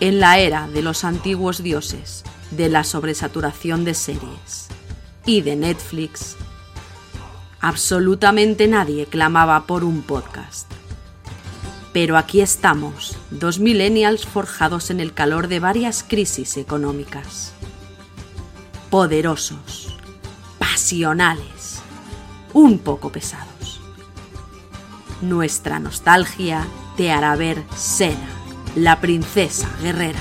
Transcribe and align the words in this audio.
en 0.00 0.20
la 0.20 0.38
era 0.38 0.68
de 0.68 0.82
los 0.82 1.04
antiguos 1.04 1.62
dioses, 1.62 2.24
de 2.50 2.68
la 2.68 2.84
sobresaturación 2.84 3.84
de 3.84 3.94
series 3.94 4.68
y 5.26 5.42
de 5.42 5.56
Netflix, 5.56 6.36
absolutamente 7.60 8.68
nadie 8.68 9.06
clamaba 9.06 9.66
por 9.66 9.84
un 9.84 10.02
podcast. 10.02 10.70
Pero 11.92 12.16
aquí 12.16 12.40
estamos, 12.40 13.16
dos 13.30 13.58
millennials 13.58 14.24
forjados 14.24 14.90
en 14.90 15.00
el 15.00 15.12
calor 15.14 15.48
de 15.48 15.58
varias 15.58 16.04
crisis 16.06 16.56
económicas. 16.56 17.52
Poderosos, 18.90 19.96
pasionales, 20.58 21.80
un 22.52 22.78
poco 22.78 23.10
pesados. 23.10 23.80
Nuestra 25.20 25.80
nostalgia 25.80 26.66
te 26.96 27.10
hará 27.10 27.34
ver 27.34 27.64
Sena, 27.74 28.37
la 28.78 29.00
princesa 29.00 29.68
guerrera. 29.82 30.20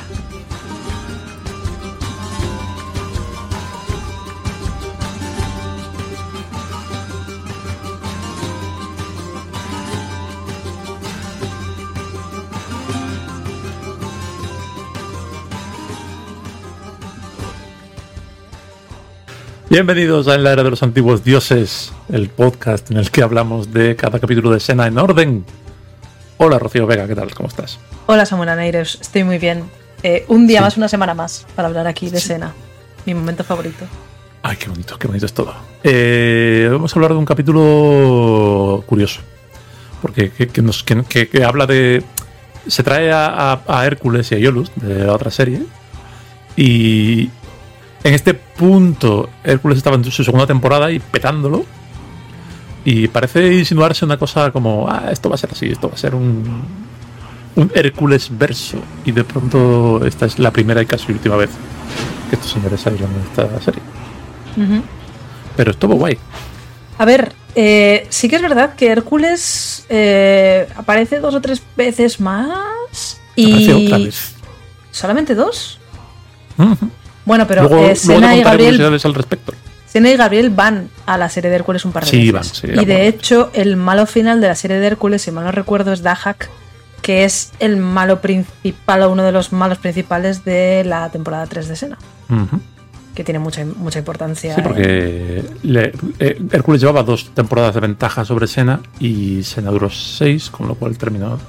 Bienvenidos 19.70 20.28
a 20.28 20.38
la 20.40 20.54
era 20.54 20.64
de 20.64 20.72
los 20.72 20.82
antiguos 20.82 21.24
dioses, 21.24 21.94
el 22.10 22.30
podcast 22.30 22.90
en 22.90 22.98
el 22.98 23.12
que 23.12 23.22
hablamos 23.22 23.72
de 23.72 23.96
cada 23.96 24.20
capítulo 24.20 24.50
de 24.50 24.58
escena 24.58 24.88
en 24.88 24.98
orden. 24.98 25.46
Hola 26.38 26.60
Rocío 26.60 26.86
Vega, 26.86 27.08
¿qué 27.08 27.16
tal? 27.16 27.34
¿Cómo 27.34 27.50
estás? 27.50 27.80
Hola 28.06 28.26
Samuel 28.26 28.50
Aneires, 28.50 28.98
estoy 29.02 29.24
muy 29.24 29.38
bien. 29.38 29.64
Eh, 30.04 30.26
un 30.28 30.46
día 30.46 30.62
más, 30.62 30.78
una 30.78 30.88
semana 30.88 31.14
más 31.14 31.48
para 31.56 31.68
hablar 31.68 31.88
aquí 31.88 32.10
de 32.10 32.20
escena, 32.20 32.54
mi 33.06 33.14
momento 33.14 33.44
favorito. 33.44 33.86
Ay, 34.44 34.58
qué 34.58 34.70
bonito, 34.70 34.98
qué 35.00 35.08
bonito 35.08 35.26
es 35.26 35.34
todo. 35.34 35.56
Eh, 35.84 36.70
vamos 36.72 36.94
a 36.94 36.96
hablar 36.96 37.12
de 37.12 37.18
un 37.18 37.26
capítulo 37.26 38.84
curioso, 38.86 39.22
porque 40.02 40.30
que, 40.30 40.62
nos, 40.62 40.84
que, 40.84 41.44
habla 41.44 41.66
de... 41.66 42.04
Se 42.68 42.84
trae 42.84 43.12
a, 43.12 43.62
a 43.66 43.86
Hércules 43.86 44.32
y 44.32 44.36
a 44.36 44.38
Iolus 44.38 44.72
de 44.76 45.06
la 45.06 45.14
otra 45.14 45.32
serie 45.32 45.64
y, 46.58 47.30
en 48.04 48.14
este 48.14 48.34
punto, 48.34 49.30
Hércules 49.44 49.78
estaba 49.78 49.96
en 49.96 50.04
su 50.04 50.24
segunda 50.24 50.48
temporada 50.48 50.92
y 50.92 51.00
petándolo. 51.00 51.66
Y 52.90 53.10
parece 53.10 53.54
insinuarse 53.54 54.06
una 54.06 54.16
cosa 54.16 54.50
como, 54.50 54.88
ah, 54.90 55.10
esto 55.12 55.28
va 55.28 55.36
a 55.36 55.38
ser 55.38 55.50
así, 55.52 55.66
esto 55.66 55.90
va 55.90 55.96
a 55.96 55.98
ser 55.98 56.16
un, 56.16 56.64
un 57.58 57.72
Hércules 57.76 58.30
verso. 58.32 58.78
Y 59.04 59.12
de 59.12 59.26
pronto 59.26 60.06
esta 60.06 60.26
es 60.26 60.40
la 60.40 60.52
primera 60.52 60.82
y 60.82 60.86
casi 60.86 61.12
última 61.12 61.36
vez 61.36 61.50
que 62.30 62.38
estos 62.38 62.50
señores 62.50 62.80
salen 62.80 63.04
en 63.04 63.24
esta 63.30 63.60
serie. 63.60 63.82
Pero 65.58 65.72
estuvo 65.72 65.96
guay. 65.96 66.18
A 66.98 67.04
ver, 67.04 67.34
eh, 67.56 68.08
sí 68.08 68.30
que 68.30 68.38
es 68.38 68.42
verdad 68.42 68.76
que 68.76 68.88
Hércules 68.88 69.86
eh, 69.90 70.70
aparece 70.78 71.20
dos 71.20 71.36
o 71.36 71.42
tres 71.42 71.62
veces 71.76 72.22
más. 72.22 73.20
Y... 73.36 73.70
Otra 73.70 73.98
vez. 73.98 74.34
¿Solamente 74.92 75.36
dos? 75.36 75.78
Bueno, 77.26 77.46
pero 77.46 77.68
eh, 77.80 77.98
Sena 77.98 78.34
y 78.34 78.44
Gabriel. 78.44 78.82
Al 78.82 79.14
respecto. 79.14 79.52
Sena 79.98 80.12
y 80.12 80.16
Gabriel 80.16 80.52
van 80.52 80.90
a 81.08 81.18
la 81.18 81.28
serie 81.28 81.50
de 81.50 81.56
Hércules 81.56 81.84
un 81.84 81.92
par 81.92 82.06
de 82.06 82.12
sí, 82.12 82.32
veces. 82.32 82.62
Van, 82.62 82.84
y 82.84 82.86
de 82.86 83.08
hecho, 83.08 83.50
el 83.54 83.78
malo 83.78 84.06
final 84.06 84.40
de 84.40 84.48
la 84.48 84.54
serie 84.54 84.78
de 84.78 84.86
Hércules, 84.86 85.24
si 85.24 85.32
mal 85.32 85.44
no 85.44 85.52
recuerdo, 85.52 85.92
es 85.92 86.04
Dahak, 86.04 86.52
que 87.02 87.24
es 87.24 87.52
el 87.58 87.78
malo 87.78 88.22
principal 88.22 89.02
o 89.02 89.12
uno 89.12 89.24
de 89.24 89.32
los 89.32 89.52
malos 89.54 89.80
principales 89.80 90.46
de 90.46 90.84
la 90.86 91.10
temporada 91.10 91.48
3 91.48 91.68
de 91.68 91.76
Sena. 91.76 91.98
Que 93.16 93.24
tiene 93.24 93.40
mucha, 93.40 93.66
mucha 93.66 93.98
importancia. 93.98 94.54
Sí, 94.54 94.62
porque 94.62 95.44
eh, 95.64 96.42
Hércules 96.52 96.80
llevaba 96.80 97.02
dos 97.02 97.32
temporadas 97.34 97.74
de 97.74 97.80
ventaja 97.80 98.24
sobre 98.24 98.46
Sena 98.46 98.82
y 99.00 99.42
Sena 99.42 99.72
duró 99.72 99.90
seis, 99.90 100.52
con 100.52 100.68
lo 100.68 100.76
cual 100.76 100.96
terminó 100.96 101.40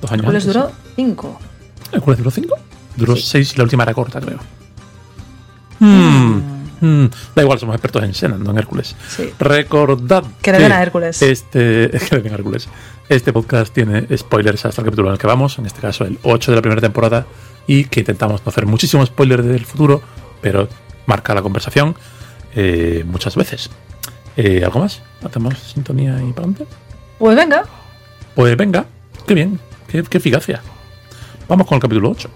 dos 0.00 0.10
años. 0.10 0.24
Hércules 0.24 0.46
duró 0.46 0.72
cinco. 0.94 1.38
¿Hércules 1.92 2.16
duró 2.20 2.30
cinco? 2.30 2.56
Duró 2.96 3.16
seis 3.16 3.52
y 3.52 3.58
la 3.58 3.64
última 3.64 3.82
era 3.82 3.92
corta, 3.92 4.18
creo. 4.18 4.38
Hmm. 5.78 6.55
Hmm. 6.80 7.06
Da 7.34 7.42
igual, 7.42 7.58
somos 7.58 7.74
expertos 7.74 8.02
en 8.02 8.14
Sena, 8.14 8.36
no 8.36 8.50
en 8.50 8.58
Hércules. 8.58 8.94
Recordad 9.38 10.24
que, 10.42 10.52
que 10.52 10.56
a 10.56 10.82
Hércules. 10.82 11.22
Este, 11.22 11.90
que 12.10 12.20
le 12.20 12.28
Hércules. 12.28 12.68
Este 13.08 13.32
podcast 13.32 13.72
tiene 13.72 14.06
spoilers 14.16 14.66
hasta 14.66 14.82
el 14.82 14.86
capítulo 14.86 15.08
en 15.08 15.12
el 15.12 15.18
que 15.18 15.26
vamos, 15.26 15.58
en 15.58 15.66
este 15.66 15.80
caso 15.80 16.04
el 16.04 16.18
8 16.22 16.50
de 16.50 16.56
la 16.56 16.62
primera 16.62 16.80
temporada, 16.80 17.26
y 17.66 17.84
que 17.84 18.00
intentamos 18.00 18.44
no 18.44 18.50
hacer 18.50 18.66
muchísimos 18.66 19.08
spoilers 19.08 19.44
del 19.44 19.64
futuro, 19.64 20.02
pero 20.40 20.68
marca 21.06 21.34
la 21.34 21.42
conversación 21.42 21.94
eh, 22.54 23.04
muchas 23.06 23.36
veces. 23.36 23.70
Eh, 24.36 24.62
¿Algo 24.64 24.80
más? 24.80 25.02
¿Hacemos 25.24 25.58
sintonía 25.58 26.20
y 26.22 26.32
para 26.32 26.48
adelante? 26.48 26.66
Pues 27.18 27.36
venga. 27.36 27.64
Pues 28.34 28.56
venga, 28.56 28.84
qué 29.26 29.34
bien, 29.34 29.58
qué, 29.88 30.02
qué 30.02 30.18
eficacia. 30.18 30.60
Vamos 31.48 31.66
con 31.66 31.76
el 31.76 31.82
capítulo 31.82 32.10
8. 32.10 32.28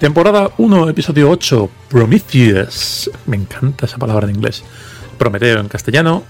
Temporada 0.00 0.50
1, 0.56 0.88
episodio 0.88 1.28
8, 1.28 1.70
Prometheus. 1.90 3.10
Me 3.26 3.36
encanta 3.36 3.84
esa 3.84 3.98
palabra 3.98 4.26
en 4.26 4.34
inglés. 4.34 4.64
Prometeo 5.18 5.60
en 5.60 5.68
castellano, 5.68 6.22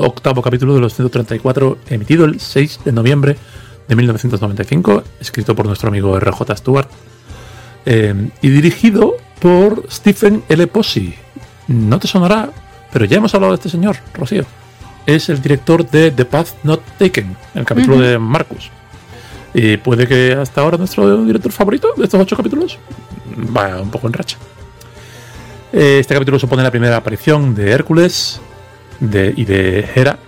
octavo 0.00 0.40
capítulo 0.40 0.74
de 0.74 0.80
los 0.80 0.94
134, 0.94 1.76
emitido 1.90 2.24
el 2.24 2.40
6 2.40 2.80
de 2.86 2.92
noviembre 2.92 3.36
de 3.86 3.96
1995, 3.96 5.02
escrito 5.20 5.54
por 5.54 5.66
nuestro 5.66 5.90
amigo 5.90 6.18
RJ 6.18 6.56
Stewart, 6.56 6.88
eh, 7.84 8.30
y 8.40 8.48
dirigido 8.48 9.18
por 9.42 9.84
Stephen 9.90 10.42
L. 10.48 10.66
Posey. 10.66 11.14
No 11.66 11.98
te 11.98 12.08
sonará, 12.08 12.48
pero 12.90 13.04
ya 13.04 13.18
hemos 13.18 13.34
hablado 13.34 13.52
de 13.52 13.56
este 13.56 13.68
señor, 13.68 13.98
Rocío. 14.14 14.46
Es 15.04 15.28
el 15.28 15.42
director 15.42 15.86
de 15.86 16.12
The 16.12 16.24
Path 16.24 16.48
Not 16.62 16.80
Taken, 16.96 17.36
el 17.54 17.66
capítulo 17.66 18.00
de 18.00 18.18
Marcus. 18.18 18.70
Y 19.52 19.76
puede 19.76 20.06
que 20.06 20.32
hasta 20.32 20.62
ahora 20.62 20.78
nuestro 20.78 21.26
director 21.26 21.52
favorito 21.52 21.92
de 21.94 22.04
estos 22.04 22.22
ocho 22.22 22.34
capítulos 22.34 22.78
va 23.56 23.80
un 23.80 23.90
poco 23.90 24.06
en 24.06 24.12
racha. 24.12 24.38
Eh, 25.72 25.98
este 26.00 26.14
capítulo 26.14 26.38
supone 26.38 26.62
la 26.62 26.70
primera 26.70 26.96
aparición 26.96 27.54
de 27.54 27.70
Hércules 27.72 28.40
y 29.00 29.44
de 29.44 29.88
Hera. 29.94 30.18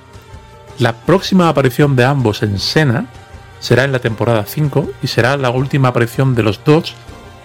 La 0.79 0.95
próxima 0.95 1.49
aparición 1.49 1.97
de 1.97 2.05
ambos 2.05 2.43
en 2.43 2.59
Sena 2.59 3.07
será 3.59 3.85
en 3.85 3.93
la 3.93 3.99
temporada 3.99 4.45
5 4.47 4.91
y 5.03 5.07
será 5.07 5.37
la 5.37 5.51
última 5.51 5.89
aparición 5.89 6.35
de 6.35 6.43
los 6.43 6.65
dos 6.65 6.95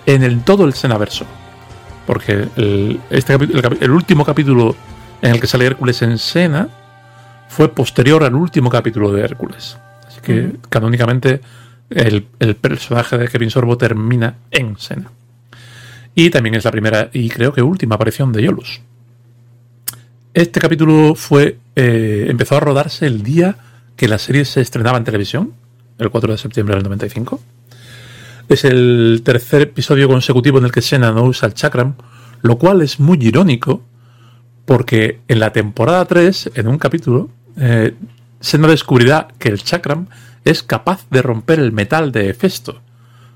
en 0.05 0.23
el, 0.23 0.41
todo 0.41 0.65
el 0.65 0.73
Senaverso. 0.73 1.25
Porque 2.05 2.47
el, 2.55 2.99
este, 3.09 3.33
el, 3.33 3.91
último 3.91 4.23
capítulo 4.23 4.75
en 5.21 5.31
el 5.31 5.41
que 5.41 5.47
sale 5.47 5.65
Hércules 5.65 6.01
en 6.01 6.17
Sena 6.17 6.69
fue 7.49 7.69
posterior 7.69 8.23
al 8.23 8.35
último 8.35 8.69
capítulo 8.69 9.11
de 9.11 9.23
Hércules. 9.23 9.77
Así 10.07 10.21
que 10.21 10.55
canónicamente 10.69 11.41
el, 11.89 12.27
el, 12.39 12.55
personaje 12.55 13.17
de 13.17 13.27
Kevin 13.27 13.49
Sorbo 13.49 13.77
termina 13.77 14.35
en 14.51 14.77
Sena. 14.77 15.11
Y 16.15 16.29
también 16.29 16.55
es 16.55 16.63
la 16.63 16.71
primera 16.71 17.09
y 17.11 17.29
creo 17.29 17.51
que 17.53 17.61
última 17.61 17.95
aparición 17.95 18.31
de 18.31 18.43
Yolus. 18.43 18.81
Este 20.33 20.59
capítulo 20.59 21.13
fue 21.15 21.57
eh, 21.75 22.27
empezó 22.29 22.55
a 22.55 22.61
rodarse 22.61 23.05
el 23.05 23.21
día 23.21 23.57
que 23.97 24.07
la 24.07 24.17
serie 24.17 24.45
se 24.45 24.61
estrenaba 24.61 24.97
en 24.97 25.03
televisión, 25.03 25.53
el 25.97 26.09
4 26.09 26.31
de 26.31 26.37
septiembre 26.37 26.75
del 26.75 26.85
95. 26.85 27.41
Es 28.47 28.63
el 28.63 29.21
tercer 29.25 29.63
episodio 29.63 30.07
consecutivo 30.07 30.57
en 30.59 30.65
el 30.65 30.71
que 30.71 30.81
Sena 30.81 31.11
no 31.11 31.23
usa 31.23 31.47
el 31.47 31.53
chakram, 31.53 31.95
lo 32.41 32.57
cual 32.57 32.81
es 32.81 32.99
muy 32.99 33.17
irónico 33.21 33.81
porque 34.65 35.19
en 35.27 35.39
la 35.39 35.51
temporada 35.51 36.05
3, 36.05 36.51
en 36.55 36.67
un 36.67 36.77
capítulo, 36.77 37.29
eh, 37.57 37.93
Sena 38.39 38.67
descubrirá 38.67 39.27
que 39.37 39.49
el 39.49 39.61
chakram 39.61 40.07
es 40.43 40.63
capaz 40.63 41.05
de 41.09 41.21
romper 41.21 41.59
el 41.59 41.71
metal 41.71 42.11
de 42.11 42.29
Hefesto, 42.29 42.81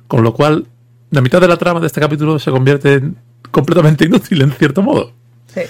con 0.08 0.24
lo 0.24 0.34
cual 0.34 0.68
la 1.12 1.22
mitad 1.22 1.42
de 1.42 1.48
la 1.48 1.58
trama 1.58 1.80
de 1.80 1.88
este 1.88 2.00
capítulo 2.00 2.40
se 2.40 2.52
convierte 2.52 2.94
en 2.94 3.16
completamente 3.52 4.06
inútil 4.06 4.42
en 4.42 4.52
cierto 4.52 4.82
modo. 4.82 5.12
Sí. 5.48 5.62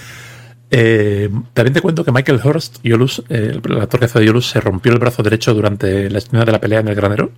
Eh, 0.72 1.28
también 1.52 1.74
te 1.74 1.80
cuento 1.80 2.04
que 2.04 2.12
Michael 2.12 2.40
Hurst, 2.44 2.78
Yolus, 2.84 3.24
eh, 3.28 3.60
el 3.62 3.80
actor 3.80 3.98
que 3.98 4.06
hace 4.06 4.20
de 4.20 4.26
Yolus, 4.26 4.48
se 4.48 4.60
rompió 4.60 4.92
el 4.92 4.98
brazo 4.98 5.22
derecho 5.22 5.52
durante 5.52 6.08
la 6.08 6.18
escena 6.18 6.44
de 6.44 6.52
la 6.52 6.60
pelea 6.60 6.80
en 6.80 6.88
el 6.88 6.94
granero, 6.94 7.32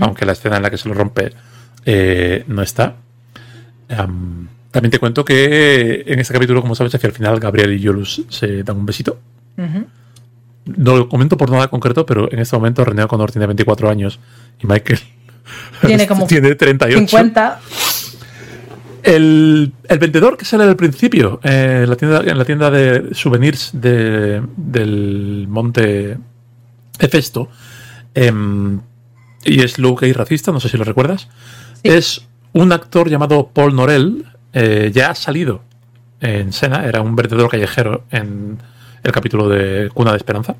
aunque 0.00 0.24
la 0.24 0.32
escena 0.32 0.56
en 0.56 0.62
la 0.62 0.70
que 0.70 0.78
se 0.78 0.88
lo 0.88 0.94
rompe 0.94 1.32
eh, 1.84 2.44
no 2.48 2.62
está. 2.62 2.96
también 3.86 4.90
te 4.90 4.98
cuento 4.98 5.24
que 5.24 6.04
en 6.06 6.18
este 6.18 6.34
capítulo, 6.34 6.62
como 6.62 6.74
sabes, 6.74 6.94
hacia 6.94 7.06
el 7.06 7.12
final 7.12 7.38
Gabriel 7.38 7.74
y 7.74 7.80
Yolus 7.80 8.24
se 8.28 8.64
dan 8.64 8.78
un 8.78 8.86
besito. 8.86 9.20
no 9.56 10.96
lo 10.96 11.08
comento 11.08 11.36
por 11.36 11.50
nada 11.50 11.68
concreto, 11.68 12.04
pero 12.04 12.32
en 12.32 12.40
este 12.40 12.56
momento 12.56 12.84
René 12.84 13.04
O'Connor 13.04 13.30
tiene 13.30 13.46
24 13.46 13.88
años 13.88 14.18
y 14.60 14.66
Michael 14.66 14.98
tiene 15.86 16.06
como 16.06 16.26
tiene 16.26 16.54
38. 16.54 16.98
50. 16.98 17.60
El, 19.02 19.72
vendedor 20.00 20.38
que 20.38 20.46
sale 20.46 20.64
al 20.64 20.76
principio 20.76 21.38
eh, 21.42 21.80
en, 21.82 21.90
la 21.90 21.96
tienda, 21.96 22.22
en 22.24 22.38
la 22.38 22.44
tienda 22.44 22.70
de 22.70 23.14
souvenirs 23.14 23.70
de, 23.74 24.42
del 24.56 25.46
monte 25.48 26.16
Hefesto 26.98 27.50
em, 28.14 28.80
y 29.44 29.62
es 29.62 29.78
low 29.78 29.98
y 30.00 30.12
racista, 30.12 30.52
no 30.52 30.60
sé 30.60 30.70
si 30.70 30.78
lo 30.78 30.84
recuerdas, 30.84 31.28
es 31.82 32.26
un 32.54 32.72
actor 32.72 33.10
llamado 33.10 33.50
Paul 33.52 33.76
Norell, 33.76 34.24
eh, 34.54 34.90
ya 34.94 35.10
ha 35.10 35.14
salido 35.14 35.62
en 36.20 36.52
Sena, 36.52 36.86
era 36.86 37.02
un 37.02 37.14
vendedor 37.14 37.50
callejero 37.50 38.04
en 38.10 38.58
el 39.02 39.12
capítulo 39.12 39.48
de 39.48 39.90
Cuna 39.92 40.12
de 40.12 40.16
Esperanza. 40.16 40.56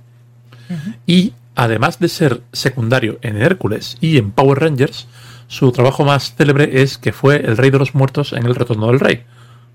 Y 1.07 1.33
además 1.55 1.99
de 1.99 2.09
ser 2.09 2.43
secundario 2.53 3.19
en 3.23 3.41
Hércules 3.41 3.97
y 4.01 4.19
en 4.19 4.31
Power 4.31 4.61
Rangers, 4.61 5.07
su 5.47 5.71
trabajo 5.73 6.05
más 6.05 6.35
célebre 6.35 6.83
es 6.83 6.99
que 6.99 7.13
fue 7.13 7.37
el 7.37 7.57
rey 7.57 7.71
de 7.71 7.79
los 7.79 7.95
muertos 7.95 8.33
en 8.33 8.47
El 8.47 8.55
Retorno 8.55 8.89
del 8.89 9.01
Rey. 9.01 9.25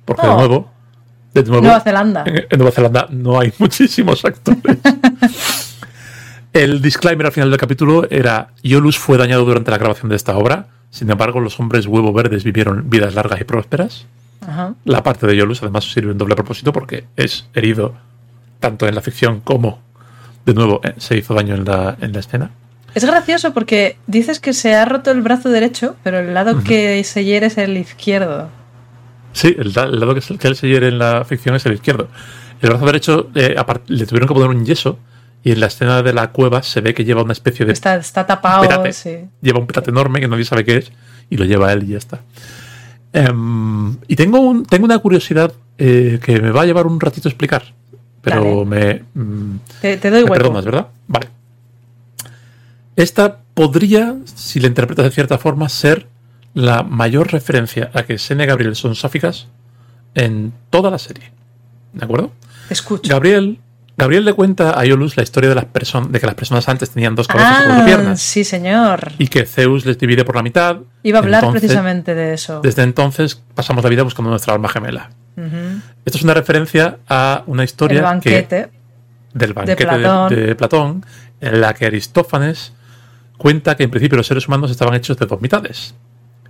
Porque 0.05 0.23
de, 0.23 0.33
oh. 0.33 0.37
nuevo, 0.37 0.71
de 1.33 1.43
nuevo. 1.43 1.61
Nueva 1.61 1.79
Zelanda. 1.81 2.23
En, 2.25 2.57
Nueva 2.57 2.71
Zelanda 2.71 3.07
no 3.11 3.39
hay 3.39 3.53
muchísimos 3.59 4.25
actores. 4.25 4.77
el 6.53 6.81
disclaimer 6.81 7.27
al 7.27 7.31
final 7.31 7.49
del 7.51 7.59
capítulo 7.59 8.07
era: 8.09 8.49
Iolus 8.63 8.97
fue 8.97 9.17
dañado 9.17 9.45
durante 9.45 9.71
la 9.71 9.77
grabación 9.77 10.09
de 10.09 10.15
esta 10.15 10.35
obra. 10.37 10.67
Sin 10.89 11.09
embargo, 11.11 11.39
los 11.39 11.59
hombres 11.59 11.85
huevo 11.85 12.11
verdes 12.11 12.43
vivieron 12.43 12.89
vidas 12.89 13.13
largas 13.13 13.39
y 13.39 13.43
prósperas. 13.43 14.07
La 14.83 15.03
parte 15.03 15.27
de 15.27 15.35
Iolus 15.35 15.61
además 15.61 15.91
sirve 15.91 16.11
en 16.11 16.17
doble 16.17 16.35
propósito 16.35 16.73
porque 16.73 17.05
es 17.15 17.47
herido 17.53 17.93
tanto 18.59 18.87
en 18.87 18.95
la 18.95 19.01
ficción 19.01 19.41
como, 19.41 19.79
de 20.49 20.55
nuevo, 20.55 20.81
eh, 20.83 20.93
se 20.97 21.17
hizo 21.17 21.33
daño 21.33 21.55
en 21.55 21.65
la, 21.65 21.97
en 22.01 22.13
la 22.13 22.19
escena. 22.19 22.51
Es 22.95 23.05
gracioso 23.05 23.53
porque 23.53 23.97
dices 24.07 24.39
que 24.39 24.53
se 24.53 24.75
ha 24.75 24.85
roto 24.85 25.11
el 25.11 25.21
brazo 25.21 25.49
derecho, 25.49 25.95
pero 26.03 26.19
el 26.19 26.33
lado 26.33 26.63
que 26.63 27.03
se 27.03 27.23
hiere 27.23 27.47
es 27.47 27.57
el 27.57 27.77
izquierdo. 27.77 28.49
Sí, 29.31 29.55
el, 29.57 29.73
lado 29.73 30.15
que, 30.15 30.37
que, 30.37 30.47
él 30.47 30.55
se 30.55 30.67
hiere 30.67 30.87
en 30.87 30.97
la 30.97 31.23
ficción 31.23 31.55
es 31.55 31.65
el 31.65 31.73
izquierdo. 31.73 32.07
El 32.61 32.69
brazo 32.69 32.85
derecho 32.85 33.29
eh, 33.35 33.55
le 33.87 34.05
tuvieron 34.05 34.27
que 34.27 34.33
poner 34.33 34.49
un 34.49 34.65
yeso 34.65 34.97
y 35.43 35.51
en 35.51 35.59
la 35.59 35.67
escena 35.67 36.01
de 36.01 36.13
la 36.13 36.31
cueva 36.31 36.63
se 36.63 36.81
ve 36.81 36.93
que 36.93 37.05
lleva 37.05 37.21
una 37.21 37.33
especie 37.33 37.65
de... 37.65 37.71
Está, 37.71 37.95
está 37.95 38.25
tapado, 38.25 38.83
Lleva 39.41 39.59
un 39.59 39.67
petate 39.67 39.91
enorme 39.91 40.19
que 40.19 40.27
nadie 40.27 40.43
sabe 40.43 40.65
qué 40.65 40.77
es 40.77 40.91
y 41.29 41.37
lo 41.37 41.45
lleva 41.45 41.71
él 41.71 41.83
y 41.83 41.91
ya 41.91 41.97
está. 41.97 42.21
Em, 43.13 43.97
y 44.07 44.15
tengo, 44.15 44.39
un, 44.39 44.65
tengo 44.65 44.85
una 44.85 44.99
curiosidad 44.99 45.53
eh, 45.77 46.19
que 46.23 46.41
me 46.41 46.51
va 46.51 46.63
a 46.63 46.65
llevar 46.65 46.87
un 46.87 46.99
ratito 46.99 47.29
a 47.29 47.31
explicar, 47.31 47.73
pero 48.21 48.65
me... 48.65 49.03
Mm, 49.13 49.55
te, 49.81 49.97
doy 50.09 50.23
me 50.23 50.29
perdonas, 50.29 50.65
¿verdad? 50.65 50.87
Vale. 51.07 51.27
Esta 52.95 53.37
podría, 53.53 54.15
si 54.25 54.59
la 54.59 54.67
interpretas 54.67 55.05
de 55.05 55.11
cierta 55.11 55.37
forma, 55.37 55.69
ser 55.69 56.07
la 56.53 56.83
mayor 56.83 57.31
referencia 57.31 57.91
a 57.93 58.03
que 58.03 58.17
Sene 58.17 58.43
y 58.43 58.47
Gabriel 58.47 58.75
son 58.75 58.95
sáficas 58.95 59.47
en 60.15 60.53
toda 60.69 60.91
la 60.91 60.97
serie. 60.97 61.31
¿De 61.93 62.03
acuerdo? 62.03 62.31
Escucha. 62.69 63.13
Gabriel, 63.13 63.59
Gabriel 63.97 64.25
le 64.25 64.33
cuenta 64.33 64.79
a 64.79 64.85
Iolus 64.85 65.17
la 65.17 65.23
historia 65.23 65.49
de 65.49 65.55
las 65.55 65.65
personas, 65.65 66.11
de 66.11 66.19
que 66.19 66.25
las 66.25 66.35
personas 66.35 66.67
antes 66.69 66.89
tenían 66.89 67.15
dos 67.15 67.27
cabezas 67.27 67.65
y 67.65 67.67
dos 67.67 67.83
piernas. 67.83 68.21
Sí, 68.21 68.43
señor. 68.43 69.11
Y 69.17 69.27
que 69.27 69.45
Zeus 69.45 69.85
les 69.85 69.97
divide 69.97 70.23
por 70.23 70.35
la 70.35 70.43
mitad. 70.43 70.77
Iba 71.03 71.19
a 71.19 71.21
hablar 71.21 71.51
precisamente 71.51 72.15
de 72.15 72.33
eso. 72.33 72.61
Desde 72.61 72.83
entonces 72.83 73.41
pasamos 73.55 73.83
la 73.83 73.89
vida 73.89 74.03
buscando 74.03 74.29
nuestra 74.29 74.53
alma 74.53 74.69
gemela. 74.69 75.09
Esto 76.05 76.17
es 76.17 76.23
una 76.23 76.33
referencia 76.33 76.99
a 77.07 77.43
una 77.45 77.63
historia 77.63 77.99
del 77.99 78.01
banquete 78.01 78.69
de 79.33 80.55
Platón, 80.55 81.05
en 81.39 81.61
la 81.61 81.73
que 81.73 81.85
Aristófanes 81.85 82.73
cuenta 83.37 83.77
que 83.77 83.83
en 83.83 83.91
principio 83.91 84.17
los 84.17 84.27
seres 84.27 84.47
humanos 84.47 84.69
estaban 84.71 84.93
hechos 84.95 85.17
de 85.17 85.25
dos 85.25 85.41
mitades 85.41 85.95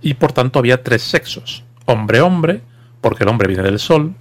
y 0.02 0.14
por 0.14 0.32
tanto 0.32 0.58
había 0.58 0.82
tres 0.82 1.02
sexos, 1.02 1.64
hombre-hombre, 1.84 2.62
porque 3.00 3.24
el 3.24 3.28
hombre 3.28 3.48
viene 3.48 3.62
del 3.62 3.78
sol, 3.78 4.14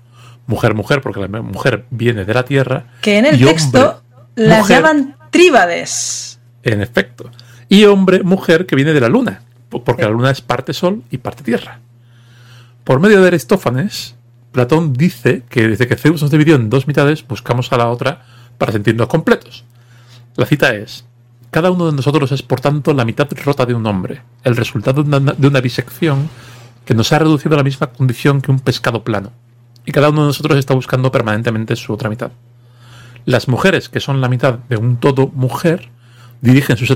mujer-mujer, 0.45 1.01
porque 1.01 1.21
la 1.21 1.27
mujer 1.41 1.85
viene 1.89 2.25
de 2.25 2.33
la 2.33 2.43
tierra. 2.43 2.85
Que 3.01 3.17
en 3.17 3.25
el 3.25 3.39
texto 3.43 4.03
las 4.35 4.67
llaman 4.67 5.15
tríbades. 5.29 6.39
En 6.63 6.81
efecto. 6.81 7.29
Y 7.69 7.85
hombre-mujer 7.85 8.65
que 8.65 8.75
viene 8.75 8.93
de 8.93 9.01
la 9.01 9.09
luna, 9.09 9.41
porque 9.69 10.03
la 10.03 10.09
luna 10.09 10.31
es 10.31 10.41
parte 10.41 10.73
sol 10.73 11.03
y 11.11 11.17
parte 11.19 11.43
tierra. 11.43 11.79
Por 12.83 12.99
medio 12.99 13.21
de 13.21 13.27
Aristófanes, 13.27 14.15
Platón 14.51 14.93
dice 14.93 15.43
que 15.49 15.67
desde 15.67 15.87
que 15.87 15.95
Zeus 15.95 16.21
nos 16.21 16.31
dividió 16.31 16.55
en 16.55 16.69
dos 16.69 16.87
mitades, 16.87 17.25
buscamos 17.27 17.71
a 17.71 17.77
la 17.77 17.89
otra 17.89 18.25
para 18.57 18.71
sentirnos 18.71 19.07
completos. 19.07 19.63
La 20.35 20.45
cita 20.45 20.73
es, 20.73 21.05
cada 21.51 21.71
uno 21.71 21.87
de 21.87 21.93
nosotros 21.93 22.31
es, 22.31 22.43
por 22.43 22.61
tanto, 22.61 22.93
la 22.93 23.05
mitad 23.05 23.27
rota 23.43 23.65
de 23.65 23.73
un 23.73 23.85
hombre, 23.85 24.21
el 24.43 24.55
resultado 24.55 25.03
de 25.03 25.47
una, 25.47 25.61
bisección 25.61 26.29
que 26.85 26.93
nos 26.93 27.11
ha 27.11 27.19
reducido 27.19 27.55
a 27.55 27.57
la 27.57 27.63
misma 27.63 27.87
condición 27.87 28.41
que 28.41 28.51
un 28.51 28.59
pescado 28.59 29.03
plano. 29.03 29.31
Y 29.85 29.91
cada 29.91 30.09
uno 30.09 30.21
de 30.21 30.27
nosotros 30.27 30.57
está 30.57 30.73
buscando 30.73 31.11
permanentemente 31.11 31.75
su 31.75 31.93
otra 31.93 32.09
mitad. 32.09 32.31
Las 33.25 33.47
mujeres, 33.47 33.89
que 33.89 33.99
son 33.99 34.21
la 34.21 34.29
mitad 34.29 34.59
de 34.69 34.77
un 34.77 34.97
todo 34.97 35.27
mujer, 35.27 35.89
dirigen 36.41 36.77
sus 36.77 36.91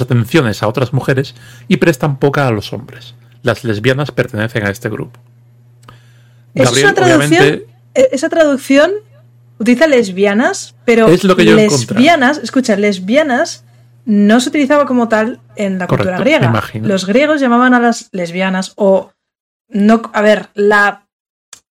atenciones 0.00 0.62
a 0.62 0.68
otras 0.68 0.92
mujeres 0.92 1.34
y 1.68 1.78
prestan 1.78 2.18
poca 2.18 2.46
a 2.46 2.50
los 2.50 2.72
hombres. 2.72 3.14
Las 3.42 3.64
lesbianas 3.64 4.10
pertenecen 4.10 4.66
a 4.66 4.70
este 4.70 4.88
grupo. 4.88 5.20
Gabriel, 6.64 6.94
traducción, 6.94 7.62
e, 7.94 8.08
esa 8.12 8.28
traducción 8.28 8.92
utiliza 9.58 9.86
lesbianas, 9.86 10.74
pero 10.84 11.08
es 11.08 11.24
lo 11.24 11.36
que 11.36 11.44
lesbianas, 11.44 12.38
escucha, 12.38 12.76
lesbianas 12.76 13.64
no 14.04 14.40
se 14.40 14.48
utilizaba 14.48 14.86
como 14.86 15.08
tal 15.08 15.40
en 15.56 15.78
la 15.78 15.86
cultura 15.86 16.18
griega. 16.18 16.62
Los 16.74 17.06
griegos 17.06 17.40
llamaban 17.40 17.74
a 17.74 17.80
las 17.80 18.08
lesbianas 18.12 18.72
o 18.76 19.12
no, 19.68 20.02
a 20.12 20.22
ver, 20.22 20.48
la, 20.54 21.06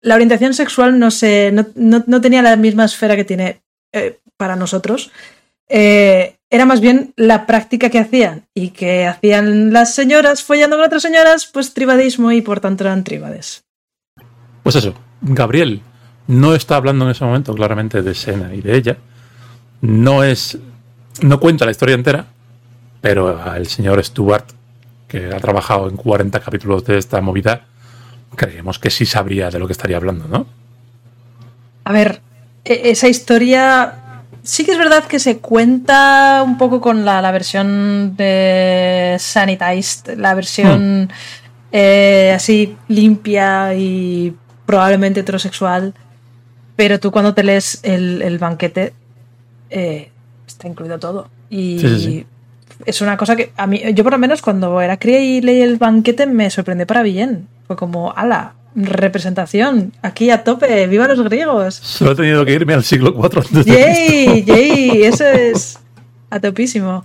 la 0.01 0.15
orientación 0.15 0.55
sexual 0.55 0.99
no, 0.99 1.11
se, 1.11 1.53
no, 1.75 2.21
tenía 2.21 2.41
la 2.41 2.57
misma 2.57 2.87
esfera 2.87 3.17
que 3.17 3.25
tiene 3.25 3.63
eh, 3.93 4.19
para 4.39 4.57
nosotros. 4.57 5.13
Eh, 5.69 6.37
era 6.49 6.65
más 6.65 6.81
bien 6.81 7.13
la 7.17 7.47
práctica 7.47 7.91
que 7.91 7.99
hacían 7.99 8.47
y 8.55 8.71
que 8.71 9.07
hacían 9.07 9.73
las 9.73 9.95
señoras 9.95 10.43
follando 10.43 10.77
con 10.77 10.87
otras 10.87 11.03
señoras, 11.03 11.47
pues 11.47 11.75
tribadismo 11.75 12.33
y 12.33 12.41
por 12.41 12.61
tanto 12.61 12.85
eran 12.85 13.05
tríbades. 13.05 13.65
Pues 14.63 14.77
eso, 14.77 14.95
Gabriel 15.21 15.83
no 16.27 16.55
está 16.55 16.77
hablando 16.77 17.05
en 17.05 17.11
ese 17.11 17.25
momento 17.25 17.55
claramente 17.55 18.03
de 18.03 18.15
Sena 18.15 18.55
y 18.55 18.61
de 18.61 18.77
ella. 18.77 18.97
No 19.81 20.23
es 20.23 20.59
no 21.21 21.41
cuenta 21.41 21.65
la 21.65 21.73
historia 21.73 21.95
entera, 21.95 22.27
pero 23.01 23.55
el 23.55 23.67
señor 23.67 24.03
Stuart, 24.03 24.47
que 25.09 25.27
ha 25.27 25.41
trabajado 25.41 25.89
en 25.89 25.97
40 25.97 26.41
capítulos 26.41 26.85
de 26.85 26.99
esta 26.99 27.21
movida, 27.21 27.67
creemos 28.35 28.79
que 28.79 28.91
sí 28.91 29.05
sabría 29.05 29.51
de 29.51 29.59
lo 29.59 29.67
que 29.67 29.73
estaría 29.73 29.97
hablando, 29.97 30.27
¿no? 30.27 30.47
A 31.85 31.93
ver, 31.93 32.21
e-, 32.65 32.91
esa 32.91 33.09
historia 33.09 33.95
sí 34.43 34.65
que 34.65 34.73
es 34.73 34.79
verdad 34.79 35.05
que 35.05 35.19
se 35.19 35.39
cuenta 35.39 36.43
un 36.45 36.59
poco 36.59 36.81
con 36.81 37.05
la, 37.05 37.31
versión 37.31 38.17
de 38.17 39.17
Sanitized, 39.19 40.17
la 40.17 40.35
versión 40.35 41.05
hmm. 41.05 41.09
eh, 41.73 42.33
así 42.35 42.77
limpia 42.89 43.75
y 43.75 44.35
probablemente 44.67 45.21
heterosexual, 45.21 45.95
pero 46.77 47.01
tú 47.01 47.11
cuando 47.11 47.35
te 47.35 47.45
lees 47.45 47.81
el, 47.83 48.39
banquete 48.39 48.93
eh, 49.71 50.11
está 50.47 50.69
incluido 50.69 50.99
todo. 50.99 51.29
Y 51.51 52.25
es 52.87 53.01
una 53.01 53.17
cosa 53.17 53.37
que 53.37 53.53
a 53.57 53.67
mí, 53.67 53.83
yo 53.95 54.03
por 54.05 54.13
lo 54.13 54.19
menos 54.19 54.43
cuando 54.43 54.81
era 54.81 54.97
cría 54.99 55.21
y 55.21 55.41
leí 55.41 55.61
el 55.61 55.77
banquete 55.77 56.27
me 56.27 56.51
sorprendió 56.51 56.87
para 56.87 57.03
bien. 57.03 57.47
Fue 57.67 57.77
como, 57.77 58.13
ala, 58.13 58.55
representación, 58.75 59.93
aquí 60.03 60.31
a 60.31 60.45
tope, 60.45 60.87
viva 60.87 61.07
los 61.07 61.23
griegos. 61.23 61.75
Solo 61.75 62.13
he 62.13 62.17
tenido 62.17 62.45
que 62.45 62.53
irme 62.53 62.75
al 62.75 62.85
siglo 62.85 63.15
IV 63.15 63.39
antes 63.39 63.67
¡Yay! 63.67 64.45
¡Yay! 64.45 65.03
Eso 65.05 65.27
es 65.27 65.79
a 66.31 66.41
topísimo. 66.41 67.05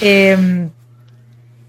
Em, 0.00 0.70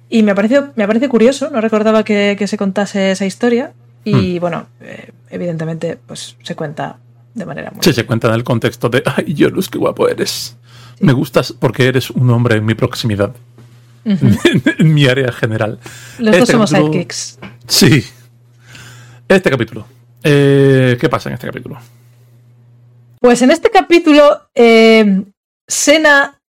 y 0.09 0.23
me 0.23 0.35
parece, 0.35 0.61
me 0.75 0.85
parece 0.85 1.09
curioso, 1.09 1.49
no 1.49 1.61
recordaba 1.61 2.03
que, 2.03 2.37
se 2.45 2.57
contase 2.57 3.11
esa 3.11 3.25
historia. 3.25 3.73
Y 4.03 4.37
hmm. 4.37 4.39
bueno, 4.39 4.67
eh, 4.81 5.11
evidentemente, 5.29 5.97
pues 6.05 6.35
se 6.41 6.55
cuenta 6.55 6.97
de 7.33 7.45
manera 7.45 7.71
muy. 7.71 7.83
Sí, 7.83 7.93
se 7.93 8.05
cuenta 8.05 8.27
en 8.27 8.35
el 8.35 8.43
contexto 8.43 8.89
de 8.89 9.03
¡Ay, 9.05 9.33
Yolus, 9.33 9.69
qué 9.69 9.77
guapo 9.77 10.07
eres! 10.07 10.57
Me 10.99 11.13
gustas 11.13 11.53
porque 11.53 11.87
eres 11.87 12.09
un 12.11 12.29
hombre 12.29 12.57
en 12.57 12.65
mi 12.65 12.75
proximidad. 12.75 13.33
en, 14.03 14.93
mi 14.93 15.05
área 15.05 15.31
general. 15.31 15.79
Los 16.17 16.31
dos 16.31 16.41
este 16.41 16.51
somos 16.53 16.69
sidekicks. 16.69 17.39
Sí. 17.67 18.03
Este 19.27 19.49
capítulo. 19.49 19.85
Eh, 20.23 20.97
¿Qué 20.99 21.09
pasa 21.09 21.29
en 21.29 21.35
este 21.35 21.47
capítulo? 21.47 21.79
Pues 23.19 23.41
en 23.43 23.51
este 23.51 23.69
capítulo, 23.69 24.49
eh, 24.55 25.23
Sena 25.67 26.39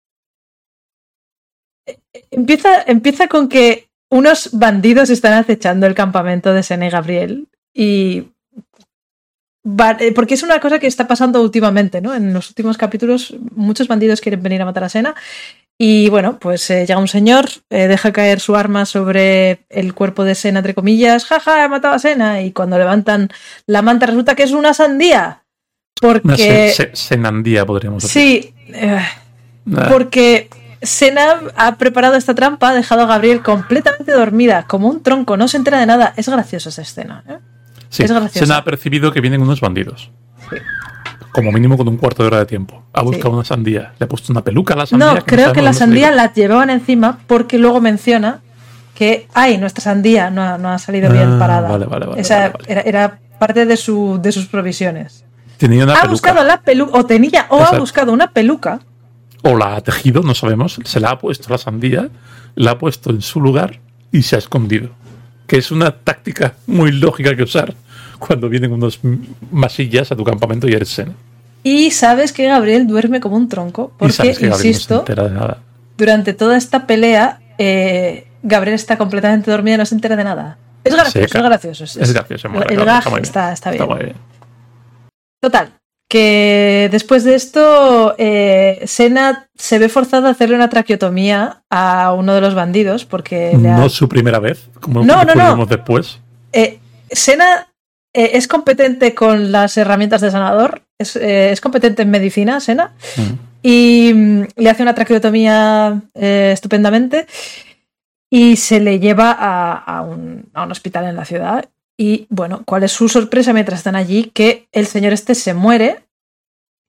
empieza, 2.31 2.83
empieza 2.83 3.29
con 3.29 3.49
que 3.49 3.89
unos 4.13 4.51
bandidos 4.53 5.09
están 5.09 5.33
acechando 5.33 5.87
el 5.87 5.95
campamento 5.95 6.53
de 6.53 6.63
Sena 6.63 6.87
y 6.87 6.91
Gabriel. 6.91 7.49
Y 7.73 8.29
eh, 10.01 10.13
porque 10.15 10.35
es 10.35 10.43
una 10.43 10.61
cosa 10.61 10.79
que 10.79 10.87
está 10.87 11.09
pasando 11.09 11.41
últimamente, 11.41 12.03
¿no? 12.03 12.15
En 12.15 12.35
los 12.35 12.51
últimos 12.51 12.77
capítulos 12.77 13.35
muchos 13.55 13.89
bandidos 13.89 14.21
quieren 14.21 14.43
venir 14.43 14.61
a 14.61 14.67
matar 14.67 14.85
a 14.85 14.91
Sena 14.91 15.15
y 15.79 16.11
bueno, 16.11 16.39
pues 16.39 16.69
eh, 16.71 16.85
llega 16.87 16.99
un 16.99 17.09
señor, 17.09 17.47
eh, 17.71 17.89
deja 17.89 18.13
caer 18.13 18.41
su 18.41 18.55
arma 18.55 18.85
sobre 18.85 19.65
el 19.71 19.95
cuerpo 19.95 20.25
de 20.25 20.35
Sena, 20.35 20.59
entre 20.59 20.75
comillas, 20.75 21.25
jaja, 21.25 21.65
he 21.65 21.69
matado 21.71 21.95
a 21.95 21.99
Sena 21.99 22.43
y 22.43 22.53
cuando 22.53 22.77
levantan 22.77 23.31
la 23.67 23.81
manta 23.81 24.05
resulta 24.05 24.35
que 24.35 24.43
es 24.43 24.53
una 24.53 24.75
sandía. 24.75 25.45
Porque... 25.99 26.75
Una 26.79 26.95
senandía, 26.95 27.65
podríamos 27.65 28.03
decir. 28.03 28.53
Sí, 28.53 28.55
porque 29.89 30.51
Sena 30.83 31.41
ha 31.57 31.77
preparado 31.77 32.17
esta 32.17 32.35
trampa, 32.35 32.71
ha 32.71 32.75
dejado 32.75 33.03
a 33.03 33.07
Gabriel 33.07 33.41
completamente 33.43 34.13
dormida, 34.13 34.65
como 34.67 34.89
un 34.89 35.03
tronco, 35.03 35.37
no 35.37 35.47
se 35.49 35.57
entera 35.57 35.79
de 35.79 35.87
nada. 35.87 36.13
Es 36.17 36.29
graciosa 36.29 36.71
esa 36.71 36.83
escena. 36.83 37.23
¿eh? 37.29 37.39
Sí, 37.89 38.05
Sena 38.31 38.57
ha 38.57 38.65
percibido 38.65 39.13
que 39.13 39.21
vienen 39.21 39.43
unos 39.43 39.61
bandidos. 39.61 40.11
Como 41.33 41.53
mínimo 41.53 41.77
con 41.77 41.89
un 41.89 41.97
cuarto 41.97 42.23
de 42.23 42.27
hora 42.27 42.39
de 42.41 42.47
tiempo. 42.47 42.85
Ha 42.93 43.03
buscado 43.03 43.35
una 43.35 43.45
sandía. 43.45 43.93
Le 43.99 44.05
ha 44.05 44.09
puesto 44.09 44.33
una 44.33 44.43
peluca 44.43 44.75
a 44.75 44.79
la 44.79 44.87
sandía. 44.87 45.15
No, 45.15 45.25
creo 45.25 45.53
que 45.53 45.63
la 45.63 45.73
sandía 45.73 46.11
la 46.11 46.33
llevaban 46.33 46.69
encima 46.69 47.21
porque 47.27 47.59
luego 47.59 47.81
menciona 47.81 48.41
que, 48.95 49.29
ay, 49.33 49.59
nuestra 49.59 49.83
sandía 49.83 50.31
no 50.31 50.43
ha, 50.43 50.79
salido 50.79 51.11
bien 51.11 51.35
ah, 51.35 51.39
parada. 51.39 51.69
Vale, 51.71 51.87
vale, 51.87 52.07
vale. 52.07 52.21
Esa 52.21 52.53
era, 52.67 53.19
parte 53.39 53.67
de, 53.67 53.77
su, 53.77 54.19
de 54.21 54.33
sus 54.33 54.47
provisiones. 54.47 55.25
Tenía 55.57 55.85
una 55.85 55.95
ha 55.95 56.07
buscado 56.07 56.43
la 56.45 56.61
peluca, 56.61 56.99
o 56.99 57.07
tenía, 57.07 57.47
o 57.49 57.63
ha 57.63 57.79
buscado 57.79 58.13
una 58.13 58.33
peluca 58.33 58.81
o 59.43 59.57
la 59.57 59.77
ha 59.77 59.81
tejido, 59.81 60.23
no 60.23 60.35
sabemos, 60.35 60.79
se 60.85 61.01
la 61.01 61.11
ha 61.11 61.19
puesto 61.19 61.51
la 61.51 61.59
sandía, 61.59 62.09
la 62.55 62.73
ha 62.73 62.79
puesto 62.79 63.11
en 63.11 63.23
su 63.23 63.41
lugar 63.41 63.81
y 64.11 64.23
se 64.23 64.37
ha 64.37 64.39
escondido. 64.39 64.91
Que 65.47 65.59
es 65.59 65.71
una 65.71 65.91
táctica 65.91 66.55
muy 66.67 66.93
lógica 66.93 67.37
que 67.37 67.43
usar 67.43 67.75
cuando 68.19 68.49
vienen 68.49 68.73
unos 68.73 69.01
masillas 69.51 70.13
a 70.13 70.17
tu 70.17 70.25
campamento 70.25 70.69
y 70.69 70.73
eres 70.73 70.89
Sena. 70.89 71.13
Y 71.65 71.91
sabes 71.91 72.33
que 72.33 72.47
Gabriel 72.47 72.87
duerme 72.87 73.21
como 73.21 73.37
un 73.37 73.49
tronco, 73.49 73.93
porque, 73.99 74.37
insisto, 74.41 75.05
durante 75.97 76.33
toda 76.33 76.57
esta 76.57 76.87
pelea, 76.87 77.41
eh, 77.59 78.27
Gabriel 78.43 78.75
está 78.75 78.99
completamente 78.99 79.51
dormido 79.51 79.77
y 79.77 79.79
no 79.79 79.87
se 79.87 79.95
entera 79.95 80.17
de 80.17 80.25
nada. 80.25 80.59
Es 80.83 80.95
gracioso, 80.95 81.39
es 81.39 81.45
gracioso. 81.45 81.85
Es, 81.85 82.13
gracioso. 82.13 82.49
el 82.69 82.85
gag 82.85 83.05
está, 83.21 83.53
está, 83.53 83.71
bien. 83.71 83.83
está 83.83 83.95
bien. 83.95 84.17
Total, 85.41 85.73
que 86.13 86.91
después 86.93 87.25
de 87.25 87.35
esto 87.35 88.15
eh, 88.19 88.83
Sena 88.85 89.49
se 89.55 89.79
ve 89.79 89.89
forzada 89.89 90.29
a 90.29 90.33
hacerle 90.33 90.57
una 90.57 90.69
traqueotomía 90.69 91.63
a 91.71 92.13
uno 92.13 92.35
de 92.35 92.43
los 92.43 92.55
bandidos 92.55 93.07
porque 93.07 93.55
no 93.57 93.87
es 93.87 93.93
su 93.93 94.11
primera 94.11 94.39
vez 94.39 94.69
como 94.79 95.03
no, 95.03 95.25
no, 95.25 95.35
no. 95.35 95.65
después 95.65 96.21
eh, 96.53 96.81
Sena 97.11 97.69
eh, 98.13 98.33
es 98.35 98.47
competente 98.47 99.15
con 99.15 99.53
las 99.53 99.79
herramientas 99.79 100.21
de 100.21 100.31
sanador 100.31 100.83
es, 100.99 101.63
competente 101.63 102.03
en 102.03 102.11
medicina 102.11 102.61
Sena 102.61 102.93
mm. 103.17 103.33
y 103.63 104.13
mm, 104.15 104.43
le 104.57 104.69
hace 104.69 104.83
una 104.83 104.95
traqueotomía 104.95 105.99
estupendamente 106.13 107.27
y 108.29 108.57
se 108.57 108.81
le 108.81 109.01
lleva 109.01 109.33
a, 109.33 110.03
un, 110.03 110.51
a 110.53 110.65
un 110.65 110.73
hospital 110.73 111.07
en 111.07 111.17
la 111.17 111.25
ciudad 111.25 111.71
y 111.97 112.27
bueno, 112.31 112.63
¿cuál 112.65 112.85
es 112.85 112.93
su 112.93 113.09
sorpresa 113.09 113.53
mientras 113.53 113.81
están 113.81 113.97
allí? 113.97 114.31
Que 114.35 114.69
el 114.73 114.87
señor 114.87 115.13
este 115.13 115.35
se 115.35 115.55
muere 115.55 116.05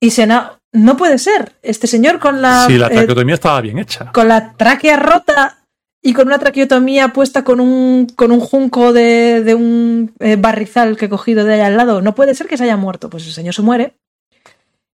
y 0.00 0.10
Sena, 0.10 0.58
no 0.72 0.96
puede 0.96 1.18
ser, 1.18 1.52
este 1.62 1.86
señor 1.86 2.18
con 2.18 2.42
la... 2.42 2.66
Sí, 2.66 2.76
la 2.76 2.88
eh, 2.88 2.90
traqueotomía 2.90 3.34
estaba 3.34 3.60
bien 3.60 3.78
hecha. 3.78 4.12
Con 4.12 4.28
la 4.28 4.52
tráquea 4.52 4.96
rota 4.96 5.64
y 6.02 6.12
con 6.12 6.26
una 6.26 6.38
traqueotomía 6.38 7.14
puesta 7.14 7.44
con 7.44 7.60
un, 7.60 8.06
con 8.14 8.30
un 8.30 8.40
junco 8.40 8.92
de, 8.92 9.54
un 9.56 10.12
eh, 10.20 10.36
barrizal 10.36 10.96
que 10.96 11.06
he 11.06 11.08
cogido 11.08 11.44
de 11.44 11.54
allá 11.54 11.68
al 11.68 11.76
lado. 11.78 12.02
No 12.02 12.14
puede 12.14 12.34
ser 12.34 12.48
que 12.48 12.58
se 12.58 12.64
haya 12.64 12.76
muerto. 12.76 13.08
Pues 13.08 13.26
el 13.26 13.32
señor 13.32 13.54
se 13.54 13.62
muere. 13.62 13.94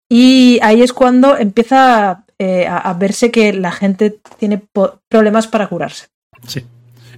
Y 0.08 0.58
ahí 0.62 0.80
es 0.80 0.94
cuando 0.94 1.36
empieza 1.36 2.24
eh, 2.38 2.66
a, 2.66 2.92
verse 2.94 3.30
que 3.30 3.52
la 3.52 3.72
gente 3.72 4.18
tiene 4.38 4.62
problemas 5.08 5.48
para 5.48 5.66
curarse. 5.66 6.06
Sí. 6.46 6.64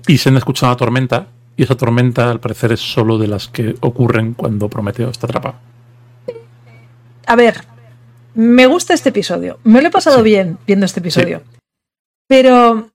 Y 0.09 0.19
se 0.19 0.31
han 0.31 0.37
escuchado 0.37 0.73
una 0.73 0.77
tormenta 0.77 1.29
y 1.57 1.63
esa 1.63 1.77
tormenta, 1.77 2.31
al 2.31 2.41
parecer, 2.41 2.73
es 2.73 2.81
solo 2.81 3.19
de 3.19 3.29
las 3.29 3.49
que 3.49 3.75
ocurren 3.81 4.35
cuando 4.35 4.69
Prometeo 4.69 5.11
está 5.11 5.27
atrapado. 5.27 5.57
A 7.27 7.35
ver, 7.35 7.65
me 8.35 8.67
gusta 8.67 8.95
este 8.95 9.09
episodio. 9.09 9.59
Me 9.65 9.81
lo 9.81 9.89
he 9.89 9.91
pasado 9.91 10.23
bien 10.23 10.59
viendo 10.67 10.85
este 10.85 11.01
episodio. 11.01 11.43
Pero 12.29 12.91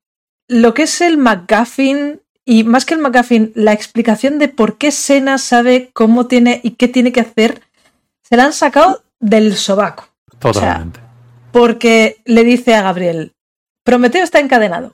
lo 0.48 0.74
que 0.74 0.84
es 0.84 1.02
el 1.02 1.18
McGuffin, 1.18 2.22
y 2.46 2.64
más 2.64 2.86
que 2.86 2.94
el 2.94 3.00
McGuffin, 3.00 3.52
la 3.56 3.74
explicación 3.74 4.38
de 4.38 4.48
por 4.48 4.78
qué 4.78 4.92
Sena 4.92 5.38
sabe 5.38 5.90
cómo 5.94 6.28
tiene 6.28 6.62
y 6.64 6.72
qué 6.72 6.88
tiene 6.88 7.12
que 7.12 7.22
hacer, 7.22 7.62
se 8.22 8.38
la 8.38 8.46
han 8.46 8.54
sacado 8.54 9.04
del 9.20 9.56
sobaco. 9.56 10.08
Totalmente. 10.40 11.00
porque 11.52 12.18
le 12.26 12.44
dice 12.44 12.74
a 12.74 12.82
Gabriel, 12.82 13.34
Prometeo 13.84 14.24
está 14.24 14.40
encadenado 14.40 14.94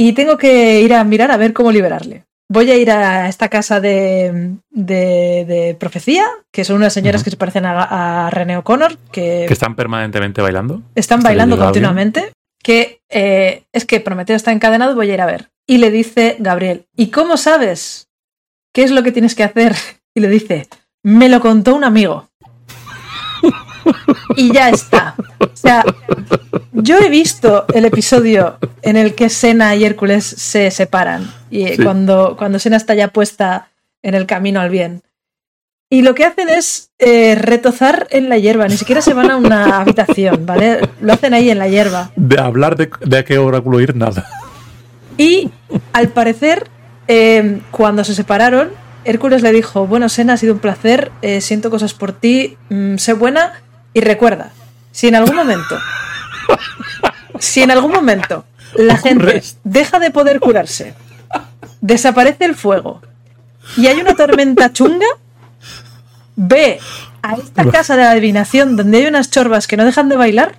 y 0.00 0.12
tengo 0.12 0.38
que 0.38 0.80
ir 0.80 0.94
a 0.94 1.02
mirar 1.02 1.32
a 1.32 1.36
ver 1.36 1.52
cómo 1.52 1.72
liberarle. 1.72 2.24
Voy 2.48 2.70
a 2.70 2.76
ir 2.76 2.88
a 2.88 3.28
esta 3.28 3.48
casa 3.48 3.80
de, 3.80 4.54
de, 4.70 5.76
profecía, 5.80 6.24
que 6.52 6.64
son 6.64 6.76
unas 6.76 6.92
señoras 6.92 7.24
que 7.24 7.30
se 7.30 7.36
parecen 7.36 7.66
a, 7.66 8.30
René 8.30 8.56
O'Connor. 8.58 8.96
Que, 9.10 9.46
que, 9.48 9.52
están 9.52 9.74
permanentemente 9.74 10.40
bailando. 10.40 10.82
Están 10.94 11.20
bailando 11.20 11.58
continuamente. 11.58 12.30
Que 12.62 13.00
eh, 13.08 13.64
es 13.72 13.84
que 13.86 13.98
Prometeo 13.98 14.36
está 14.36 14.52
encadenado, 14.52 14.94
voy 14.94 15.10
a 15.10 15.14
ir 15.14 15.20
a 15.20 15.26
ver. 15.26 15.48
Y 15.66 15.78
le 15.78 15.90
dice 15.90 16.36
Gabriel, 16.38 16.86
¿y 16.94 17.08
cómo 17.08 17.36
sabes 17.36 18.08
qué 18.72 18.84
es 18.84 18.92
lo 18.92 19.02
que 19.02 19.10
tienes 19.10 19.34
que 19.34 19.42
hacer? 19.42 19.74
Y 20.14 20.20
le 20.20 20.28
dice, 20.28 20.66
me 21.04 21.28
lo 21.28 21.40
contó 21.40 21.76
un 21.76 21.84
amigo. 21.84 22.28
y 24.36 24.52
ya 24.52 24.70
está. 24.70 25.14
O 25.40 25.56
sea, 25.56 25.84
yo 26.72 26.98
he 26.98 27.08
visto 27.08 27.66
el 27.74 27.84
episodio 27.84 28.58
en 28.82 28.96
el 28.96 29.14
que 29.14 29.28
Sena 29.28 29.74
y 29.76 29.84
Hércules 29.84 30.24
se 30.24 30.70
separan 30.70 31.30
y 31.50 31.76
cuando, 31.82 32.36
cuando 32.38 32.58
Sena 32.58 32.76
está 32.76 32.94
ya 32.94 33.08
puesta 33.08 33.70
en 34.02 34.14
el 34.14 34.26
camino 34.26 34.60
al 34.60 34.70
bien. 34.70 35.02
Y 35.90 36.02
lo 36.02 36.14
que 36.14 36.24
hacen 36.24 36.50
es 36.50 36.90
eh, 36.98 37.34
retozar 37.34 38.08
en 38.10 38.28
la 38.28 38.36
hierba, 38.36 38.68
ni 38.68 38.76
siquiera 38.76 39.00
se 39.00 39.14
van 39.14 39.30
a 39.30 39.36
una 39.36 39.80
habitación, 39.80 40.44
¿vale? 40.44 40.80
Lo 41.00 41.14
hacen 41.14 41.32
ahí 41.32 41.50
en 41.50 41.58
la 41.58 41.68
hierba. 41.68 42.10
De 42.14 42.38
hablar 42.38 42.76
de, 42.76 42.90
de 43.00 43.18
a 43.18 43.24
qué 43.24 43.38
oráculo 43.38 43.80
ir, 43.80 43.96
nada. 43.96 44.26
Y 45.16 45.50
al 45.94 46.08
parecer, 46.08 46.68
eh, 47.08 47.60
cuando 47.70 48.04
se 48.04 48.14
separaron, 48.14 48.68
Hércules 49.04 49.42
le 49.42 49.50
dijo, 49.52 49.86
bueno, 49.86 50.10
Sena, 50.10 50.34
ha 50.34 50.36
sido 50.36 50.52
un 50.52 50.60
placer, 50.60 51.10
eh, 51.22 51.40
siento 51.40 51.70
cosas 51.70 51.94
por 51.94 52.12
ti, 52.12 52.58
mm, 52.68 52.96
sé 52.96 53.14
buena 53.14 53.62
y 53.94 54.00
recuerda, 54.00 54.50
si 54.92 55.08
en 55.08 55.14
algún 55.14 55.36
momento, 55.36 55.78
si 57.38 57.62
en 57.62 57.70
algún 57.70 57.92
momento 57.92 58.44
la 58.74 58.96
gente 58.96 59.42
deja 59.64 59.98
de 59.98 60.10
poder 60.10 60.40
curarse, 60.40 60.94
desaparece 61.80 62.44
el 62.44 62.54
fuego 62.54 63.00
y 63.76 63.86
hay 63.86 64.00
una 64.00 64.14
tormenta 64.14 64.72
chunga, 64.72 65.06
ve 66.36 66.78
a 67.22 67.34
esta 67.34 67.70
casa 67.70 67.96
de 67.96 68.04
adivinación 68.04 68.76
donde 68.76 68.98
hay 68.98 69.06
unas 69.06 69.30
chorbas 69.30 69.66
que 69.66 69.76
no 69.76 69.84
dejan 69.84 70.08
de 70.08 70.16
bailar 70.16 70.56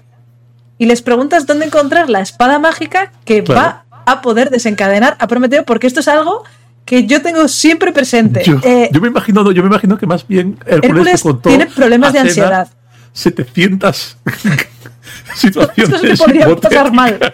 y 0.78 0.86
les 0.86 1.02
preguntas 1.02 1.46
dónde 1.46 1.66
encontrar 1.66 2.10
la 2.10 2.22
espada 2.22 2.60
mágica 2.60 3.12
que 3.26 3.42
va 3.42 3.86
a 4.06 4.22
poder 4.22 4.50
desencadenar 4.50 5.16
a 5.20 5.28
Prometeo, 5.28 5.66
porque 5.66 5.88
esto 5.88 6.00
es 6.00 6.08
algo 6.08 6.44
que 6.86 7.06
yo 7.06 7.22
tengo 7.22 7.48
siempre 7.48 7.92
presente. 7.92 8.44
Yo, 8.44 8.58
eh, 8.64 8.90
me 9.00 9.10
imagino, 9.10 9.52
yo 9.52 9.62
me 9.62 9.68
imagino 9.68 9.98
que 9.98 10.08
más 10.08 10.28
bien 10.28 10.58
Hércules, 10.66 11.24
tiene 11.44 11.68
problemas 11.68 12.14
de 12.14 12.20
ansiedad. 12.20 12.70
700 13.14 14.18
situaciones. 15.36 15.94
Esto 15.94 16.08
se 16.08 16.18
podría 16.18 16.56
pasar 16.56 16.92
mal. 16.92 17.20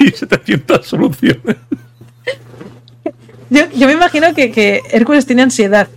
Y 0.00 0.10
700 0.10 0.86
soluciones. 0.86 1.56
Yo, 3.48 3.62
yo 3.74 3.86
me 3.86 3.92
imagino 3.92 4.34
que, 4.34 4.50
que, 4.50 4.80
Hércules 4.92 5.26
tiene 5.26 5.42
ansiedad. 5.42 5.88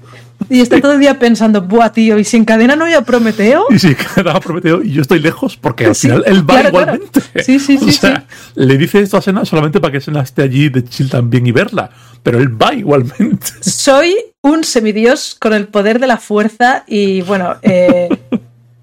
Y 0.50 0.62
está 0.62 0.80
todo 0.82 0.94
el 0.94 1.00
día 1.00 1.20
pensando, 1.20 1.62
buah, 1.62 1.92
tío, 1.92 2.20
¿y 2.20 2.24
si 2.24 2.38
encadena 2.38 2.76
no 2.76 2.86
a 2.86 3.02
Prometeo? 3.02 3.66
Y 3.70 3.80
si 3.80 3.90
encadena 3.90 4.32
a 4.32 4.40
Prometeo 4.40 4.84
y 4.84 4.92
yo 4.92 5.02
estoy 5.02 5.20
lejos, 5.20 5.58
porque 5.58 5.86
al 5.86 5.96
final 5.96 6.24
él 6.26 6.50
va 6.50 6.64
igualmente. 6.64 7.22
Sí, 7.44 7.60
sí, 7.60 7.78
sí. 7.80 7.90
O 7.90 7.92
sea, 7.92 8.26
le 8.56 8.78
dice 8.78 9.00
esto 9.00 9.18
a 9.18 9.22
Sena 9.22 9.46
solamente 9.46 9.80
para 9.80 9.92
que 9.92 10.02
Sena 10.02 10.22
esté 10.22 10.44
allí 10.44 10.70
de 10.70 10.84
chill 10.84 11.10
también 11.10 11.46
y 11.48 11.52
verla, 11.52 11.90
pero 12.22 12.40
él 12.40 12.62
va 12.62 12.74
igualmente. 12.74 13.48
Soy 13.62 14.16
un 14.42 14.64
semidios 14.64 15.36
con 15.40 15.54
el 15.54 15.68
poder 15.68 16.00
de 16.00 16.08
la 16.08 16.18
fuerza 16.18 16.84
y 16.88 17.22
bueno, 17.22 17.56
eh, 17.62 18.10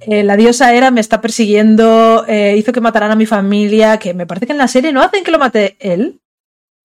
eh, 0.00 0.22
la 0.22 0.36
diosa 0.36 0.72
Hera 0.74 0.90
me 0.90 1.00
está 1.00 1.20
persiguiendo, 1.20 2.24
eh, 2.26 2.56
hizo 2.56 2.72
que 2.72 2.80
mataran 2.80 3.10
a 3.10 3.16
mi 3.16 3.26
familia, 3.26 3.98
que 3.98 4.14
me 4.14 4.26
parece 4.26 4.46
que 4.46 4.52
en 4.52 4.58
la 4.58 4.68
serie 4.68 4.92
no 4.92 5.02
hacen 5.02 5.24
que 5.24 5.30
lo 5.30 5.38
mate 5.38 5.76
él, 5.78 6.20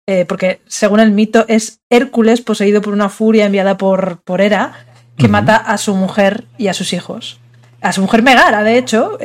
eh, 0.05 0.25
porque 0.25 0.59
según 0.67 0.99
el 0.99 1.11
mito 1.11 1.45
es 1.47 1.79
Hércules 1.89 2.41
poseído 2.41 2.81
por 2.81 2.93
una 2.93 3.09
furia 3.09 3.45
enviada 3.45 3.77
por, 3.77 4.21
por 4.23 4.41
Hera, 4.41 4.73
que 5.17 5.29
mata 5.29 5.55
a 5.55 5.77
su 5.77 5.95
mujer 5.95 6.43
y 6.57 6.67
a 6.67 6.73
sus 6.73 6.91
hijos. 6.91 7.39
A 7.79 7.93
su 7.93 8.01
mujer 8.01 8.21
Megara, 8.21 8.63
de 8.63 8.77
hecho, 8.77 9.17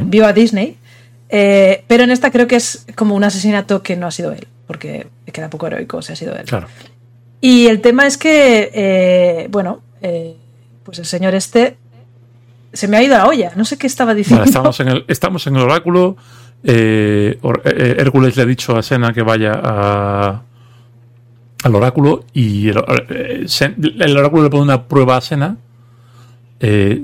viva 0.00 0.32
Disney. 0.32 0.76
pero 1.28 2.02
en 2.02 2.10
esta 2.10 2.32
creo 2.32 2.48
que 2.48 2.56
es 2.56 2.86
como 2.96 3.14
un 3.14 3.22
asesinato 3.22 3.80
que 3.84 3.94
no 3.94 4.08
ha 4.08 4.10
sido 4.10 4.32
él, 4.32 4.48
porque 4.66 5.06
queda 5.32 5.48
poco 5.48 5.68
heroico 5.68 6.02
si 6.02 6.12
ha 6.12 6.16
sido 6.16 6.34
él. 6.34 6.46
Claro. 6.46 6.66
Y 7.40 7.68
el 7.68 7.80
tema 7.80 8.08
es 8.08 8.18
que, 8.18 9.46
bueno, 9.52 9.82
pues 10.82 10.98
el 10.98 11.06
señor 11.06 11.36
este 11.36 11.76
se 12.78 12.86
me 12.86 12.96
ha 12.96 13.02
ido 13.02 13.16
la 13.16 13.26
olla. 13.26 13.50
No 13.56 13.64
sé 13.64 13.76
qué 13.76 13.88
estaba 13.88 14.14
diciendo. 14.14 14.44
estamos, 14.44 14.78
en 14.78 14.88
el, 14.88 15.04
estamos 15.08 15.44
en 15.48 15.56
el 15.56 15.62
oráculo. 15.62 16.16
Eh, 16.62 17.36
eh, 17.64 17.96
Hércules 17.98 18.36
le 18.36 18.42
ha 18.42 18.46
dicho 18.46 18.76
a 18.76 18.82
Sena 18.84 19.12
que 19.12 19.22
vaya 19.22 19.60
a, 19.60 20.42
al 21.64 21.74
oráculo 21.74 22.24
y 22.32 22.68
el, 22.68 22.76
el, 23.98 24.16
oráculo 24.16 24.44
le 24.44 24.50
pone 24.50 24.62
una 24.62 24.86
prueba 24.86 25.16
a 25.16 25.20
Sena 25.20 25.56
que 26.60 27.02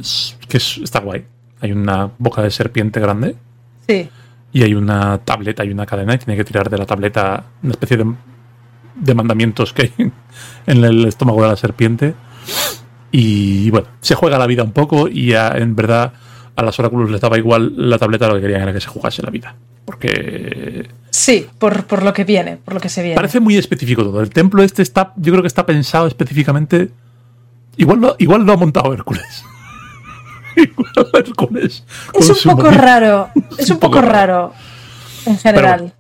está 0.52 1.00
guay. 1.00 1.25
Hay 1.61 1.73
una 1.73 2.09
boca 2.19 2.40
de 2.40 2.52
serpiente 2.52 3.00
grande. 3.00 3.35
Sí. 3.88 4.09
Y 4.52 4.62
hay 4.62 4.75
una 4.75 5.19
tableta 5.19 5.64
y 5.64 5.73
una 5.73 5.87
cadena 5.87 6.14
y 6.14 6.19
tiene 6.19 6.37
que 6.37 6.45
tirar 6.45 6.71
de 6.71 6.78
la 6.78 6.87
tableta 6.87 7.47
una 7.64 7.73
especie 7.73 7.97
de, 7.97 8.14
de 8.95 9.14
mandamientos 9.14 9.73
que 9.73 9.83
hay 9.83 9.93
en 10.69 10.85
el 10.85 11.04
estómago 11.07 11.43
de 11.43 11.49
la 11.49 11.57
serpiente. 11.57 12.14
Y 13.16 13.71
bueno, 13.71 13.87
se 14.00 14.16
juega 14.16 14.38
la 14.38 14.47
vida 14.49 14.64
un 14.64 14.73
poco 14.73 15.06
y 15.06 15.35
en 15.35 15.76
verdad 15.76 16.14
a 16.56 16.62
las 16.64 16.76
oráculos 16.80 17.09
les 17.12 17.21
daba 17.21 17.38
igual 17.38 17.73
la 17.76 17.97
tableta, 17.97 18.26
lo 18.26 18.35
que 18.35 18.40
querían 18.40 18.62
era 18.62 18.73
que 18.73 18.80
se 18.80 18.88
jugase 18.88 19.23
la 19.23 19.30
vida. 19.30 19.54
Porque. 19.85 20.90
Sí, 21.11 21.47
por, 21.61 21.85
por, 21.85 22.02
lo 22.02 22.12
que 22.12 22.25
viene, 22.25 22.56
por 22.56 22.75
lo 22.75 22.80
que 22.80 22.88
se 22.88 23.02
viene. 23.02 23.14
Parece 23.14 23.38
muy 23.38 23.56
específico 23.56 24.02
todo. 24.02 24.21
El 24.21 24.30
templo 24.30 24.64
este 24.64 24.83
está, 24.83 25.12
yo 25.14 25.30
creo 25.30 25.42
que 25.42 25.47
está 25.47 25.64
pensado 25.64 26.09
específicamente. 26.09 26.90
Igual 27.76 28.00
lo, 28.00 28.16
igual 28.18 28.42
lo 28.42 28.52
ha 28.52 28.56
montado 28.56 28.92
Hércules. 28.92 29.44
igual 30.56 31.06
Hércules. 31.12 31.85
Es 32.18 32.44
un 32.44 32.56
poco 32.56 32.68
raro. 32.73 33.28
Es 33.56 33.71
un, 33.71 33.78
poco, 33.78 34.00
raro. 34.00 34.52
En 35.25 35.38
general. 35.38 35.94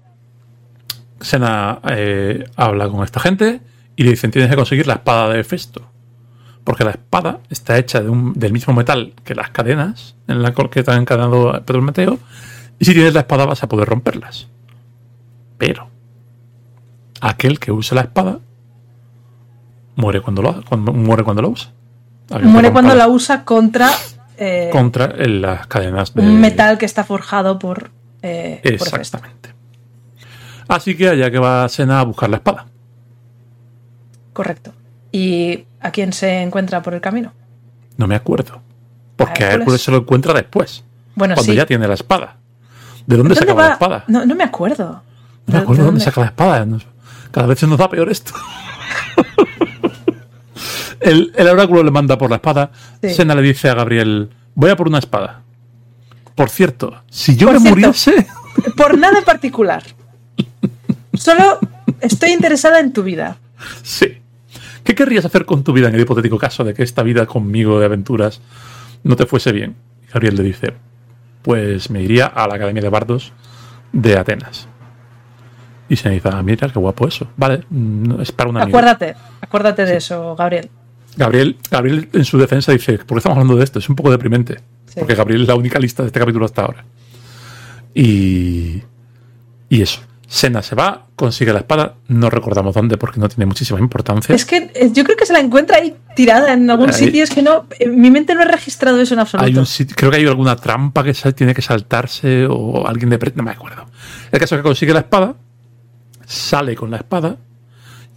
Sena 1.20 1.78
eh, 1.90 2.44
habla 2.56 2.88
con 2.88 3.04
esta 3.04 3.20
gente 3.20 3.60
y 3.94 4.02
le 4.02 4.10
dicen: 4.10 4.32
Tienes 4.32 4.50
que 4.50 4.56
conseguir 4.56 4.88
la 4.88 4.94
espada 4.94 5.32
de 5.32 5.44
Festo. 5.44 5.93
Porque 6.64 6.84
la 6.84 6.92
espada 6.92 7.40
está 7.50 7.78
hecha 7.78 8.02
de 8.02 8.08
un, 8.08 8.32
del 8.32 8.52
mismo 8.52 8.72
metal 8.72 9.12
que 9.22 9.34
las 9.34 9.50
cadenas 9.50 10.16
en 10.26 10.42
la 10.42 10.52
que 10.52 10.80
está 10.80 10.96
encadenado 10.96 11.62
Prometeo 11.64 12.18
y 12.78 12.86
si 12.86 12.94
tienes 12.94 13.14
la 13.14 13.20
espada 13.20 13.44
vas 13.44 13.62
a 13.62 13.68
poder 13.68 13.88
romperlas. 13.88 14.48
Pero 15.58 15.88
aquel 17.20 17.58
que 17.58 17.70
use 17.70 17.94
la 17.94 18.02
espada 18.02 18.38
muere 19.96 20.20
cuando 20.20 20.42
lo, 20.42 20.64
cuando, 20.64 20.92
muere 20.92 21.22
cuando 21.22 21.42
lo 21.42 21.50
usa. 21.50 21.70
muere 22.42 22.72
cuando 22.72 22.94
la 22.94 23.08
usa 23.08 23.44
contra... 23.44 23.90
Eh, 24.36 24.68
contra 24.72 25.14
las 25.26 25.66
cadenas 25.68 26.12
de... 26.14 26.22
Un 26.22 26.40
metal 26.40 26.78
que 26.78 26.86
está 26.86 27.04
forjado 27.04 27.58
por... 27.58 27.90
Eh, 28.22 28.60
Exactamente. 28.64 29.54
Así 30.66 30.96
que 30.96 31.10
allá 31.10 31.30
que 31.30 31.38
va 31.38 31.68
Sena 31.68 32.00
a 32.00 32.04
buscar 32.04 32.30
la 32.30 32.36
espada. 32.36 32.66
Correcto. 34.32 34.72
¿Y 35.14 35.66
a 35.78 35.92
quién 35.92 36.12
se 36.12 36.42
encuentra 36.42 36.82
por 36.82 36.92
el 36.92 37.00
camino? 37.00 37.32
No 37.96 38.08
me 38.08 38.16
acuerdo. 38.16 38.60
Porque 39.14 39.44
a 39.44 39.52
Hércules, 39.52 39.80
se 39.80 39.92
lo 39.92 39.98
encuentra 39.98 40.34
después. 40.34 40.82
Bueno, 41.14 41.36
cuando 41.36 41.52
ya 41.52 41.64
tiene 41.66 41.86
la 41.86 41.94
espada. 41.94 42.38
¿De 43.06 43.16
dónde, 43.16 43.36
saca 43.36 43.54
la 43.54 43.72
espada? 43.74 44.04
No, 44.08 44.26
me 44.26 44.42
acuerdo. 44.42 45.04
No 45.46 45.52
me 45.52 45.58
acuerdo 45.60 45.82
de 45.82 45.86
dónde, 45.86 46.00
saca 46.00 46.20
la 46.20 46.26
espada. 46.26 46.66
Cada 47.30 47.46
vez 47.46 47.60
se 47.60 47.68
nos 47.68 47.78
da 47.78 47.88
peor 47.88 48.10
esto. 48.10 48.32
el, 51.00 51.32
oráculo 51.48 51.84
le 51.84 51.92
manda 51.92 52.18
por 52.18 52.28
la 52.28 52.36
espada. 52.36 52.72
Sena 53.00 53.36
le 53.36 53.42
dice 53.42 53.68
a 53.68 53.74
Gabriel: 53.74 54.30
Voy 54.56 54.70
a 54.70 54.76
por 54.76 54.88
una 54.88 54.98
espada. 54.98 55.42
Por 56.34 56.50
cierto, 56.50 57.04
si 57.08 57.36
yo 57.36 57.52
me 57.52 57.60
muriese. 57.60 58.26
Por 58.76 58.98
nada 58.98 59.18
en 59.18 59.24
particular. 59.24 59.84
Solo 61.12 61.60
estoy 62.00 62.30
interesada 62.30 62.80
en 62.80 62.92
tu 62.92 63.04
vida. 63.04 63.36
Sí. 63.82 64.23
¿Qué 64.84 64.94
querrías 64.94 65.24
hacer 65.24 65.46
con 65.46 65.64
tu 65.64 65.72
vida 65.72 65.88
en 65.88 65.94
el 65.94 66.02
hipotético 66.02 66.38
caso 66.38 66.62
de 66.62 66.74
que 66.74 66.82
esta 66.82 67.02
vida 67.02 67.26
conmigo 67.26 67.80
de 67.80 67.86
aventuras 67.86 68.40
no 69.02 69.16
te 69.16 69.26
fuese 69.26 69.50
bien? 69.50 69.74
Gabriel 70.12 70.36
le 70.36 70.42
dice: 70.44 70.74
pues 71.42 71.90
me 71.90 72.02
iría 72.02 72.26
a 72.26 72.46
la 72.46 72.54
Academia 72.54 72.82
de 72.82 72.88
Bardos 72.88 73.32
de 73.92 74.16
Atenas. 74.16 74.68
Y 75.88 75.96
se 75.96 76.08
me 76.08 76.14
dice, 76.14 76.30
ah, 76.32 76.42
mira, 76.42 76.68
qué 76.68 76.78
guapo 76.78 77.06
eso. 77.06 77.28
Vale, 77.36 77.64
es 78.20 78.32
para 78.32 78.48
una 78.48 78.62
Acuérdate, 78.62 79.14
acuérdate 79.40 79.84
de 79.84 79.98
eso, 79.98 80.34
Gabriel. 80.34 80.70
Gabriel. 81.16 81.58
Gabriel 81.70 82.08
en 82.12 82.24
su 82.24 82.38
defensa 82.38 82.72
dice, 82.72 82.98
¿por 82.98 83.16
qué 83.16 83.18
estamos 83.18 83.36
hablando 83.36 83.56
de 83.56 83.64
esto? 83.64 83.78
Es 83.78 83.88
un 83.88 83.94
poco 83.94 84.10
deprimente. 84.10 84.56
Porque 84.98 85.14
Gabriel 85.14 85.42
es 85.42 85.48
la 85.48 85.54
única 85.54 85.78
lista 85.78 86.02
de 86.02 86.08
este 86.08 86.20
capítulo 86.20 86.44
hasta 86.46 86.62
ahora. 86.62 86.84
Y, 87.94 88.82
y 89.68 89.82
eso. 89.82 90.00
Sena 90.34 90.62
se 90.62 90.74
va, 90.74 91.06
consigue 91.14 91.52
la 91.52 91.60
espada, 91.60 91.94
no 92.08 92.28
recordamos 92.28 92.74
dónde 92.74 92.96
porque 92.96 93.20
no 93.20 93.28
tiene 93.28 93.46
muchísima 93.46 93.78
importancia. 93.78 94.34
Es 94.34 94.44
que 94.44 94.68
eh, 94.74 94.90
yo 94.92 95.04
creo 95.04 95.16
que 95.16 95.26
se 95.26 95.32
la 95.32 95.38
encuentra 95.38 95.76
ahí 95.76 95.94
tirada 96.16 96.52
en 96.52 96.68
algún 96.68 96.92
sitio, 96.92 97.22
es 97.22 97.30
que 97.30 97.40
no, 97.40 97.68
eh, 97.78 97.86
mi 97.86 98.10
mente 98.10 98.34
no 98.34 98.40
ha 98.40 98.44
registrado 98.44 99.00
eso 99.00 99.14
en 99.14 99.20
absoluto. 99.20 99.62
creo 99.94 100.10
que 100.10 100.16
hay 100.16 100.26
alguna 100.26 100.56
trampa 100.56 101.04
que 101.04 101.12
tiene 101.34 101.54
que 101.54 101.62
saltarse 101.62 102.46
o 102.50 102.84
alguien 102.84 103.10
de... 103.10 103.32
No 103.36 103.44
me 103.44 103.52
acuerdo. 103.52 103.86
El 104.32 104.40
caso 104.40 104.56
es 104.56 104.58
que 104.58 104.64
consigue 104.64 104.92
la 104.92 104.98
espada, 104.98 105.36
sale 106.26 106.74
con 106.74 106.90
la 106.90 106.96
espada 106.96 107.36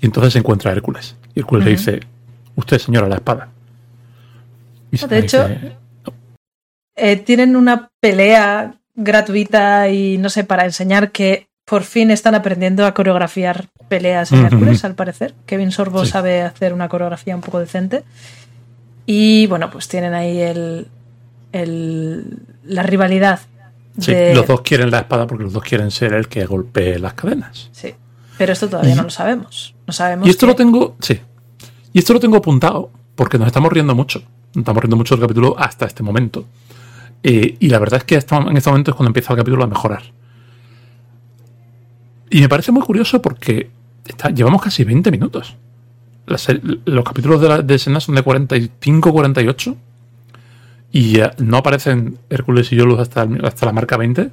y 0.02 0.08
entonces 0.08 0.34
se 0.34 0.40
encuentra 0.40 0.72
a 0.72 0.74
Hércules. 0.74 1.16
Y 1.36 1.42
Hércules 1.42 1.66
le 1.66 1.72
dice, 1.72 2.00
usted 2.56 2.80
señora 2.80 3.08
la 3.08 3.18
espada. 3.18 3.50
de 4.90 5.20
hecho, 5.20 5.48
eh, 6.96 7.18
tienen 7.18 7.56
una 7.56 7.92
pelea 8.00 8.74
gratuita 8.96 9.88
y 9.90 10.18
no 10.18 10.32
sé, 10.32 10.46
para 10.46 10.66
enseñar 10.66 11.12
que 11.12 11.47
por 11.68 11.84
fin 11.84 12.12
están 12.12 12.34
aprendiendo 12.34 12.86
a 12.86 12.94
coreografiar 12.94 13.68
peleas 13.90 14.32
en 14.32 14.46
Hércules, 14.46 14.86
al 14.86 14.96
parecer. 14.96 15.34
Kevin 15.46 15.74
Sorbo 15.74 16.06
sabe 16.06 16.42
hacer 16.42 16.74
una 16.74 16.88
coreografía 16.88 17.36
un 17.36 17.42
poco 17.42 17.60
decente. 17.60 18.06
Y 19.06 19.48
bueno, 19.48 19.70
pues 19.70 19.90
tienen 19.90 20.14
ahí 20.14 20.40
el, 20.40 20.88
la 22.64 22.84
rivalidad. 22.84 23.42
Sí, 24.00 24.14
los 24.34 24.48
dos 24.48 24.62
quieren 24.62 24.92
la 24.92 25.00
espada 25.00 25.28
porque 25.28 25.44
los 25.44 25.52
dos 25.52 25.64
quieren 25.64 25.92
ser 25.92 26.14
el 26.14 26.30
que 26.30 26.46
golpee 26.46 27.00
las 27.00 27.16
cadenas. 27.16 27.68
Sí, 27.74 27.94
pero 28.38 28.54
esto 28.54 28.70
todavía 28.70 28.96
no 28.96 29.04
lo 29.04 29.10
sabemos. 29.10 29.76
No 29.86 29.92
sabemos. 29.92 30.26
Y 30.26 30.30
esto 30.30 30.46
lo 30.46 30.56
tengo, 30.56 30.96
sí. 31.02 31.20
Y 31.92 32.00
esto 32.00 32.14
lo 32.14 32.22
tengo 32.22 32.38
apuntado 32.38 32.92
porque 33.16 33.38
nos 33.38 33.48
estamos 33.48 33.74
riendo 33.74 33.94
mucho. 33.94 34.20
Nos 34.54 34.62
estamos 34.62 34.82
riendo 34.82 34.96
mucho 34.96 35.16
del 35.16 35.22
capítulo 35.22 35.54
hasta 35.58 35.86
este 35.86 36.02
momento. 36.02 36.46
Eh, 37.24 37.58
y 37.60 37.68
la 37.68 37.80
verdad 37.80 37.98
es 37.98 38.04
que 38.06 38.16
en 38.16 38.56
este 38.58 38.70
momento 38.70 38.92
es 38.92 38.96
cuando 38.96 39.10
empieza 39.10 39.34
el 39.34 39.40
capítulo 39.40 39.66
a 39.66 39.68
mejorar. 39.68 40.04
Y 42.30 42.42
me 42.42 42.50
parece 42.50 42.72
muy 42.72 42.84
curioso 42.84 43.22
porque 43.22 43.70
llevamos 44.34 44.62
casi 44.62 44.84
20 44.84 45.12
minutos. 45.12 45.56
los 46.26 47.04
capítulos 47.04 47.42
de, 47.42 47.50
la, 47.50 47.62
de 47.62 47.80
Sena 47.80 48.00
son 48.00 48.16
de 48.16 48.22
45, 48.22 49.12
48. 49.12 49.78
Y 50.92 51.20
no 51.40 51.58
aparecen 51.58 52.18
Hércules 52.30 52.72
y 52.72 52.78
Yolus 52.78 53.00
hasta, 53.00 53.28
hasta 53.44 53.66
la 53.66 53.72
marca 53.72 53.98
20. 53.98 54.30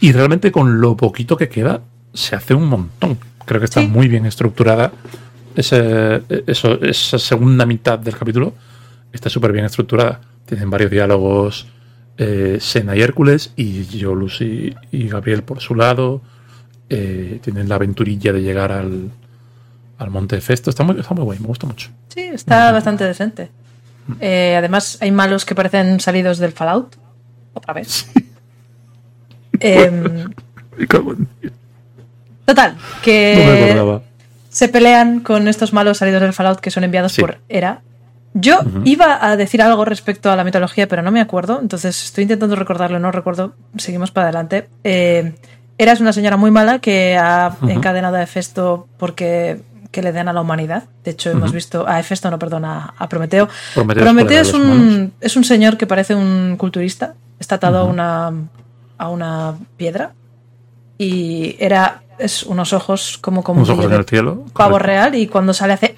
Y 0.00 0.12
realmente 0.12 0.50
con 0.50 0.80
lo 0.80 0.96
poquito 0.96 1.36
que 1.36 1.48
queda, 1.48 1.82
se 2.12 2.34
hace 2.34 2.54
un 2.54 2.66
montón. 2.66 3.18
Creo 3.44 3.60
que 3.60 3.66
está 3.66 3.80
muy 3.80 4.08
bien 4.08 4.26
estructurada. 4.26 4.92
Ese, 5.54 6.22
eso, 6.46 6.80
esa 6.82 7.18
segunda 7.18 7.66
mitad 7.66 7.98
del 7.98 8.16
capítulo 8.16 8.54
está 9.12 9.28
súper 9.28 9.52
bien 9.52 9.64
estructurada. 9.64 10.20
Tienen 10.46 10.70
varios 10.70 10.90
diálogos 10.90 11.66
eh, 12.18 12.58
Sena 12.60 12.96
y 12.96 13.00
Hércules 13.00 13.52
y 13.56 13.84
Yolus 13.84 14.40
y 14.40 14.74
Gabriel 14.90 15.42
por 15.42 15.60
su 15.60 15.74
lado 15.74 16.22
eh, 16.94 17.40
tienen 17.42 17.68
la 17.68 17.76
aventurilla 17.76 18.32
de 18.32 18.42
llegar 18.42 18.70
al, 18.70 19.10
al 19.98 20.10
Monte 20.10 20.40
Festo. 20.40 20.70
Está 20.70 20.84
muy, 20.84 21.00
está 21.00 21.14
muy 21.14 21.24
guay, 21.24 21.38
me 21.38 21.46
gusta 21.46 21.66
mucho. 21.66 21.90
Sí, 22.08 22.20
está 22.20 22.70
bastante 22.70 23.04
decente. 23.04 23.50
Eh, 24.20 24.54
además, 24.58 24.98
hay 25.00 25.10
malos 25.10 25.44
que 25.44 25.54
parecen 25.54 26.00
salidos 26.00 26.38
del 26.38 26.52
Fallout. 26.52 26.96
Otra 27.54 27.74
vez. 27.74 28.10
Em, 29.64 30.28
total, 32.44 32.76
que 33.00 34.00
se 34.48 34.68
pelean 34.68 35.20
con 35.20 35.46
estos 35.46 35.72
malos 35.72 35.98
salidos 35.98 36.20
del 36.20 36.32
Fallout 36.32 36.58
que 36.58 36.72
son 36.72 36.82
enviados 36.82 37.14
por 37.16 37.38
Era. 37.48 37.82
Yo 38.34 38.58
iba 38.84 39.24
a 39.24 39.36
decir 39.36 39.62
algo 39.62 39.84
respecto 39.84 40.32
a 40.32 40.36
la 40.36 40.42
mitología, 40.42 40.88
pero 40.88 41.02
no 41.02 41.12
me 41.12 41.20
acuerdo, 41.20 41.60
entonces 41.60 42.02
estoy 42.02 42.22
intentando 42.22 42.56
recordarlo, 42.56 42.98
no 42.98 43.12
recuerdo. 43.12 43.54
Seguimos 43.76 44.10
para 44.10 44.28
adelante. 44.28 44.68
Eh, 44.82 45.32
Eras 45.78 46.00
una 46.00 46.12
señora 46.12 46.36
muy 46.36 46.50
mala 46.50 46.78
que 46.78 47.16
ha 47.16 47.56
encadenado 47.68 48.16
a 48.16 48.22
Hefesto 48.22 48.88
porque 48.98 49.60
que 49.90 50.02
le 50.02 50.12
den 50.12 50.28
a 50.28 50.32
la 50.32 50.40
humanidad. 50.40 50.84
De 51.04 51.10
hecho, 51.10 51.30
hemos 51.30 51.52
visto 51.52 51.86
a 51.86 52.00
Hefesto, 52.00 52.30
no, 52.30 52.38
perdona, 52.38 52.94
a 52.96 53.08
Prometeo. 53.08 53.48
Prometeo, 53.74 54.40
es, 54.40 54.54
un, 54.54 55.12
es 55.20 55.36
un 55.36 55.44
señor 55.44 55.76
que 55.76 55.86
parece 55.86 56.14
un 56.14 56.56
culturista. 56.56 57.14
Está 57.38 57.56
atado 57.56 57.78
a, 57.78 57.84
una, 57.84 58.32
a 58.96 59.08
una 59.08 59.54
piedra. 59.76 60.12
Y 60.98 61.56
era 61.58 62.02
es 62.18 62.42
unos 62.44 62.72
ojos 62.72 63.18
como 63.20 63.42
como 63.42 63.58
unos 63.58 63.70
ojos 63.70 63.86
en 63.86 63.92
el 63.92 64.04
cielo. 64.04 64.44
Pavo 64.54 64.78
real 64.78 65.14
y 65.14 65.26
cuando 65.26 65.52
sale 65.52 65.74
hace 65.74 65.94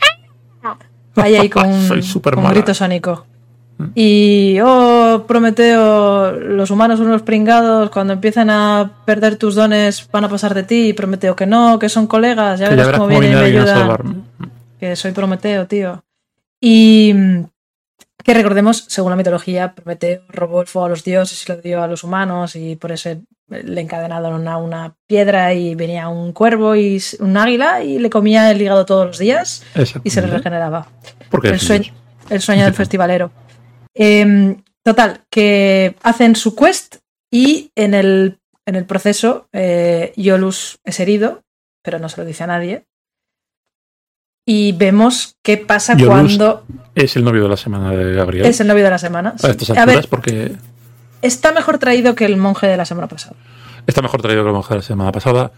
vaya 1.15 1.41
ahí 1.41 1.49
con, 1.49 1.69
un 1.69 2.51
grito 2.51 2.75
sónico. 2.75 3.27
Y, 3.95 4.59
oh, 4.63 5.25
Prometeo, 5.27 6.33
los 6.33 6.71
humanos 6.71 6.99
son 6.99 7.09
unos 7.09 7.23
pringados, 7.23 7.91
cuando 7.91 8.13
empiezan 8.13 8.51
a 8.51 8.93
perder 9.05 9.37
tus 9.37 9.55
dones 9.55 10.09
van 10.13 10.25
a 10.25 10.29
pasar 10.29 10.55
de 10.55 10.63
ti, 10.63 10.89
y 10.89 10.93
Prometeo 10.93 11.35
que 11.37 11.47
no, 11.47 11.79
que 11.79 11.89
son 11.89 12.07
colegas, 12.07 12.61
ya 12.61 12.69
verás, 12.69 12.91
cómo 12.93 13.09
viene 13.09 13.31
y 13.31 13.35
me 13.35 13.41
ayuda. 13.41 13.99
Que 14.79 14.97
soy 14.97 15.13
Prometeo, 15.13 15.67
tío. 15.67 16.05
Y 16.61 17.15
Que 18.23 18.33
recordemos, 18.33 18.87
según 18.89 19.11
la 19.11 19.17
mitología, 19.17 19.75
Prometeo 19.75 20.23
robó 20.29 20.61
el 20.61 20.67
fuego 20.67 20.87
a 20.87 20.89
los 20.89 21.05
dioses 21.05 21.45
y 21.47 21.53
lo 21.53 21.59
dio 21.59 21.83
a 21.83 21.87
los 21.87 22.05
humanos 22.05 22.57
y 22.57 22.77
por 22.77 22.93
eso 22.93 23.11
le 23.49 23.81
encadenaron 23.81 24.49
a 24.49 24.57
una 24.57 24.95
piedra 25.07 25.53
y 25.53 25.75
venía 25.75 26.09
un 26.09 26.33
cuervo 26.33 26.75
y 26.75 27.03
un 27.21 27.37
águila 27.37 27.83
y 27.83 27.99
le 27.99 28.09
comía 28.09 28.51
el 28.51 28.63
hígado 28.63 28.87
todos 28.87 29.07
los 29.07 29.19
días 29.19 29.63
y 30.03 30.11
se 30.11 30.23
le 30.23 30.29
regeneraba. 30.29 30.87
Porque 31.31 31.49
el, 31.49 31.61
sueño, 31.61 31.93
el 32.31 32.41
sueño 32.41 32.65
del 32.65 32.75
festivalero. 32.75 33.31
Em, 33.95 34.63
total, 34.83 35.25
que 35.31 35.97
hacen 36.03 36.37
su 36.37 36.55
quest 36.55 36.97
y 37.31 37.71
en 37.75 37.95
el, 37.95 38.39
en 38.67 38.77
el 38.77 38.85
proceso 38.85 39.49
eh, 39.53 40.13
Yolus 40.17 40.79
es 40.85 41.01
herido, 41.01 41.43
pero 41.83 41.99
no 41.99 42.09
se 42.09 42.21
lo 42.21 42.27
dice 42.27 42.45
a 42.45 42.49
nadie 42.49 42.85
y 44.47 44.73
vemos 44.73 45.37
qué 45.43 45.57
pasa 45.57 45.97
cuando. 45.97 46.65
Es 46.95 47.17
el 47.17 47.25
novio 47.25 47.45
de 47.45 47.49
la 47.49 47.57
semana 47.57 47.91
de 47.93 48.15
Gabriel. 48.15 48.47
Es 48.47 48.61
el 48.61 48.67
novio 48.67 48.85
de 48.85 48.91
la 48.91 48.99
semana. 48.99 49.35
A 49.77 49.87
ver, 49.87 50.07
porque. 50.09 50.57
Está 51.23 51.53
mejor 51.53 51.79
traído 51.79 52.15
que 52.15 52.27
el 52.27 52.37
monje 52.37 52.67
de 52.67 52.77
la 52.77 52.85
semana 52.85 53.09
pasada. 53.09 53.37
Está 53.87 54.03
mejor 54.03 54.21
traído 54.21 54.43
que 54.43 54.49
el 54.49 54.55
monje 54.55 54.75
de 54.75 54.79
la 54.79 54.83
semana 54.83 55.13
pasada. 55.13 55.53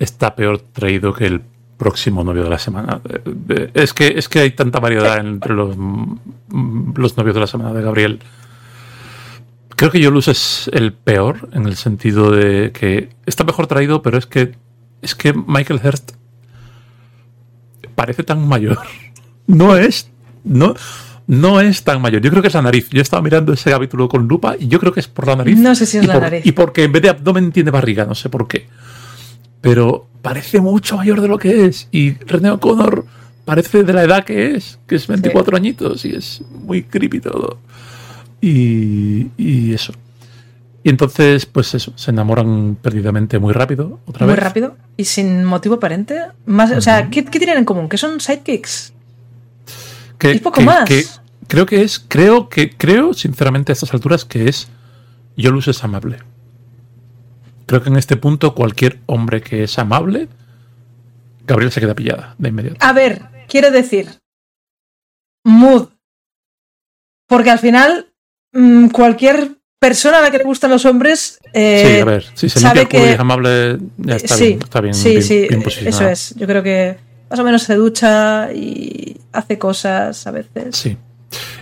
Está 0.00 0.34
peor 0.34 0.60
traído 0.60 1.14
que 1.14 1.26
el 1.26 1.42
próximo 1.76 2.24
novio 2.24 2.44
de 2.44 2.50
la 2.50 2.58
semana. 2.58 3.00
Es 3.74 3.92
que, 3.92 4.14
es 4.16 4.28
que 4.28 4.40
hay 4.40 4.50
tanta 4.52 4.80
variedad 4.80 5.18
entre 5.18 5.54
los, 5.54 5.76
los 5.76 7.16
novios 7.16 7.34
de 7.34 7.40
la 7.40 7.46
semana 7.46 7.72
de 7.72 7.82
Gabriel. 7.82 8.20
Creo 9.76 9.90
que 9.90 10.00
Yolus 10.00 10.28
es 10.28 10.70
el 10.72 10.92
peor 10.92 11.48
en 11.52 11.66
el 11.66 11.76
sentido 11.76 12.30
de 12.30 12.70
que 12.72 13.10
está 13.26 13.44
mejor 13.44 13.66
traído, 13.66 14.02
pero 14.02 14.18
es 14.18 14.26
que 14.26 14.54
es 15.02 15.14
que 15.14 15.34
Michael 15.34 15.80
Hurst 15.84 16.12
parece 17.94 18.22
tan 18.22 18.46
mayor. 18.46 18.78
No 19.46 19.76
es. 19.76 20.08
No, 20.42 20.74
no 21.26 21.60
es 21.60 21.84
tan 21.84 22.00
mayor. 22.00 22.22
Yo 22.22 22.30
creo 22.30 22.40
que 22.40 22.48
es 22.48 22.54
la 22.54 22.62
nariz. 22.62 22.88
Yo 22.88 23.02
estaba 23.02 23.20
mirando 23.20 23.52
ese 23.52 23.70
capítulo 23.70 24.08
con 24.08 24.26
lupa 24.26 24.56
y 24.58 24.68
yo 24.68 24.80
creo 24.80 24.90
que 24.90 25.00
es 25.00 25.08
por 25.08 25.26
la 25.26 25.36
nariz. 25.36 25.58
No 25.58 25.74
sé 25.74 25.84
si 25.84 25.98
es 25.98 26.06
la 26.06 26.18
nariz. 26.18 26.46
Y 26.46 26.52
porque 26.52 26.84
en 26.84 26.92
vez 26.92 27.02
de 27.02 27.10
abdomen 27.10 27.52
tiene 27.52 27.70
barriga, 27.70 28.06
no 28.06 28.14
sé 28.14 28.30
por 28.30 28.48
qué. 28.48 28.66
Pero 29.64 30.06
parece 30.20 30.60
mucho 30.60 30.98
mayor 30.98 31.22
de 31.22 31.28
lo 31.28 31.38
que 31.38 31.64
es. 31.64 31.88
Y 31.90 32.12
René 32.12 32.50
O'Connor 32.50 33.06
parece 33.46 33.82
de 33.82 33.94
la 33.94 34.04
edad 34.04 34.22
que 34.22 34.54
es, 34.54 34.78
que 34.86 34.96
es 34.96 35.06
24 35.06 35.56
añitos 35.56 36.04
y 36.04 36.14
es 36.14 36.42
muy 36.50 36.82
creepy 36.82 37.20
todo. 37.20 37.58
Y, 38.42 39.28
y 39.38 39.72
eso. 39.72 39.94
Y 40.82 40.90
entonces, 40.90 41.46
pues 41.46 41.74
eso, 41.74 41.94
se 41.96 42.10
enamoran 42.10 42.76
perdidamente 42.80 43.38
muy 43.38 43.54
rápido, 43.54 44.00
otra 44.04 44.26
vez. 44.26 44.36
Muy 44.36 44.44
rápido 44.44 44.76
y 44.98 45.04
sin 45.06 45.42
motivo 45.44 45.76
aparente. 45.76 46.20
Más, 46.44 46.70
O 46.72 46.82
sea, 46.82 47.08
¿qué, 47.08 47.22
tienen 47.22 47.56
en 47.56 47.64
común? 47.64 47.88
¿Que 47.88 47.96
son 47.96 48.20
sidekicks? 48.20 48.92
Que, 50.18 50.38
poco 50.40 50.60
más. 50.60 50.86
creo 51.48 51.64
que 51.64 51.82
es, 51.82 52.04
creo 52.06 52.50
que, 52.50 52.70
creo, 52.76 53.14
sinceramente, 53.14 53.72
a 53.72 53.74
estas 53.74 53.94
alturas, 53.94 54.26
que 54.26 54.46
es 54.46 54.68
Yolus 55.38 55.68
es 55.68 55.82
amable. 55.82 56.18
Creo 57.66 57.82
que 57.82 57.88
en 57.88 57.96
este 57.96 58.16
punto, 58.16 58.54
cualquier 58.54 59.00
hombre 59.06 59.40
que 59.40 59.64
es 59.64 59.78
amable, 59.78 60.28
Gabriel 61.46 61.72
se 61.72 61.80
queda 61.80 61.94
pillada 61.94 62.34
de 62.38 62.48
inmediato. 62.48 62.76
A 62.80 62.92
ver, 62.92 63.22
quiero 63.48 63.70
decir, 63.70 64.08
mood. 65.44 65.88
Porque 67.26 67.50
al 67.50 67.58
final, 67.58 68.12
mm, 68.52 68.88
cualquier 68.88 69.56
persona 69.78 70.18
a 70.18 70.22
la 70.22 70.30
que 70.30 70.38
le 70.38 70.44
gustan 70.44 70.70
los 70.70 70.84
hombres. 70.84 71.40
Eh, 71.52 71.84
sí, 71.86 72.00
a 72.00 72.04
ver, 72.04 72.26
si 72.34 72.48
se 72.48 72.60
sabe 72.60 72.86
que 72.86 73.12
es 73.12 73.18
amable, 73.18 73.78
ya 73.96 74.16
está 74.16 74.36
bien, 74.36 74.58
está 74.62 74.80
bien, 74.80 74.94
sí, 74.94 75.22
sí, 75.22 75.46
Eso 75.86 76.08
es. 76.08 76.34
Yo 76.36 76.46
creo 76.46 76.62
que 76.62 76.98
más 77.30 77.38
o 77.38 77.44
menos 77.44 77.62
se 77.62 77.74
ducha 77.74 78.52
y 78.52 79.16
hace 79.32 79.58
cosas 79.58 80.26
a 80.26 80.30
veces. 80.30 80.76
Sí. 80.76 80.96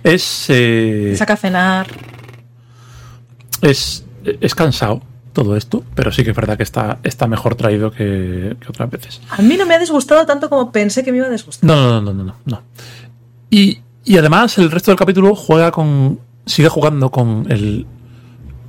Es. 0.03 0.47
Eh, 0.49 1.15
saca 1.17 1.35
a 1.35 1.37
cenar. 1.37 1.87
Es, 3.61 4.05
es 4.41 4.55
cansado 4.57 5.01
todo 5.33 5.57
esto, 5.57 5.85
pero 5.95 6.12
sí 6.12 6.25
que 6.25 6.31
es 6.31 6.37
verdad 6.37 6.57
que 6.57 6.62
está, 6.62 6.99
está 7.03 7.27
mejor 7.27 7.55
traído 7.55 7.90
que, 7.90 8.57
otras 8.68 8.90
veces. 8.90 9.21
A 9.31 9.42
mí 9.42 9.57
no 9.57 9.66
me 9.66 9.75
ha 9.75 9.79
disgustado 9.79 10.27
tanto 10.27 10.49
como 10.49 10.73
pensé 10.73 11.03
que 11.03 11.12
me 11.12 11.18
iba 11.18 11.27
a 11.27 11.31
disgustar. 11.31 11.66
No, 11.66 11.77
no, 11.77 12.01
no, 12.01 12.12
no, 12.12 12.25
no. 12.25 12.37
no. 12.45 12.62
Y, 13.51 13.81
y 14.05 14.18
además 14.18 14.59
el 14.59 14.71
resto 14.71 14.90
del 14.90 14.99
capítulo 14.99 15.35
juega 15.35 15.71
con. 15.71 16.21
sigue 16.47 16.68
jugando 16.68 17.11
con 17.11 17.47
el, 17.51 17.87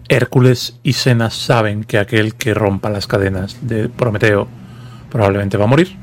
Hércules 0.09 0.79
y 0.83 0.93
Sena 0.93 1.29
saben 1.29 1.83
que 1.83 1.97
aquel 1.97 2.35
que 2.35 2.53
rompa 2.53 2.89
las 2.89 3.07
cadenas 3.07 3.57
de 3.61 3.89
Prometeo 3.89 4.47
probablemente 5.09 5.57
va 5.57 5.65
a 5.65 5.67
morir 5.67 5.95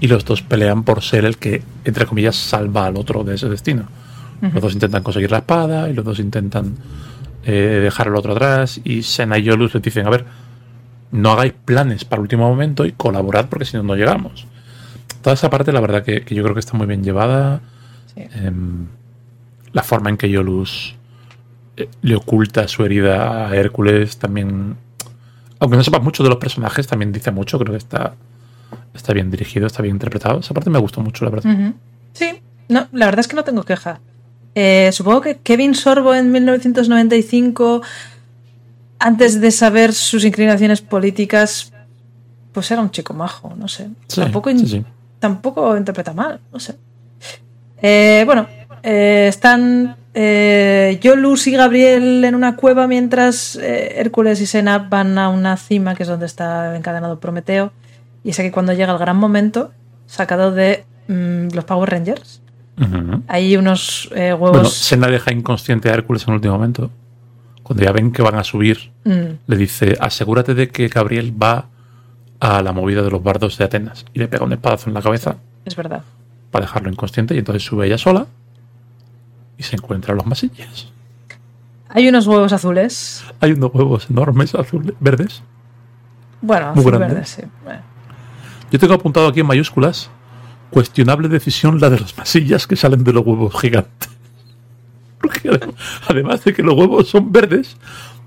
y 0.00 0.08
los 0.08 0.24
dos 0.24 0.42
pelean 0.42 0.82
por 0.84 1.02
ser 1.02 1.24
el 1.24 1.36
que, 1.38 1.62
entre 1.84 2.06
comillas, 2.06 2.36
salva 2.36 2.86
al 2.86 2.96
otro 2.96 3.24
de 3.24 3.36
ese 3.36 3.48
destino. 3.48 3.84
Los 4.40 4.60
dos 4.60 4.72
intentan 4.72 5.04
conseguir 5.04 5.30
la 5.30 5.38
espada 5.38 5.88
y 5.88 5.94
los 5.94 6.04
dos 6.04 6.18
intentan 6.18 6.74
eh, 7.44 7.80
dejar 7.82 8.08
al 8.08 8.16
otro 8.16 8.32
atrás 8.32 8.80
y 8.84 9.02
Sena 9.02 9.38
y 9.38 9.42
Yolus 9.42 9.74
les 9.74 9.82
dicen, 9.82 10.06
a 10.06 10.10
ver, 10.10 10.24
no 11.10 11.32
hagáis 11.32 11.52
planes 11.52 12.04
para 12.04 12.20
el 12.20 12.22
último 12.22 12.48
momento 12.48 12.84
y 12.86 12.92
colaborad 12.92 13.48
porque 13.48 13.64
si 13.64 13.76
no, 13.76 13.82
no 13.82 13.96
llegamos. 13.96 14.46
Toda 15.22 15.34
esa 15.34 15.50
parte, 15.50 15.72
la 15.72 15.80
verdad 15.80 16.04
que, 16.04 16.24
yo 16.28 16.42
creo 16.42 16.54
que 16.54 16.60
está 16.60 16.76
muy 16.76 16.86
bien 16.86 17.04
llevada. 17.04 17.60
Em, 18.16 18.86
la 19.72 19.82
forma 19.82 20.10
en 20.10 20.16
que 20.16 20.28
Yolus 20.28 20.96
eh, 21.76 21.88
le 22.02 22.16
oculta 22.16 22.66
su 22.68 22.84
herida 22.84 23.48
a 23.48 23.56
Hércules 23.56 24.18
también. 24.18 24.76
Aunque 25.58 25.76
no 25.76 25.84
sepas 25.84 26.02
mucho 26.02 26.22
de 26.22 26.28
los 26.28 26.38
personajes, 26.38 26.86
también 26.86 27.12
dice 27.12 27.30
mucho. 27.30 27.58
Creo 27.58 27.72
que 27.72 27.78
está, 27.78 28.14
está 28.94 29.12
bien 29.12 29.30
dirigido, 29.30 29.66
está 29.66 29.82
bien 29.82 29.96
interpretado. 29.96 30.40
Esa 30.40 30.54
parte 30.54 30.70
me 30.70 30.78
gustó 30.78 31.00
mucho, 31.00 31.24
la 31.24 31.30
verdad. 31.30 31.74
Sí, 32.12 32.42
no, 32.68 32.88
la 32.92 33.06
verdad 33.06 33.20
es 33.20 33.28
que 33.28 33.36
no 33.36 33.44
tengo 33.44 33.62
queja. 33.62 34.00
Eh, 34.54 34.90
supongo 34.92 35.22
que 35.22 35.38
Kevin 35.38 35.74
Sorbo 35.74 36.14
en 36.14 36.30
1995, 36.30 37.82
antes 38.98 39.40
de 39.40 39.50
saber 39.50 39.92
sus 39.92 40.24
inclinaciones 40.24 40.80
políticas, 40.80 41.72
pues 42.52 42.70
era 42.70 42.82
un 42.82 42.90
chico 42.90 43.14
majo, 43.14 43.54
no 43.56 43.68
sé. 43.68 43.88
tampoco, 44.14 44.50
tampoco 45.18 45.76
interpreta 45.76 46.12
mal, 46.12 46.40
no 46.52 46.60
sé. 46.60 46.76
Eh, 47.80 48.22
bueno, 48.26 48.46
están 48.82 49.96
eh, 50.14 50.98
Yolus 51.00 51.46
y 51.46 51.52
Gabriel 51.52 52.24
en 52.24 52.34
una 52.34 52.56
cueva 52.56 52.86
mientras 52.86 53.56
eh, 53.56 53.94
Hércules 53.98 54.40
y 54.42 54.46
Sena 54.46 54.78
van 54.78 55.16
a 55.18 55.30
una 55.30 55.56
cima 55.56 55.94
que 55.94 56.02
es 56.02 56.08
donde 56.08 56.26
está 56.26 56.76
encadenado 56.76 57.18
Prometeo. 57.18 57.72
Y 58.22 58.30
es 58.30 58.38
aquí 58.38 58.50
cuando 58.50 58.72
llega 58.72 58.92
el 58.92 58.98
gran 58.98 59.16
momento 59.16 59.72
sacado 60.06 60.52
de 60.52 60.84
mm, 61.08 61.48
los 61.54 61.64
Power 61.64 61.90
Rangers. 61.90 62.41
Hay 63.28 63.56
unos 63.56 64.08
eh, 64.14 64.32
huevos. 64.32 64.50
Bueno, 64.50 64.68
Sena 64.68 65.06
deja 65.08 65.32
inconsciente 65.32 65.90
a 65.90 65.94
Hércules 65.94 66.22
en 66.24 66.30
el 66.30 66.34
último 66.36 66.54
momento. 66.54 66.90
Cuando 67.62 67.84
ya 67.84 67.92
ven 67.92 68.12
que 68.12 68.22
van 68.22 68.34
a 68.34 68.44
subir, 68.44 68.90
mm. 69.04 69.24
le 69.46 69.56
dice: 69.56 69.96
Asegúrate 70.00 70.54
de 70.54 70.68
que 70.68 70.88
Gabriel 70.88 71.34
va 71.40 71.68
a 72.40 72.62
la 72.62 72.72
movida 72.72 73.02
de 73.02 73.10
los 73.10 73.22
bardos 73.22 73.56
de 73.58 73.64
Atenas. 73.64 74.04
Y 74.14 74.18
le 74.18 74.28
pega 74.28 74.44
un 74.44 74.52
espadazo 74.52 74.88
en 74.90 74.94
la 74.94 75.02
cabeza. 75.02 75.36
Es 75.64 75.76
verdad. 75.76 76.02
Para 76.50 76.66
dejarlo 76.66 76.90
inconsciente. 76.90 77.34
Y 77.34 77.38
entonces 77.38 77.62
sube 77.62 77.86
ella 77.86 77.98
sola 77.98 78.26
y 79.58 79.62
se 79.62 79.76
encuentran 79.76 80.16
los 80.16 80.26
masillas. 80.26 80.88
Hay 81.88 82.08
unos 82.08 82.26
huevos 82.26 82.52
azules. 82.52 83.22
Hay 83.40 83.52
unos 83.52 83.72
huevos 83.72 84.08
enormes 84.10 84.54
azules, 84.54 84.94
verdes. 84.98 85.42
Bueno, 86.40 86.70
azul 86.70 86.98
verdes, 86.98 87.28
sí. 87.28 87.42
Yo 88.70 88.78
tengo 88.78 88.94
apuntado 88.94 89.28
aquí 89.28 89.40
en 89.40 89.46
mayúsculas 89.46 90.10
cuestionable 90.72 91.28
decisión 91.28 91.78
la 91.78 91.90
de 91.90 92.00
las 92.00 92.16
masillas 92.16 92.66
que 92.66 92.76
salen 92.76 93.04
de 93.04 93.12
los 93.12 93.24
huevos 93.24 93.54
gigantes. 93.60 94.08
Porque 95.20 95.60
además 96.08 96.42
de 96.42 96.52
que 96.52 96.62
los 96.62 96.74
huevos 96.74 97.08
son 97.08 97.30
verdes, 97.30 97.76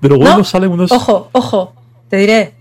de 0.00 0.08
los 0.08 0.18
huevos 0.18 0.48
salen 0.48 0.70
unos. 0.70 0.92
Ojo, 0.92 1.28
ojo, 1.32 1.74
te 2.08 2.16
diré. 2.16 2.54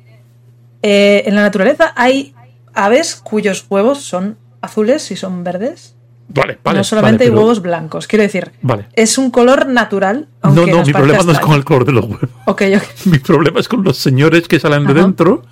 Eh, 0.81 1.23
en 1.25 1.35
la 1.35 1.43
naturaleza 1.43 1.93
hay 1.95 2.35
aves 2.73 3.15
cuyos 3.15 3.65
huevos 3.69 4.01
son 4.01 4.37
azules 4.61 5.09
y 5.11 5.15
son 5.15 5.43
verdes. 5.43 5.95
Vale, 6.27 6.57
No 6.63 6.83
solamente 6.83 7.25
hay 7.25 7.29
huevos 7.29 7.61
blancos. 7.61 8.07
Quiero 8.07 8.23
decir, 8.23 8.51
es 8.93 9.17
un 9.19 9.29
color 9.29 9.67
natural. 9.67 10.27
no, 10.43 10.65
no, 10.65 10.83
mi 10.83 10.91
problema 10.91 11.23
no 11.23 11.31
es 11.31 11.39
con 11.39 11.53
el 11.53 11.63
color 11.63 11.85
de 11.85 11.91
los 11.91 12.05
huevos. 12.05 12.29
Okay, 12.45 12.77
Mi 13.05 13.19
problema 13.19 13.59
es 13.59 13.67
con 13.67 13.83
los 13.83 13.97
señores 13.97 14.47
que 14.47 14.59
salen 14.59 14.87
de 14.87 14.95
dentro, 14.95 15.43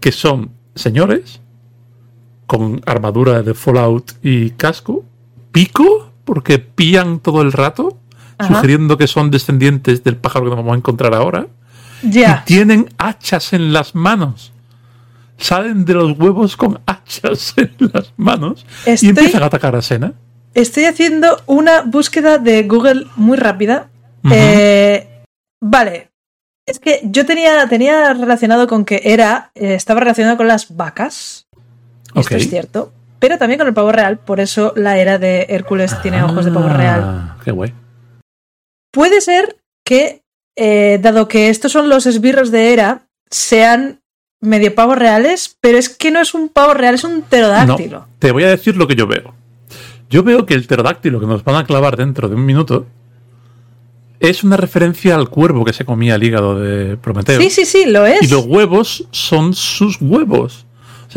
que 0.00 0.12
son 0.12 0.52
señores 0.76 1.40
con 2.48 2.80
armadura 2.84 3.42
de 3.42 3.54
Fallout 3.54 4.14
y 4.24 4.50
casco, 4.50 5.04
pico, 5.52 6.10
porque 6.24 6.58
pían 6.58 7.20
todo 7.20 7.42
el 7.42 7.52
rato, 7.52 8.00
sugiriendo 8.44 8.98
que 8.98 9.06
son 9.06 9.30
descendientes 9.30 10.02
del 10.02 10.16
pájaro 10.16 10.46
que 10.46 10.50
nos 10.50 10.58
vamos 10.58 10.72
a 10.72 10.78
encontrar 10.78 11.14
ahora. 11.14 11.46
Y 12.02 12.24
tienen 12.44 12.88
hachas 12.98 13.52
en 13.52 13.72
las 13.72 13.94
manos 13.94 14.52
salen 15.38 15.84
de 15.84 15.94
los 15.94 16.18
huevos 16.18 16.56
con 16.56 16.80
hachas 16.86 17.54
en 17.56 17.72
las 17.92 18.12
manos 18.16 18.66
y 18.84 19.08
empiezan 19.08 19.42
a 19.42 19.46
atacar 19.46 19.74
a 19.76 19.82
Sena. 19.82 20.12
Estoy 20.54 20.86
haciendo 20.86 21.40
una 21.46 21.82
búsqueda 21.82 22.38
de 22.38 22.64
Google 22.64 23.06
muy 23.16 23.36
rápida. 23.36 23.90
Eh, 24.30 25.22
vale. 25.60 26.10
Es 26.66 26.78
que 26.80 27.00
yo 27.04 27.24
tenía, 27.24 27.66
tenía 27.68 28.12
relacionado 28.12 28.66
con 28.66 28.84
que 28.84 29.00
era. 29.04 29.52
Eh, 29.54 29.74
estaba 29.74 30.00
relacionado 30.00 30.36
con 30.36 30.48
las 30.48 30.74
vacas. 30.76 31.46
Esto 32.14 32.36
es 32.36 32.48
cierto. 32.48 32.92
Pero 33.18 33.38
también 33.38 33.58
con 33.58 33.68
el 33.68 33.74
pavo 33.74 33.92
real. 33.92 34.18
Por 34.18 34.40
eso 34.40 34.72
la 34.76 34.98
era 34.98 35.18
de 35.18 35.46
Hércules 35.48 36.00
tiene 36.02 36.22
ojos 36.22 36.44
de 36.44 36.52
pavo 36.52 36.68
real. 36.68 37.00
Ah, 37.04 37.36
qué 37.44 37.50
guay. 37.50 37.72
puede 38.92 39.20
ser 39.20 39.56
que, 39.84 40.22
eh, 40.56 40.98
dado 41.02 41.28
que 41.28 41.50
estos 41.50 41.72
son 41.72 41.88
los 41.88 42.06
esbirros 42.06 42.50
de 42.50 42.72
Era, 42.72 43.06
sean 43.30 44.00
medio 44.40 44.74
pavos 44.74 44.98
reales, 44.98 45.56
pero 45.60 45.78
es 45.78 45.88
que 45.88 46.10
no 46.10 46.20
es 46.20 46.34
un 46.34 46.48
pavo 46.48 46.74
real, 46.74 46.94
es 46.94 47.04
un 47.04 47.22
pterodáctilo. 47.22 48.06
te 48.18 48.32
voy 48.32 48.44
a 48.44 48.48
decir 48.48 48.76
lo 48.76 48.86
que 48.86 48.94
yo 48.94 49.06
veo. 49.06 49.34
Yo 50.10 50.22
veo 50.22 50.46
que 50.46 50.54
el 50.54 50.64
pterodáctilo 50.64 51.20
que 51.20 51.26
nos 51.26 51.44
van 51.44 51.56
a 51.56 51.64
clavar 51.64 51.96
dentro 51.96 52.28
de 52.28 52.34
un 52.34 52.46
minuto 52.46 52.86
es 54.20 54.42
una 54.42 54.56
referencia 54.56 55.14
al 55.14 55.28
cuervo 55.28 55.64
que 55.64 55.72
se 55.72 55.84
comía 55.84 56.14
el 56.14 56.24
hígado 56.24 56.58
de 56.58 56.96
Prometeo. 56.96 57.40
Sí, 57.40 57.50
sí, 57.50 57.64
sí, 57.64 57.84
lo 57.86 58.06
es. 58.06 58.22
Y 58.22 58.28
los 58.28 58.46
huevos 58.46 59.06
son 59.10 59.54
sus 59.54 60.00
huevos. 60.00 60.66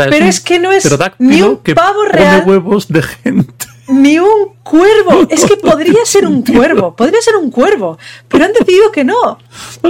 Pero 0.10 0.26
es, 0.26 0.40
que 0.40 0.60
no 0.60 0.72
es 0.72 0.90
ni 1.20 1.42
un 1.42 1.58
pavo 1.58 2.06
real. 2.06 2.44
huevos 2.46 2.88
de 2.88 3.02
gente. 3.02 3.68
Ni 3.88 4.20
un 4.20 4.54
cuervo. 4.64 5.28
Es 5.30 5.46
que 5.46 5.58
podría 5.58 6.06
ser 6.06 6.26
un 6.26 6.44
cuervo. 6.44 6.96
Podría 6.96 7.22
ser 7.22 7.36
un 7.36 7.52
cuervo. 7.52 7.98
Pero 8.28 8.46
han 8.46 8.54
decidido 8.54 8.92
que 8.92 9.04
no. 9.04 9.38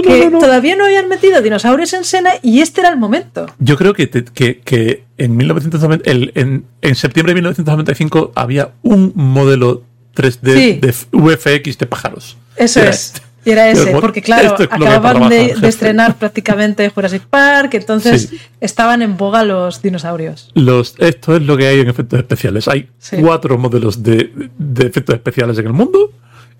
que 0.02 0.30
todavía 0.30 0.76
no 0.76 0.84
habían 0.84 1.08
metido 1.08 1.40
dinosaurios 1.40 1.92
en 1.92 2.04
Sena 2.04 2.32
y 2.42 2.60
este 2.60 2.80
era 2.80 2.90
el 2.90 2.98
momento. 2.98 3.46
Yo 3.58 3.76
creo 3.76 3.94
que, 3.94 4.08
que, 4.10 5.04
en, 5.18 5.36
1990, 5.36 6.10
en, 6.10 6.64
en, 6.80 6.94
septiembre 6.94 7.32
de 7.32 7.34
1995 7.36 8.32
había 8.34 8.72
un 8.82 9.12
modelo 9.14 9.84
3D 10.16 10.80
de 10.80 10.94
VFX 11.12 11.78
de 11.78 11.86
pájaros. 11.86 12.36
Eso 12.56 12.80
es. 12.80 13.14
Este. 13.14 13.31
Y 13.44 13.50
era 13.50 13.68
ese, 13.70 13.92
porque 14.00 14.22
claro, 14.22 14.54
acababan 14.54 15.28
de, 15.28 15.56
estrenar 15.62 16.16
prácticamente 16.16 16.88
Jurassic 16.90 17.22
Park, 17.22 17.74
entonces 17.74 18.32
estaban 18.60 19.02
en 19.02 19.16
boga 19.16 19.44
los 19.44 19.82
dinosaurios. 19.82 20.50
Los, 20.54 20.94
esto 20.98 21.36
es 21.36 21.42
lo 21.42 21.56
que 21.56 21.66
hay 21.66 21.80
en 21.80 21.88
efectos 21.88 22.20
especiales. 22.20 22.68
Hay 22.68 22.88
cuatro 23.20 23.58
modelos 23.58 24.02
de, 24.02 24.32
efectos 24.78 25.14
especiales 25.14 25.58
en 25.58 25.66
el 25.66 25.72
mundo 25.72 26.12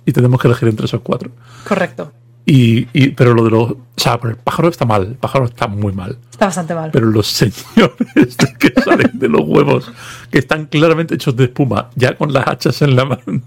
y 0.04 0.12
tenemos 0.12 0.40
que 0.40 0.48
elegir 0.48 0.68
entre 0.68 0.86
esos 0.86 1.00
cuatro. 1.02 1.30
Correcto. 1.66 2.12
Y, 2.44 3.10
pero 3.10 3.34
lo 3.34 3.44
de 3.44 3.50
los. 3.50 3.70
O 3.70 3.76
sea, 3.96 4.18
pero 4.18 4.30
el 4.30 4.36
pájaro 4.36 4.68
está 4.68 4.84
mal. 4.84 5.06
El 5.06 5.14
pájaro 5.14 5.44
está 5.44 5.68
muy 5.68 5.92
mal. 5.92 6.18
Está 6.30 6.46
bastante 6.46 6.74
mal. 6.74 6.90
Pero 6.92 7.06
los 7.06 7.28
señores 7.28 7.92
que 8.58 8.72
salen 8.80 9.12
de 9.14 9.28
los 9.28 9.42
huevos, 9.44 9.92
que 10.30 10.38
están 10.38 10.66
claramente 10.66 11.14
hechos 11.14 11.36
de 11.36 11.44
espuma, 11.44 11.90
ya 11.94 12.16
con 12.16 12.32
las 12.32 12.48
hachas 12.48 12.82
en 12.82 12.96
la 12.96 13.04
mano. 13.04 13.42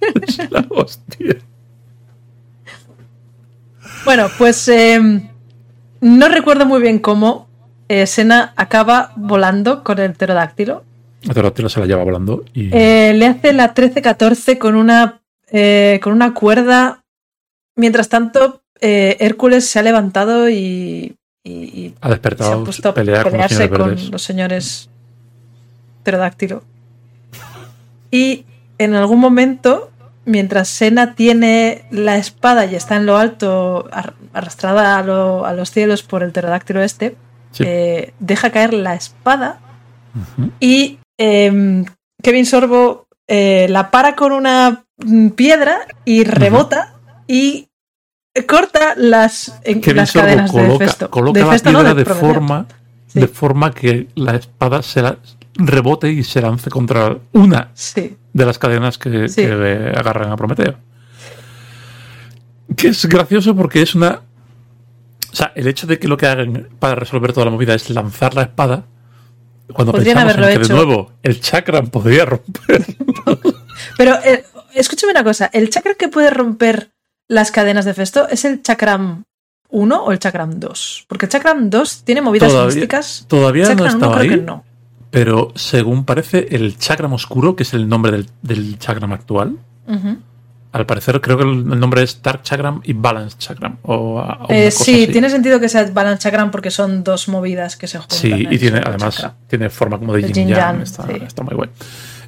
es 0.26 0.50
la 0.50 0.66
hostia. 0.70 1.36
Bueno, 4.04 4.28
pues 4.36 4.68
em, 4.68 5.28
no 6.00 6.28
recuerdo 6.28 6.66
muy 6.66 6.82
bien 6.82 6.98
cómo 6.98 7.48
eh, 7.88 8.06
Sena 8.06 8.52
acaba 8.56 9.12
volando 9.16 9.82
con 9.82 9.98
el 9.98 10.12
pterodáctilo. 10.12 10.84
El 11.22 11.30
pterodáctilo 11.30 11.70
se 11.70 11.80
la 11.80 11.86
lleva 11.86 12.04
volando 12.04 12.44
y... 12.52 12.68
Eh, 12.70 13.14
le 13.14 13.26
hace 13.26 13.54
la 13.54 13.74
13-14 13.74 14.58
con 14.58 14.74
una, 14.74 15.22
eh, 15.50 16.00
con 16.02 16.12
una 16.12 16.34
cuerda. 16.34 17.02
Mientras 17.76 18.10
tanto, 18.10 18.62
Hércules 18.80 19.66
se 19.66 19.78
ha 19.78 19.82
levantado 19.82 20.50
y, 20.50 21.16
ha 22.00 22.10
despertado 22.10 22.50
se 22.50 22.60
ha 22.60 22.64
puesto 22.64 22.88
a 22.90 22.94
pelearse 22.94 23.70
con, 23.70 23.96
los 24.10 24.22
señores 24.22 24.90
pterodáctilo. 26.02 26.62
Y 28.10 28.44
en 28.76 28.94
algún 28.94 29.18
momento 29.18 29.90
mientras 30.24 30.68
Sena 30.68 31.14
tiene 31.14 31.84
la 31.90 32.16
espada 32.16 32.66
y 32.66 32.74
está 32.74 32.96
en 32.96 33.06
lo 33.06 33.16
alto, 33.16 33.88
arrastrada 34.32 34.98
a, 34.98 35.52
los 35.52 35.70
cielos 35.70 36.02
por 36.02 36.22
el 36.22 36.32
pterodáctilo 36.32 36.82
este, 36.82 37.16
eh, 37.60 38.12
deja 38.18 38.50
caer 38.50 38.74
la 38.74 38.94
espada 38.94 39.60
y 40.60 40.98
em, 41.18 41.84
Kevin 42.22 42.46
Sorbo 42.46 43.06
eh, 43.28 43.66
la 43.68 43.90
para 43.90 44.16
con 44.16 44.32
una 44.32 44.84
piedra 45.36 45.86
y 46.04 46.24
rebota 46.24 46.94
y 47.26 47.68
corta 48.46 48.94
las, 48.96 49.60
las 49.64 50.12
cadenas 50.12 50.52
de 50.52 50.78
Festo. 50.78 51.10
Coloca 51.10 51.40
la 51.40 51.58
piedra 51.58 51.94
de, 51.94 52.04
forma, 52.04 52.66
de 53.12 53.28
forma 53.28 53.72
que 53.72 54.08
la 54.14 54.34
espada 54.36 54.82
se 54.82 55.02
la, 55.02 55.18
rebote 55.56 56.10
y 56.10 56.24
se 56.24 56.40
lance 56.40 56.70
contra 56.70 57.18
una 57.32 57.70
de 58.32 58.44
las 58.46 58.58
cadenas 58.58 58.98
que, 58.98 59.92
agarran 59.96 60.32
a 60.32 60.36
Prometeo. 60.36 60.76
Que 62.76 62.88
es 62.88 63.06
gracioso 63.06 63.54
porque 63.54 63.82
es 63.82 63.94
una. 63.94 64.22
O 65.32 65.36
sea, 65.36 65.52
el 65.54 65.66
hecho 65.66 65.86
de 65.86 65.98
que 65.98 66.08
lo 66.08 66.16
que 66.16 66.26
hagan 66.26 66.68
para 66.78 66.94
resolver 66.94 67.32
toda 67.32 67.46
la 67.46 67.52
movida 67.52 67.74
es 67.74 67.90
lanzar 67.90 68.34
la 68.34 68.42
espada. 68.42 68.84
Cuando 69.72 69.92
pensamos 69.92 70.34
en 70.34 70.42
que 70.42 70.58
de 70.58 70.74
nuevo 70.74 71.12
el 71.22 71.40
chakram 71.40 71.88
podría 71.88 72.26
romper. 72.26 72.84
Pero 73.96 74.14
eh, 74.24 74.44
escúchame 74.74 75.12
una 75.12 75.24
cosa: 75.24 75.50
¿el 75.52 75.70
chakram 75.70 75.96
que 75.96 76.08
puede 76.08 76.30
romper 76.30 76.90
las 77.28 77.50
cadenas 77.50 77.84
de 77.84 77.94
Festo 77.94 78.28
es 78.28 78.44
el 78.44 78.62
chakram 78.62 79.24
1 79.68 80.04
o 80.04 80.12
el 80.12 80.18
chakram 80.18 80.58
2? 80.58 81.06
Porque 81.08 81.26
el 81.26 81.32
chakram 81.32 81.70
2 81.70 82.02
tiene 82.04 82.22
movidas 82.22 82.52
místicas. 82.66 83.24
Todavía 83.28 83.74
no 83.74 83.86
está 83.86 84.18
ahí. 84.18 84.42
no. 84.44 84.64
Pero 85.14 85.52
según 85.54 86.04
parece, 86.04 86.48
el 86.50 86.76
chakram 86.76 87.12
oscuro, 87.12 87.54
que 87.54 87.62
es 87.62 87.72
el 87.72 87.88
nombre 87.88 88.10
del, 88.10 88.26
del 88.42 88.80
chakram 88.80 89.12
actual, 89.12 89.58
al 90.72 90.86
parecer 90.86 91.20
creo 91.20 91.38
que 91.38 91.44
el, 91.44 91.78
nombre 91.78 92.02
es 92.02 92.20
Dark 92.20 92.42
Chakram 92.42 92.80
y 92.82 92.94
Balance 92.94 93.36
Chakram. 93.38 93.76
O, 93.82 94.20
eh, 94.48 94.72
sí, 94.72 95.06
tiene 95.06 95.30
sentido 95.30 95.60
que 95.60 95.68
sea 95.68 95.88
Balance 95.92 96.24
Chakram 96.24 96.50
porque 96.50 96.72
son 96.72 97.04
dos 97.04 97.28
movidas 97.28 97.76
que 97.76 97.86
se 97.86 97.98
juntan. 97.98 98.18
Sí, 98.18 98.32
y 98.50 98.58
tiene 98.58 98.80
además 98.84 99.24
tiene 99.46 99.70
forma 99.70 100.00
como 100.00 100.14
de 100.14 100.32
Yin 100.32 100.48
Yang. 100.48 100.82
Está, 100.82 101.06
está, 101.12 101.44
muy 101.44 101.54
bueno. 101.54 101.72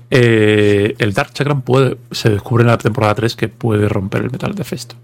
Eh, 0.08 0.94
el 0.98 1.12
Dark 1.12 1.32
Chakram 1.32 1.62
puede, 1.62 1.96
se 2.12 2.30
descubre 2.30 2.62
en 2.62 2.68
la 2.68 2.78
temporada 2.78 3.16
3 3.16 3.34
que 3.34 3.48
puede 3.48 3.88
romper 3.88 4.22
el 4.22 4.30
metal 4.30 4.54
de 4.54 4.62
Festo 4.62 4.94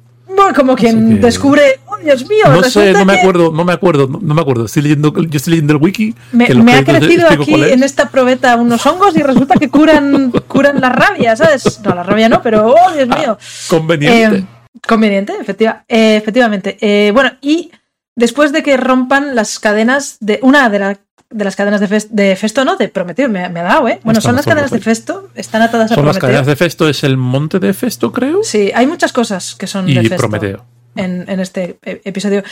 como 0.53 0.77
quien 0.77 1.21
descubre, 1.21 1.81
oh 1.87 1.97
Dios 1.99 2.29
mío, 2.29 2.45
no 2.49 2.63
sé, 2.63 2.93
no 2.93 3.05
me 3.05 3.15
acuerdo, 3.15 3.53
no 3.53 3.65
me 3.65 3.73
acuerdo, 3.73 4.09
no 4.09 4.35
me 4.35 4.41
acuerdo. 4.41 4.67
Estoy 4.67 4.83
leyendo, 4.83 5.13
yo 5.15 5.37
estoy 5.37 5.53
leyendo 5.53 5.75
el 5.75 5.83
wiki. 5.83 6.15
Me, 6.33 6.45
ha 6.45 6.85
crecido 6.85 7.29
aquí 7.29 7.55
en 7.55 7.83
esta 7.83 8.11
probeta 8.11 8.57
unos 8.57 8.85
hongos 8.87 9.17
y 9.17 9.23
resulta 9.23 9.55
que 9.57 9.69
curan, 9.69 10.31
curan 10.49 10.81
la 10.81 10.91
rabia, 10.91 11.37
¿sabes? 11.37 11.81
No, 11.85 11.95
la 11.95 12.03
rabia 12.03 12.29
no, 12.29 12.43
pero 12.43 12.75
oh 12.75 12.93
Dios 12.93 13.09
mío. 13.09 13.39
conveniente. 13.69 14.39
Eh, 14.39 14.45
conveniente, 14.87 15.35
efectiva, 15.41 15.85
eh, 15.89 16.17
efectivamente. 16.17 16.77
Eh, 16.81 17.11
bueno, 17.13 17.33
y 17.41 17.71
después 18.17 18.53
de 18.53 18.63
que 18.63 18.77
rompan 18.77 19.35
las 19.35 19.59
cadenas 19.59 20.17
de 20.21 20.39
una 20.43 20.69
de 20.69 20.79
las 20.79 20.99
de 21.33 21.45
las 21.45 21.57
cadenas 21.57 21.81
de, 21.81 22.37
Festo, 22.37 22.65
¿no? 22.65 22.77
De 22.77 22.89
Prometeo, 22.89 23.29
me, 23.29 23.41
ha 23.45 23.51
dado, 23.51 23.89
¿eh? 23.89 24.01
Bueno, 24.05 24.21
son 24.21 24.37
las 24.37 24.45
cadenas 24.45 24.71
de 24.71 24.81
Festo, 24.81 25.31
están 25.35 25.63
atadas 25.63 25.91
a 25.93 25.95
Prometeo. 25.95 26.13
Son 26.13 26.15
las 26.15 26.19
cadenas 26.19 26.47
de 26.47 26.57
Festo, 26.57 26.89
es 26.89 27.05
el 27.05 27.17
monte 27.17 27.59
de 27.59 27.73
Festo, 27.73 28.13
creo. 28.13 28.43
Sí, 28.43 28.71
hay 28.75 28.87
muchas 28.87 29.13
cosas 29.13 29.55
que 29.55 29.67
son 29.67 29.87
de 29.87 30.01
Festo 30.01 30.17
Prometeo. 30.17 30.65
En, 30.95 31.25
en 31.29 31.41
este 31.41 31.79
e, 31.83 32.03
episodio. 32.05 32.43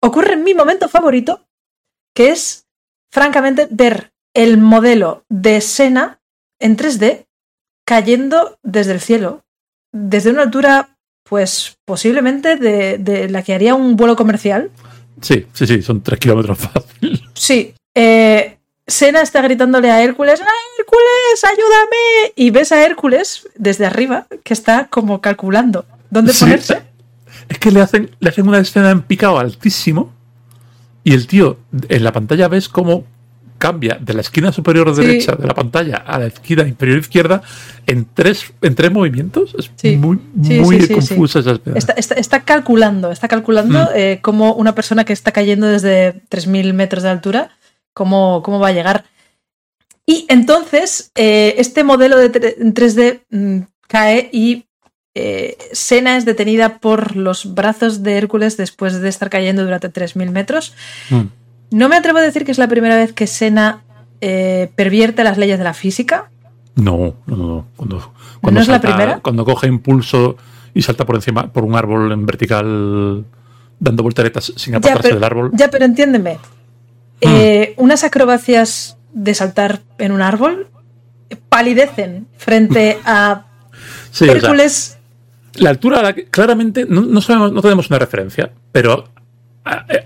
Ocurre 0.00 0.36
mi 0.36 0.52
momento 0.52 0.88
favorito, 0.88 1.42
que 2.14 2.30
es, 2.30 2.66
francamente, 3.10 3.68
ver 3.70 4.12
el 4.34 4.58
modelo 4.58 5.24
de 5.28 5.60
Sena 5.60 6.20
en 6.58 6.76
3D 6.76 7.26
cayendo 7.86 8.58
desde 8.62 8.92
el 8.92 9.00
cielo, 9.00 9.44
desde 9.92 10.30
una 10.30 10.42
altura, 10.42 10.96
pues 11.22 11.76
posiblemente 11.84 12.56
de, 12.56 12.98
de 12.98 13.28
la 13.28 13.42
que 13.42 13.54
haría 13.54 13.74
un 13.74 13.96
vuelo 13.96 14.16
comercial. 14.16 14.70
Sí, 15.20 15.46
sí, 15.52 15.66
sí, 15.66 15.82
son 15.82 16.02
tres 16.02 16.18
kilómetros 16.18 16.58
fácil. 16.58 17.22
Sí, 17.34 17.74
eh, 17.94 18.58
Sena 18.86 19.22
está 19.22 19.40
gritándole 19.40 19.90
a 19.90 20.02
Hércules, 20.02 20.40
Hércules, 20.78 21.44
ayúdame! 21.44 22.32
Y 22.36 22.50
ves 22.50 22.72
a 22.72 22.84
Hércules 22.84 23.48
desde 23.56 23.86
arriba 23.86 24.26
que 24.42 24.52
está 24.52 24.88
como 24.88 25.20
calculando 25.20 25.86
dónde 26.10 26.34
ponerse. 26.34 26.82
Es 27.48 27.58
que 27.58 27.70
le 27.70 27.80
hacen, 27.80 28.10
le 28.20 28.28
hacen 28.28 28.48
una 28.48 28.58
escena 28.58 28.90
en 28.90 29.02
picado 29.02 29.38
altísimo 29.38 30.12
y 31.02 31.14
el 31.14 31.26
tío 31.26 31.58
en 31.88 32.04
la 32.04 32.12
pantalla 32.12 32.48
ves 32.48 32.68
cómo 32.68 33.04
cambia 33.58 33.96
de 33.98 34.12
la 34.12 34.20
esquina 34.20 34.52
superior 34.52 34.94
derecha 34.94 35.32
de 35.32 35.46
la 35.46 35.54
pantalla 35.54 35.96
a 35.96 36.18
la 36.18 36.26
esquina 36.26 36.66
inferior 36.66 36.98
izquierda 36.98 37.40
en 37.86 38.06
tres, 38.12 38.52
en 38.60 38.74
tres 38.74 38.92
movimientos. 38.92 39.54
Es 39.58 39.96
muy, 39.98 40.18
muy 40.34 40.88
confusa 40.88 41.38
esa 41.38 41.58
está, 41.74 41.92
está, 41.94 42.40
calculando, 42.40 43.10
está 43.10 43.28
calculando 43.28 43.84
mm. 43.84 43.88
eh, 43.94 44.18
cómo 44.20 44.54
una 44.54 44.74
persona 44.74 45.04
que 45.04 45.14
está 45.14 45.32
cayendo 45.32 45.66
desde 45.66 46.22
3.000 46.28 46.74
metros 46.74 47.04
de 47.04 47.08
altura 47.08 47.50
cómo, 47.94 48.42
va 48.60 48.68
a 48.68 48.72
llegar. 48.72 49.04
Y 50.06 50.26
entonces, 50.28 51.10
eh, 51.14 51.54
este 51.56 51.82
modelo 51.82 52.18
de 52.18 52.30
3D 52.30 53.20
mm, 53.30 53.60
cae 53.88 54.28
y 54.32 54.66
eh, 55.14 55.56
Sena 55.72 56.16
es 56.16 56.24
detenida 56.24 56.78
por 56.78 57.16
los 57.16 57.54
brazos 57.54 58.02
de 58.02 58.18
Hércules 58.18 58.56
después 58.56 59.00
de 59.00 59.08
estar 59.08 59.30
cayendo 59.30 59.64
durante 59.64 59.90
3.000 59.90 60.30
metros. 60.30 60.74
Mm. 61.08 61.22
No 61.70 61.88
me 61.88 61.96
atrevo 61.96 62.18
a 62.18 62.22
decir 62.22 62.44
que 62.44 62.52
es 62.52 62.58
la 62.58 62.68
primera 62.68 62.96
vez 62.96 63.12
que 63.12 63.26
Sena 63.26 63.82
eh, 64.20 64.70
pervierte 64.74 65.24
las 65.24 65.38
leyes 65.38 65.58
de 65.58 65.64
la 65.64 65.74
física. 65.74 66.30
No, 66.74 67.14
no, 67.26 67.36
no. 67.36 67.66
Cuando, 67.76 68.12
cuando 68.40 68.60
es 68.60 68.68
la 68.68 68.80
primera? 68.80 69.20
Cuando 69.20 69.44
coge 69.44 69.68
impulso 69.68 70.36
y 70.74 70.82
salta 70.82 71.06
por 71.06 71.14
encima, 71.14 71.52
por 71.52 71.64
un 71.64 71.76
árbol 71.76 72.10
en 72.10 72.26
vertical, 72.26 73.24
dando 73.78 74.02
volteretas 74.02 74.52
sin 74.56 74.74
apartarse 74.74 75.14
del 75.14 75.24
árbol. 75.24 75.50
Ya, 75.54 75.70
pero 75.70 75.84
entiéndeme. 75.84 76.38
Eh, 77.20 77.74
unas 77.76 78.04
acrobacias 78.04 78.98
de 79.12 79.34
saltar 79.34 79.80
en 79.98 80.12
un 80.12 80.20
árbol 80.22 80.68
palidecen 81.48 82.26
frente 82.36 82.98
a 83.06 83.46
Hércules 84.20 84.98
la 85.56 85.70
altura, 85.70 86.14
claramente, 86.30 86.86
no, 86.88 87.20
sabemos, 87.20 87.52
no 87.52 87.62
tenemos 87.62 87.88
una 87.88 87.98
referencia, 87.98 88.50
pero 88.72 89.08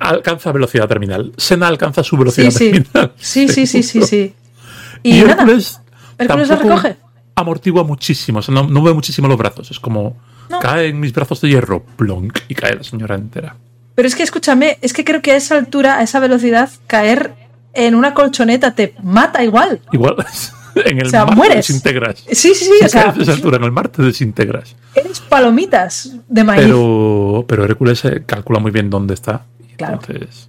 alcanza 0.00 0.52
velocidad 0.52 0.86
terminal. 0.86 1.32
Sena 1.36 1.68
alcanza 1.68 2.02
su 2.04 2.16
velocidad 2.16 2.52
terminal. 2.52 3.12
Sí, 3.18 3.48
sí, 3.48 3.66
sí, 3.66 3.82
sí, 3.82 4.02
sí. 4.02 4.34
Y, 5.02 5.20
Hércules, 5.20 5.80
Hércules 6.18 6.48
la 6.48 6.56
recoge. 6.56 6.96
Amortigua 7.36 7.84
muchísimo, 7.84 8.40
no, 8.48 8.66
no 8.66 8.80
mueve 8.80 8.94
muchísimo 8.94 9.28
los 9.28 9.38
brazos. 9.38 9.70
Es 9.70 9.78
como 9.78 10.16
cae 10.60 10.88
en 10.88 10.98
mis 10.98 11.12
brazos 11.12 11.40
de 11.40 11.50
hierro, 11.50 11.84
plonk, 11.84 12.40
y 12.48 12.54
cae 12.54 12.74
la 12.74 12.82
señora 12.82 13.14
entera. 13.14 13.54
Pero 13.98 14.06
es 14.06 14.14
que 14.14 14.22
escúchame, 14.22 14.78
es 14.80 14.92
que 14.92 15.02
creo 15.04 15.22
que 15.22 15.32
a 15.32 15.36
esa 15.36 15.56
altura, 15.56 15.98
a 15.98 16.04
esa 16.04 16.20
velocidad, 16.20 16.70
caer 16.86 17.34
en 17.72 17.96
una 17.96 18.14
colchoneta 18.14 18.72
te 18.72 18.94
mata 19.02 19.42
igual. 19.42 19.80
Igual. 19.90 20.14
en 20.76 21.00
el 21.00 21.10
mar 21.10 21.36
te 21.48 21.56
desintegras. 21.56 22.24
Sí, 22.30 22.54
sí, 22.54 22.66
sí. 22.66 22.84
O 22.84 22.88
sea, 22.88 23.10
a 23.10 23.20
esa 23.20 23.32
altura, 23.32 23.56
en 23.56 23.64
el 23.64 23.72
mar 23.72 23.88
te 23.88 24.00
desintegras. 24.04 24.76
Eres 24.94 25.18
palomitas 25.18 26.14
de 26.28 26.44
maíz. 26.44 26.62
Pero, 26.62 27.44
pero 27.48 27.64
Hércules 27.64 28.04
calcula 28.24 28.60
muy 28.60 28.70
bien 28.70 28.88
dónde 28.88 29.14
está. 29.14 29.46
Claro. 29.76 29.98
Entonces. 30.00 30.48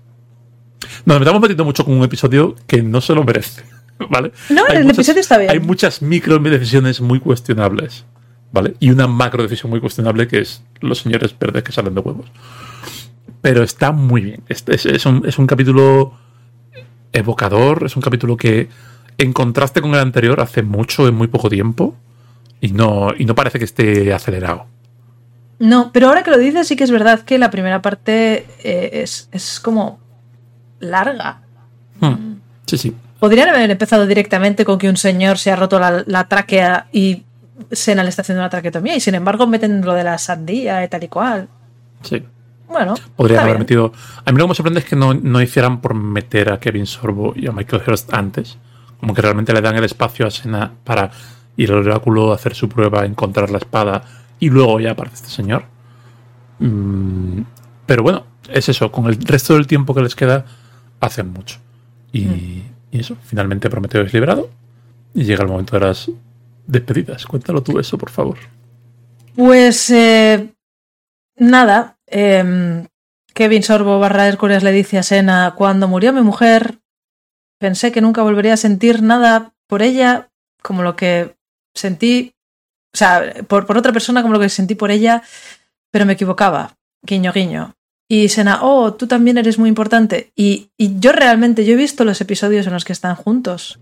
Nos 1.05 1.17
estamos 1.17 1.41
metiendo 1.41 1.65
mucho 1.65 1.83
con 1.83 1.97
un 1.97 2.03
episodio 2.03 2.55
que 2.67 2.83
no 2.83 3.01
se 3.01 3.15
lo 3.15 3.23
merece. 3.23 3.63
¿Vale? 4.11 4.31
No, 4.49 4.67
el 4.67 4.87
episodio 4.87 5.21
está 5.21 5.39
bien. 5.39 5.49
Hay 5.49 5.59
muchas 5.59 6.03
micro 6.03 6.37
decisiones 6.37 7.01
muy 7.01 7.19
cuestionables. 7.19 8.05
¿Vale? 8.51 8.75
Y 8.79 8.91
una 8.91 9.07
macro 9.07 9.41
decisión 9.41 9.71
muy 9.71 9.79
cuestionable 9.79 10.27
que 10.27 10.37
es 10.37 10.61
los 10.81 10.99
señores 10.99 11.33
verdes 11.39 11.63
que 11.63 11.71
salen 11.71 11.95
de 11.95 12.01
huevos. 12.01 12.27
Pero 13.41 13.63
está 13.63 13.91
muy 13.91 14.21
bien. 14.21 14.43
Este 14.49 14.75
es, 14.75 15.05
un, 15.05 15.23
es 15.25 15.37
un 15.37 15.47
capítulo 15.47 16.13
evocador, 17.13 17.85
es 17.85 17.95
un 17.95 18.01
capítulo 18.01 18.37
que 18.37 18.69
en 19.17 19.33
contraste 19.33 19.81
con 19.81 19.93
el 19.93 19.99
anterior 19.99 20.39
hace 20.39 20.63
mucho 20.63 21.07
en 21.07 21.15
muy 21.15 21.27
poco 21.27 21.49
tiempo 21.49 21.95
y 22.61 22.71
no, 22.71 23.09
y 23.17 23.25
no 23.25 23.35
parece 23.35 23.59
que 23.59 23.65
esté 23.65 24.13
acelerado. 24.13 24.65
No, 25.59 25.91
pero 25.91 26.07
ahora 26.07 26.23
que 26.23 26.31
lo 26.31 26.37
dices 26.37 26.67
sí 26.67 26.75
que 26.75 26.85
es 26.85 26.91
verdad 26.91 27.21
que 27.21 27.37
la 27.37 27.51
primera 27.51 27.81
parte 27.81 28.45
eh, 28.63 29.03
es, 29.03 29.59
como 29.59 29.99
larga. 30.79 31.41
Hmm. 31.99 32.35
Sí, 32.65 32.77
sí. 32.77 32.95
Podrían 33.19 33.49
haber 33.49 33.69
empezado 33.69 34.07
directamente 34.07 34.63
con 34.63 34.77
que 34.77 34.87
un 34.87 34.95
señor 34.95 35.37
se 35.37 35.51
ha 35.51 35.57
roto 35.57 35.79
la, 35.79 36.27
tráquea 36.29 36.87
y 36.93 37.23
Sena 37.71 38.03
le 38.03 38.09
está 38.09 38.21
haciendo 38.21 38.41
una 38.41 38.49
traquetomía 38.49 38.95
y 38.95 39.01
sin 39.01 39.15
embargo 39.15 39.45
meten 39.45 39.81
lo 39.81 39.93
de 39.93 40.05
la 40.05 40.17
sandía 40.17 40.81
y 40.83 40.87
tal 40.87 41.03
y 41.03 41.07
cual. 41.09 41.49
Sí. 42.03 42.23
Bueno. 42.69 42.93
Podrían 43.15 43.43
haber 43.43 43.59
metido. 43.59 43.91
A 44.23 44.31
mí 44.31 44.37
lo 44.37 44.45
que 44.45 44.49
me 44.49 44.55
sorprende 44.55 44.79
es 44.79 44.85
que 44.85 44.95
no, 44.95 45.13
no 45.13 45.41
hicieran 45.41 45.81
por 45.81 45.93
meter 45.95 46.51
a 46.51 46.59
Kevin 46.59 46.85
Sorbo 46.85 47.33
y 47.35 47.47
a 47.47 47.51
Michael 47.51 47.81
Hurst 47.85 48.13
antes 48.13 48.57
como 48.99 49.13
que 49.13 49.21
realmente 49.21 49.53
le 49.53 49.61
dan 49.61 49.75
el 49.75 49.83
espacio 49.83 50.27
a 50.27 50.31
Sena 50.31 50.71
para 50.83 51.11
ir 51.55 51.71
al 51.71 51.79
oráculo, 51.79 52.33
hacer 52.33 52.53
su 52.53 52.67
prueba, 52.67 53.05
encontrar 53.05 53.49
la 53.49 53.57
espada 53.57 54.03
y 54.39 54.49
luego 54.49 54.79
ya 54.79 54.91
aparece 54.91 55.15
este 55.15 55.29
señor. 55.29 55.63
Mm, 56.59 57.41
pero 57.85 58.03
bueno, 58.03 58.25
es 58.49 58.69
eso, 58.69 58.91
con 58.91 59.05
el 59.05 59.15
resto 59.21 59.53
del 59.53 59.67
tiempo 59.67 59.93
que 59.93 60.01
les 60.01 60.15
queda, 60.15 60.45
hacen 60.99 61.31
mucho. 61.31 61.59
Y, 62.11 62.25
mm. 62.25 62.63
eso, 62.91 63.15
finalmente 63.23 63.69
Prometeo 63.69 64.01
es 64.01 64.13
liberado 64.13 64.49
y 65.13 65.23
llega 65.23 65.43
el 65.43 65.49
momento 65.49 65.79
de 65.79 65.85
las 65.85 66.11
despedidas. 66.67 67.25
Cuéntalo 67.25 67.63
tú 67.63 67.79
eso, 67.79 67.97
por 67.97 68.09
favor. 68.09 68.37
Pues 69.35 69.89
eh, 69.91 70.53
nada, 71.37 71.97
em, 72.09 72.87
Kevin 73.33 73.63
Sorbo 73.63 73.99
barra 73.99 74.27
Hércules 74.27 74.63
le 74.63 74.71
dice 74.71 74.97
a 74.97 75.03
Sena, 75.03 75.53
cuando 75.55 75.87
murió 75.87 76.11
mi 76.13 76.21
mujer, 76.21 76.79
Pensé 77.59 77.91
que 77.91 78.01
nunca 78.01 78.23
volvería 78.23 78.53
a 78.53 78.57
sentir 78.57 79.03
nada 79.03 79.53
por 79.67 79.81
ella 79.81 80.29
como 80.61 80.81
lo 80.81 80.95
que 80.95 81.35
sentí, 81.75 82.33
o 82.93 82.97
sea, 82.97 83.33
por, 83.47 83.65
por 83.65 83.77
otra 83.77 83.91
persona 83.91 84.21
como 84.21 84.33
lo 84.33 84.39
que 84.39 84.49
sentí 84.49 84.75
por 84.75 84.91
ella, 84.91 85.21
pero 85.91 86.05
me 86.05 86.13
equivocaba. 86.13 86.77
Guiño, 87.03 87.33
guiño. 87.33 87.75
Y 88.07 88.29
Sena, 88.29 88.59
oh, 88.63 88.93
tú 88.93 89.07
también 89.07 89.37
eres 89.37 89.59
muy 89.59 89.67
importante. 89.67 90.31
Y, 90.35 90.69
yo 90.77 91.11
realmente, 91.11 91.65
yo 91.65 91.73
he 91.73 91.77
visto 91.77 92.05
los 92.05 92.19
episodios 92.21 92.65
en 92.65 92.73
los 92.73 92.85
que 92.85 92.93
están 92.93 93.15
juntos. 93.15 93.79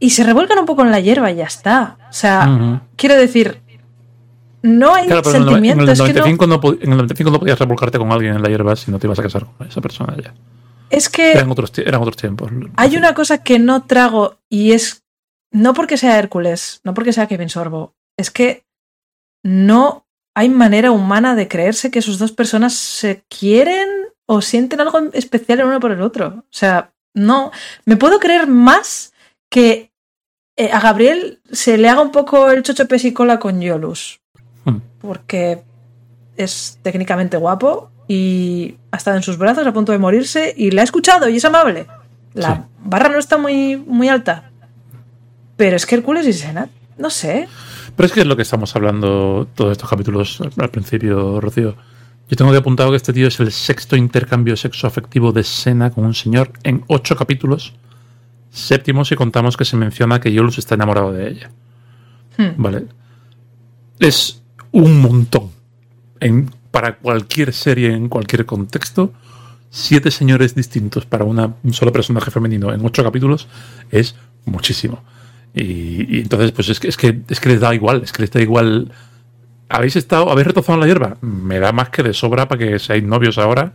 Y 0.00 0.10
se 0.10 0.24
revuelcan 0.24 0.58
un 0.58 0.66
poco 0.66 0.82
en 0.82 0.90
la 0.90 1.00
hierba 1.00 1.30
y 1.30 1.36
ya 1.36 1.44
está. 1.44 1.98
O 2.08 2.12
sea, 2.12 2.82
quiero 2.96 3.14
decir, 3.14 3.60
no 4.68 4.94
hay 4.94 5.08
sentimientos. 5.08 5.98
En 6.00 6.06
el, 6.06 6.14
95 6.14 6.46
no, 6.46 6.60
en 6.64 6.92
el 6.92 6.96
95 6.96 7.30
no 7.30 7.40
podías 7.40 7.58
revolcarte 7.58 7.98
con 7.98 8.12
alguien 8.12 8.34
en 8.34 8.42
la 8.42 8.48
hierba 8.48 8.76
si 8.76 8.90
no 8.90 8.98
te 8.98 9.06
ibas 9.06 9.18
a 9.18 9.22
casar 9.22 9.46
con 9.56 9.66
esa 9.66 9.80
persona 9.80 10.16
ya. 10.22 10.34
Es 10.90 11.08
que. 11.08 11.32
Eran 11.32 11.50
otros, 11.50 11.72
eran 11.78 12.00
otros 12.00 12.16
tiempos. 12.16 12.50
Hay 12.76 12.96
una 12.96 13.14
cosa 13.14 13.42
que 13.42 13.58
no 13.58 13.84
trago 13.84 14.38
y 14.48 14.72
es. 14.72 15.04
No 15.50 15.72
porque 15.72 15.96
sea 15.96 16.18
Hércules, 16.18 16.80
no 16.84 16.92
porque 16.92 17.12
sea 17.12 17.26
Kevin 17.26 17.48
Sorbo, 17.48 17.94
es 18.18 18.30
que 18.30 18.66
no 19.42 20.06
hay 20.34 20.50
manera 20.50 20.90
humana 20.90 21.34
de 21.34 21.48
creerse 21.48 21.90
que 21.90 22.02
sus 22.02 22.18
dos 22.18 22.32
personas 22.32 22.74
se 22.74 23.24
quieren 23.28 23.88
o 24.26 24.42
sienten 24.42 24.80
algo 24.80 25.00
especial 25.14 25.60
el 25.60 25.66
uno 25.66 25.80
por 25.80 25.90
el 25.90 26.02
otro. 26.02 26.26
O 26.38 26.44
sea, 26.50 26.92
no. 27.14 27.50
Me 27.86 27.96
puedo 27.96 28.20
creer 28.20 28.46
más 28.46 29.14
que 29.50 29.90
eh, 30.58 30.70
a 30.72 30.80
Gabriel 30.80 31.40
se 31.52 31.78
le 31.78 31.88
haga 31.88 32.02
un 32.02 32.10
poco 32.10 32.50
el 32.50 32.62
chocho 32.62 32.88
pesicola 32.88 33.38
con 33.38 33.60
Yolus. 33.60 34.17
Porque 35.00 35.62
es 36.36 36.78
técnicamente 36.82 37.36
guapo 37.36 37.90
y 38.06 38.76
ha 38.90 38.96
estado 38.96 39.16
en 39.16 39.22
sus 39.22 39.36
brazos 39.36 39.66
a 39.66 39.72
punto 39.72 39.92
de 39.92 39.98
morirse 39.98 40.54
y 40.56 40.70
la 40.70 40.80
ha 40.80 40.84
escuchado 40.84 41.28
y 41.28 41.36
es 41.36 41.44
amable. 41.44 41.86
La 42.34 42.66
barra 42.84 43.08
no 43.08 43.18
está 43.18 43.36
muy, 43.36 43.76
muy 43.76 44.08
alta. 44.08 44.50
Pero 45.56 45.76
es 45.76 45.86
que 45.86 45.96
Hércules 45.96 46.26
y 46.26 46.32
Senat, 46.32 46.70
no 46.96 47.10
sé. 47.10 47.48
Pero 47.96 48.06
es 48.06 48.12
que 48.12 48.20
es 48.20 48.26
lo 48.26 48.36
que 48.36 48.42
estamos 48.42 48.74
hablando 48.76 49.48
todos 49.54 49.72
estos 49.72 49.90
capítulos 49.90 50.40
al 50.56 50.70
principio, 50.70 51.40
Rocío. 51.40 51.74
Yo 52.28 52.36
tengo 52.36 52.52
que 52.52 52.58
apuntado 52.58 52.90
que 52.90 52.96
este 52.96 53.12
tío 53.12 53.28
es 53.28 53.40
el 53.40 53.50
sexto 53.50 53.96
intercambio 53.96 54.56
sexoafectivo 54.56 55.32
de 55.32 55.42
Sena 55.42 55.90
con 55.90 56.04
un 56.04 56.14
señor 56.14 56.52
en 56.62 56.84
ocho 56.86 57.16
capítulos. 57.16 57.74
Séptimo 58.50 59.04
si 59.04 59.16
contamos 59.16 59.56
que 59.56 59.64
se 59.64 59.76
menciona 59.76 60.20
que 60.20 60.32
Yolus 60.32 60.58
está 60.58 60.74
enamorado 60.74 61.12
de 61.12 61.28
ella. 61.28 61.50
Hmm. 62.36 62.50
Vale. 62.56 62.86
Es 63.98 64.42
un 64.72 65.00
montón. 65.00 65.50
En 66.20 66.50
para 66.70 66.96
cualquier 66.96 67.52
serie 67.52 67.92
en 67.92 68.08
cualquier 68.08 68.46
contexto, 68.46 69.12
siete 69.70 70.10
señores 70.10 70.54
distintos 70.54 71.06
para 71.06 71.24
una, 71.24 71.54
un 71.62 71.72
solo 71.72 71.92
personaje 71.92 72.30
femenino 72.30 72.72
en 72.72 72.84
ocho 72.84 73.02
capítulos 73.02 73.48
es 73.90 74.14
muchísimo. 74.44 75.02
Y, 75.54 76.20
entonces, 76.20 76.52
pues 76.52 76.68
es 76.68 76.78
que, 76.78 76.88
es 76.88 76.96
que, 76.96 77.20
es 77.28 77.40
que 77.40 77.48
les 77.48 77.60
da 77.60 77.74
igual, 77.74 78.02
es 78.04 78.12
que 78.12 78.22
les 78.22 78.30
da 78.30 78.40
igual. 78.40 78.92
¿Habéis 79.68 79.96
estado, 79.96 80.30
habéis 80.30 80.46
retozado 80.46 80.74
en 80.74 80.80
la 80.80 80.86
hierba? 80.86 81.16
Me 81.20 81.58
da 81.58 81.72
más 81.72 81.90
que 81.90 82.02
de 82.02 82.14
sobra 82.14 82.48
para 82.48 82.58
que 82.58 82.78
seáis 82.78 83.02
novios 83.02 83.38
ahora. 83.38 83.72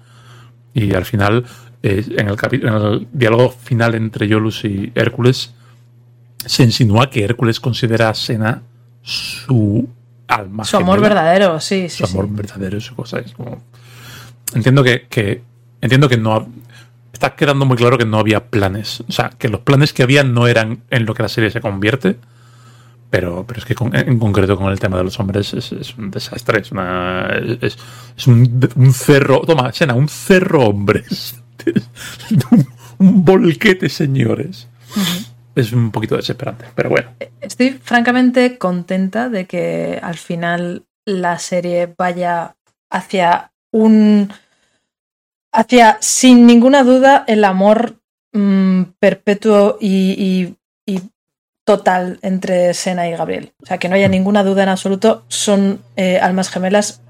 Y 0.73 0.93
al 0.93 1.05
final, 1.05 1.45
eh, 1.83 2.05
en, 2.17 2.29
el 2.29 2.37
en 2.51 2.73
el 2.73 3.07
diálogo 3.11 3.49
final 3.49 3.95
entre 3.95 4.27
Yolus 4.27 4.63
y 4.65 4.91
Hércules, 4.95 5.53
se 6.45 6.63
insinúa 6.63 7.09
que 7.09 7.23
Hércules 7.23 7.59
considera 7.59 8.09
a 8.09 8.13
Sena 8.13 8.63
su 9.01 9.89
su 10.63 10.77
amor 10.77 11.01
verdadero, 11.01 11.59
sí, 11.59 11.89
sí. 11.89 12.05
Su 12.05 12.05
amor 12.05 12.29
verdadero, 12.29 12.79
su 12.79 12.95
cosa. 12.95 13.19
Es 13.19 13.33
como... 13.33 13.61
Entiendo 14.53 14.83
que, 14.83 15.41
Entiendo 15.81 16.07
que 16.07 16.17
no. 16.17 16.47
Está 17.11 17.35
quedando 17.35 17.65
muy 17.65 17.77
claro 17.77 17.97
que 17.97 18.05
no 18.05 18.19
había 18.19 18.45
planes. 18.45 19.01
O 19.07 19.11
sea, 19.11 19.31
que 19.37 19.49
los 19.49 19.61
planes 19.61 19.93
que 19.93 20.03
había 20.03 20.23
no 20.23 20.47
eran 20.47 20.83
en 20.89 21.05
lo 21.05 21.13
que 21.13 21.23
la 21.23 21.29
serie 21.29 21.51
se 21.51 21.61
convierte. 21.61 22.17
Pero, 23.09 23.45
pero 23.45 23.59
es 23.59 23.65
que 23.65 23.75
en 23.93 24.17
concreto 24.17 24.57
con 24.57 24.71
el 24.71 24.79
tema 24.79 24.97
de 24.97 25.03
los 25.03 25.19
hombres 25.19 25.53
es, 25.53 25.71
un 25.97 26.09
desastre. 26.09 26.61
Es, 26.61 26.71
una, 26.71 27.27
es, 27.61 28.27
un, 28.27 28.93
cerro. 28.93 29.41
Toma, 29.41 29.71
Sena, 29.71 29.93
un 29.93 30.09
cerro 30.09 30.67
hombres. 30.69 31.39
un, 32.99 33.25
bolquete, 33.25 33.89
señores 33.89 34.67
es 35.55 35.71
un 35.71 35.91
poquito 35.91 36.15
desesperante, 36.15 36.65
pero 36.75 36.89
bueno. 36.89 37.11
Estoy 37.41 37.71
francamente 37.71 38.57
contenta 38.57 39.29
de 39.29 39.45
que 39.45 39.99
al 40.01 40.15
final 40.15 40.85
la 41.05 41.39
serie 41.39 41.93
vaya 41.97 42.55
hacia 42.89 43.51
un. 43.71 44.31
hacia, 45.51 45.97
sin 45.99 46.45
ninguna 46.45 46.83
duda, 46.83 47.23
el 47.27 47.43
amor 47.43 47.97
mm, 48.31 48.83
perpetuo 48.99 49.77
y, 49.79 50.55
total 51.65 52.19
entre 52.23 52.73
Sena 52.73 53.07
y 53.07 53.13
Gabriel. 53.13 53.53
O 53.61 53.65
sea, 53.65 53.77
que 53.77 53.87
no 53.87 53.95
haya 53.95 54.09
ninguna 54.09 54.43
duda 54.43 54.63
en 54.63 54.69
absoluto, 54.69 55.23
son 55.29 55.79
eh, 55.95 56.19
almas 56.19 56.49
gemelas. 56.49 57.01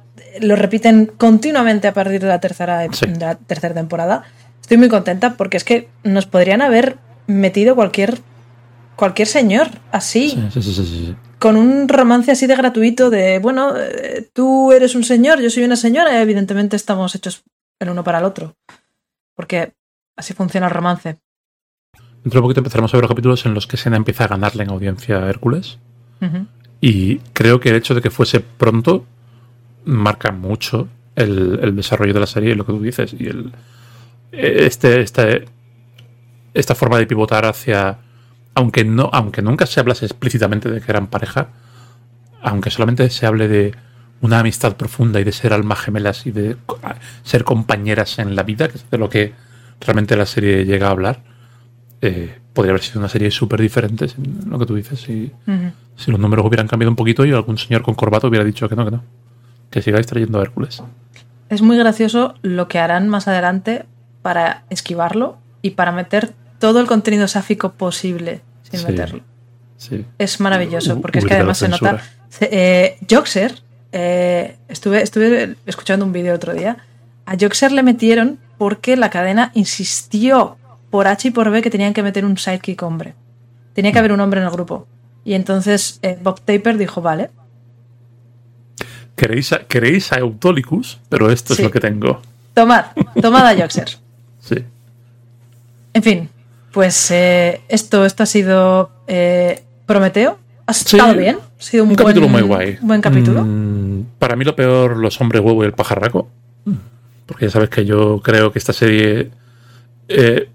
Lo 0.42 0.56
repiten 0.56 1.08
continuamente 1.18 1.88
a 1.88 1.94
partir 1.96 2.22
de 2.22 2.28
la 2.28 2.40
tercera, 2.40 2.78
de 2.78 2.90
la 3.20 3.34
tercera 3.34 3.74
temporada. 3.74 4.26
Estoy 4.62 4.78
muy 4.78 4.90
contenta 4.90 5.38
porque 5.38 5.58
es 5.58 5.64
que 5.64 5.90
nos 6.04 6.28
podrían 6.28 6.62
haber 6.62 6.98
metido 7.26 7.74
cualquier 7.74 8.20
cualquier 8.96 9.28
señor 9.28 9.68
así. 9.92 10.32
Sí, 10.52 10.62
sí, 10.62 10.74
sí, 10.74 11.16
con 11.44 11.58
un 11.58 11.90
romance 11.90 12.32
así 12.32 12.48
de 12.48 12.56
gratuito 12.56 13.10
de, 13.10 13.38
bueno, 13.40 13.74
eh, 13.78 14.30
tú 14.32 14.72
eres 14.72 14.96
un 14.96 15.04
señor, 15.04 15.42
yo 15.42 15.50
soy 15.50 15.64
una 15.64 15.76
señora, 15.76 16.22
evidentemente 16.22 16.78
estamos 16.78 17.14
hechos 17.16 17.44
el 17.80 17.90
uno 17.90 18.02
para 18.02 18.20
el 18.20 18.24
otro. 18.24 18.56
Porque 19.36 19.74
así 20.16 20.34
funciona 20.34 20.68
el 20.68 20.74
romance. 20.74 21.18
Dentro 22.24 22.40
de 22.40 22.42
poquito 22.44 22.62
empezaremos 22.62 22.94
a 22.94 22.98
ver 22.98 23.04
los 23.04 23.12
capítulos 23.12 23.46
en 23.46 23.54
los 23.54 23.68
que 23.68 23.76
Sena 23.76 23.98
empieza 23.98 24.24
a 24.24 24.28
ganarle 24.28 24.64
en 24.64 24.70
audiencia 24.70 25.18
a 25.18 25.30
Hércules. 25.30 25.80
Y 26.80 27.18
creo 27.34 27.60
que 27.60 27.68
el 27.68 27.76
hecho 27.76 27.94
de 27.94 28.02
que 28.02 28.10
fuese 28.10 28.40
pronto 28.40 29.06
marca 29.84 30.32
mucho 30.32 30.88
el, 31.16 31.76
desarrollo 31.76 32.14
de 32.14 32.22
la 32.22 32.26
serie 32.26 32.52
y 32.52 32.56
lo 32.56 32.66
que 32.66 32.72
tú 32.72 32.82
dices. 32.82 33.14
Y 33.20 33.28
el, 33.28 33.52
este, 34.32 35.02
este, 35.02 35.44
esta 36.54 36.74
forma 36.74 36.98
de 36.98 37.06
pivotar 37.06 37.46
hacia. 37.46 38.00
Aunque, 38.56 38.84
no, 38.84 39.10
aunque 39.14 39.42
nunca 39.42 39.66
se 39.66 39.80
hablase 39.80 40.06
explícitamente 40.06 40.70
de 40.70 40.80
que 40.80 40.92
eran 40.92 41.08
pareja, 41.08 41.48
aunque 42.42 42.70
solamente 42.70 43.10
se 43.10 43.26
hable 43.26 43.48
de 43.48 43.74
una 44.22 44.40
amistad 44.40 44.76
profunda 44.76 45.20
y 45.20 45.24
de 45.24 45.32
ser 45.32 45.54
almas 45.54 45.80
gemelas 45.80 46.26
y 46.26 46.32
de 46.32 46.56
ser 47.24 47.44
compañeras 47.44 48.20
en 48.20 48.36
la 48.36 48.44
vida, 48.44 48.70
que 48.70 48.78
es 48.78 48.90
de 48.90 48.98
lo 48.98 49.10
que 49.10 49.34
realmente 49.82 50.16
la 50.16 50.26
serie 50.26 50.66
llega 50.66 50.88
a 50.88 50.92
hablar, 50.92 51.24
eh, 52.02 52.40
podría 52.54 52.72
haber 52.72 52.84
sido 52.84 53.00
una 53.00 53.10
serie 53.10 53.32
súper 53.32 53.60
diferente, 53.60 54.08
lo 54.48 54.60
que 54.60 54.66
tú 54.66 54.76
dices, 54.76 55.02
si, 55.02 55.32
si 55.96 56.12
los 56.12 56.20
números 56.20 56.46
hubieran 56.46 56.68
cambiado 56.68 56.92
un 56.92 56.96
poquito 56.96 57.26
y 57.26 57.32
algún 57.32 57.58
señor 57.58 57.82
con 57.82 57.96
corbato 57.96 58.28
hubiera 58.28 58.46
dicho 58.46 58.70
que 58.70 58.76
no, 58.76 58.86
que 58.86 58.92
no, 58.92 59.04
que 59.70 59.82
sigáis 59.82 60.06
trayendo 60.06 60.40
a 60.40 60.44
Hércules. 60.44 60.84
Es 61.50 61.62
muy 61.62 61.78
gracioso 61.78 62.36
lo 62.42 62.68
que 62.68 62.80
harán 62.80 63.10
más 63.10 63.28
adelante 63.28 63.86
para 64.22 64.64
esquivarlo 64.70 65.38
y 65.62 65.72
para 65.72 65.92
meter 65.92 66.34
todo 66.64 66.80
el 66.80 66.88
contenido 66.88 67.28
sáfico 67.28 67.74
posible 67.74 68.40
sin 68.72 68.88
meterlo. 68.88 69.22
Es 70.18 70.40
maravilloso, 70.40 71.02
porque 71.02 71.20
es 71.20 71.26
que 71.26 71.34
además 71.34 71.58
se 71.58 71.68
nota. 71.68 72.02
Eh, 72.40 72.98
Joxer, 73.10 73.60
eh, 73.92 74.56
estuve, 74.70 75.04
estuve 75.04 75.58
escuchando 75.66 76.06
un 76.06 76.14
vídeo 76.14 76.34
otro 76.34 76.54
día. 76.54 76.78
A 77.26 77.36
Joxer 77.38 77.74
le 77.74 77.84
metieron 77.84 78.40
porque 78.58 78.96
la 78.96 79.10
cadena 79.10 79.52
insistió 79.56 80.56
por 80.90 81.08
H 81.08 81.28
y 81.28 81.32
por 81.32 81.52
B 81.52 81.62
que 81.62 81.70
tenían 81.70 81.94
que 81.94 82.02
meter 82.02 82.24
un 82.24 82.38
sidekick 82.38 82.82
hombre. 82.82 83.14
Tenía 83.74 83.92
que 83.92 84.00
haber 84.00 84.14
un 84.14 84.22
hombre 84.22 84.40
en 84.40 84.46
el 84.46 84.52
grupo. 84.54 84.88
Y 85.26 85.34
entonces 85.34 86.00
eh, 86.02 86.18
Bob 86.24 86.40
Taper 86.40 86.78
dijo, 86.78 87.02
vale. 87.02 87.30
Queréis 89.18 89.52
a, 89.52 89.66
queréis 89.66 90.14
a 90.14 90.20
Autolicus, 90.22 91.02
pero 91.10 91.30
esto 91.30 91.56
es 91.56 91.60
lo 91.60 91.70
que 91.70 91.82
tengo. 91.82 92.22
Tomad, 92.54 92.86
tomad 93.22 93.48
a 93.48 93.54
Joxer. 93.54 93.98
sí. 94.40 94.64
En 95.94 96.02
fin, 96.02 96.30
pues 96.74 97.12
eh, 97.12 97.62
esto, 97.70 98.04
esto 98.04 98.24
ha 98.24 98.26
sido 98.26 98.90
eh, 99.08 99.64
Prometeo. 99.86 100.40
¿Ha 100.66 100.72
estado 100.72 101.16
bien? 101.16 101.38
Ha 101.38 101.62
sido 101.62 101.84
un, 101.84 101.94
capítulo 101.94 102.28
muy 102.28 102.42
guay. 102.42 102.78
buen 102.82 103.00
capítulo. 103.00 103.44
Mm, 103.46 104.06
para 104.18 104.36
mí 104.36 104.44
lo 104.44 104.56
peor, 104.56 104.98
los 104.98 105.22
hombres 105.22 105.42
huevo 105.42 105.64
y 105.64 105.68
el 105.68 105.74
pajarraco. 105.74 106.30
Porque 107.26 107.46
ya 107.46 107.52
sabes 107.52 107.70
que 107.70 107.86
yo 107.86 108.22
creo 108.22 108.52
que 108.52 108.60
esta 108.60 108.74
serie 108.74 109.30
eh, 110.10 110.50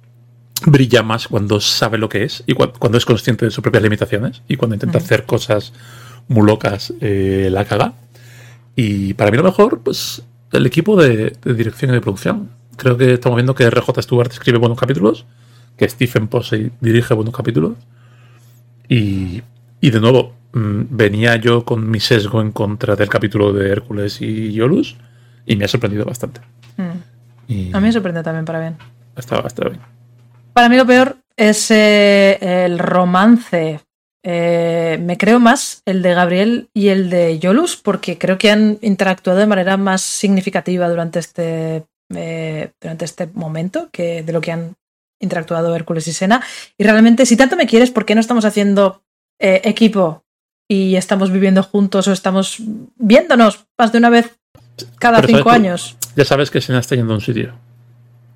brilla 0.66 1.03
más 1.03 1.29
cuando 1.29 1.61
sabe 1.61 1.97
lo 1.99 2.09
que 2.09 2.25
es 2.25 2.43
y 2.47 2.55
cuando 2.55 2.99
es 2.99 3.07
consciente 3.07 3.47
de 3.47 3.51
sus 3.51 3.62
propias 3.62 3.83
limitaciones 3.83 4.43
y 4.49 4.57
cuando 4.57 4.75
intenta 4.75 4.99
hacer 4.99 5.25
cosas 5.25 5.73
muy 6.27 6.47
locas 6.47 6.93
la 7.01 7.64
caga. 7.64 7.95
Y 8.77 9.14
para 9.14 9.31
mí 9.31 9.37
lo 9.37 9.45
mejor, 9.45 9.81
pues 9.81 10.23
el 10.53 10.66
equipo 10.66 11.01
de, 11.01 11.37
de 11.43 11.55
dirección 11.55 11.91
y 11.93 11.95
de 11.95 12.01
producción. 12.01 12.51
Creo 12.77 12.97
que 12.97 13.14
estamos 13.14 13.37
viendo 13.37 13.55
que 13.55 13.69
RJ 13.71 14.03
Stewart 14.03 14.33
escribe 14.33 14.59
buenos 14.59 14.79
capítulos 14.79 15.25
que 15.79 15.89
Stephen 15.89 16.29
Posey 16.29 16.72
dirige 16.81 17.14
buenos 17.14 17.35
capítulos. 17.35 17.74
Y, 18.89 19.43
de 19.81 20.01
nuevo, 20.01 20.35
mm, 20.53 20.83
venía 20.91 21.37
yo 21.37 21.64
con 21.64 21.89
mi 21.89 22.01
sesgo 22.01 22.41
en 22.41 22.53
contra 22.53 22.97
del 22.97 23.09
capítulo 23.09 23.53
de 23.53 23.70
Hércules 23.70 24.20
y 24.20 24.53
Yolus 24.53 24.97
y 25.47 25.57
me 25.57 25.64
ha 25.64 25.68
sorprendido 25.68 26.05
bastante. 26.05 26.41
Mm. 26.76 27.74
A 27.74 27.81
mí 27.81 27.87
me 27.87 27.93
sorprende 27.93 28.22
también 28.22 28.45
para 28.45 28.61
bien. 28.61 28.76
Está, 29.16 29.41
bien. 29.41 29.81
Para 30.53 30.68
mí 30.68 30.76
lo 30.76 30.87
peor 30.87 31.16
es 31.37 31.70
eh, 31.70 32.39
el 32.41 32.79
romance. 32.79 33.81
Eh, 34.22 34.99
me 35.01 35.16
creo 35.16 35.39
más 35.39 35.83
el 35.87 36.03
de 36.03 36.12
Gabriel 36.12 36.68
y 36.74 36.89
el 36.89 37.09
de 37.09 37.39
Yolus 37.39 37.76
porque 37.76 38.18
creo 38.18 38.37
que 38.37 38.51
han 38.51 38.79
interactuado 38.83 39.39
de 39.39 39.47
manera 39.47 39.76
más 39.76 40.03
significativa 40.03 40.89
durante 40.89 41.20
este, 41.20 41.85
eh, 42.14 42.72
durante 42.81 43.05
este 43.05 43.29
momento 43.33 43.89
que 43.93 44.22
de 44.22 44.33
lo 44.33 44.41
que 44.41 44.53
han 44.53 44.74
interactuado 45.21 45.75
Hércules 45.75 46.07
y 46.09 46.12
Sena. 46.12 46.43
Y 46.77 46.85
realmente, 46.85 47.27
si 47.27 47.37
tanto 47.37 47.57
me 47.57 47.66
quieres, 47.66 47.91
¿por 47.91 48.05
qué 48.05 48.14
no 48.14 48.21
estamos 48.21 48.45
haciendo 48.45 49.03
eh, 49.39 49.61
equipo 49.64 50.25
y 50.69 50.97
estamos 50.97 51.31
viviendo 51.31 51.62
juntos 51.62 52.09
o 52.09 52.12
estamos 52.12 52.59
viéndonos 52.97 53.66
más 53.79 53.93
de 53.93 53.99
una 53.99 54.11
vez 54.11 54.39
cada 54.99 55.23
cinco 55.23 55.51
años? 55.51 55.97
Ya 56.16 56.25
sabes 56.25 56.51
que 56.51 56.61
Sena 56.61 56.81
está 56.81 56.95
yendo 56.95 57.12
a 57.12 57.16
un 57.16 57.23
sitio. 57.23 57.55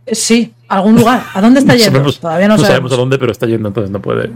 Eh, 0.07 0.15
sí, 0.15 0.55
algún 0.69 0.97
lugar. 0.97 1.25
¿A 1.35 1.41
dónde 1.41 1.61
está 1.61 1.75
yendo? 1.77 2.13
Todavía 2.13 2.49
no, 2.49 2.59
sabemos. 2.59 2.93
a 2.93 2.97
dónde, 2.97 3.19
pero 3.19 3.33
está 3.33 3.47
yendo, 3.47 3.69
entonces 3.69 3.91
no 3.91 4.01
puede. 4.03 4.31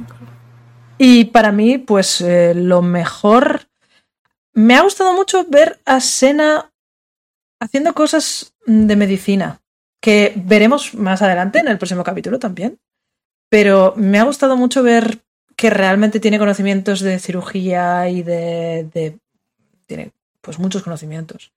Y 0.99 1.27
para 1.27 1.53
mí, 1.53 1.79
pues 1.79 2.21
eh, 2.21 2.55
lo 2.55 2.83
mejor. 2.83 3.63
Me 4.53 4.75
ha 4.75 4.81
gustado 4.81 5.13
mucho 5.13 5.45
ver 5.51 5.81
a 5.85 6.01
Sena 6.01 6.73
haciendo 7.61 7.93
cosas 7.93 8.55
de 8.65 8.97
medicina 8.97 9.61
que 10.01 10.33
veremos 10.37 10.95
más 10.95 11.23
adelante 11.23 11.59
en 11.59 11.69
el 11.69 11.79
próximo 11.79 12.05
capítulo 12.05 12.39
también. 12.39 12.79
Pero 13.49 13.95
me 13.97 14.19
ha 14.19 14.25
gustado 14.25 14.57
mucho 14.57 14.83
ver 14.83 15.19
que 15.57 15.71
realmente 15.71 16.21
tiene 16.21 16.39
conocimientos 16.39 17.01
de 17.01 17.19
cirugía 17.19 18.09
y 18.09 18.23
de, 18.23 19.19
tiene 19.87 20.13
pues 20.41 20.59
muchos 20.59 20.83
conocimientos. 20.83 21.53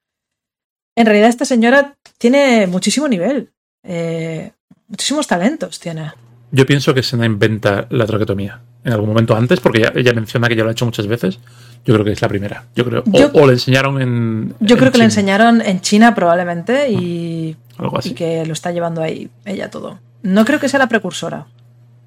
En 0.95 1.05
realidad 1.05 1.29
esta 1.29 1.45
señora 1.45 1.95
tiene 2.17 2.67
muchísimo 2.67 3.07
nivel, 3.07 3.49
eh, 3.83 4.51
muchísimos 4.87 5.27
talentos 5.27 5.79
tiene. 5.79 6.11
Yo 6.51 6.65
pienso 6.65 6.93
que 6.93 7.03
se 7.03 7.15
inventa 7.17 7.87
la 7.89 8.05
traquetomía 8.05 8.61
en 8.83 8.93
algún 8.93 9.09
momento 9.09 9.35
antes, 9.35 9.59
porque 9.59 9.91
ella, 9.95 10.13
menciona 10.13 10.47
que 10.47 10.55
ya 10.55 10.63
lo 10.63 10.69
ha 10.69 10.71
hecho 10.71 10.85
muchas 10.85 11.07
veces. 11.07 11.39
Yo 11.85 11.93
creo 11.93 12.05
que 12.05 12.11
es 12.11 12.21
la 12.21 12.27
primera. 12.27 12.65
Yo 12.75 12.85
creo. 12.85 13.03
o, 13.33 13.47
le 13.47 13.53
enseñaron 13.53 14.01
en. 14.01 14.55
Yo 14.59 14.77
creo 14.77 14.91
que 14.91 14.97
le 14.97 15.05
enseñaron 15.05 15.61
en 15.61 15.81
China 15.81 16.15
probablemente 16.15 16.89
y, 16.89 17.55
y 18.03 18.13
que 18.13 18.45
lo 18.45 18.53
está 18.53 18.71
llevando 18.71 19.01
ahí 19.01 19.29
ella 19.45 19.69
todo. 19.69 19.99
No 20.21 20.45
creo 20.45 20.59
que 20.59 20.69
sea 20.69 20.79
la 20.79 20.87
precursora. 20.87 21.47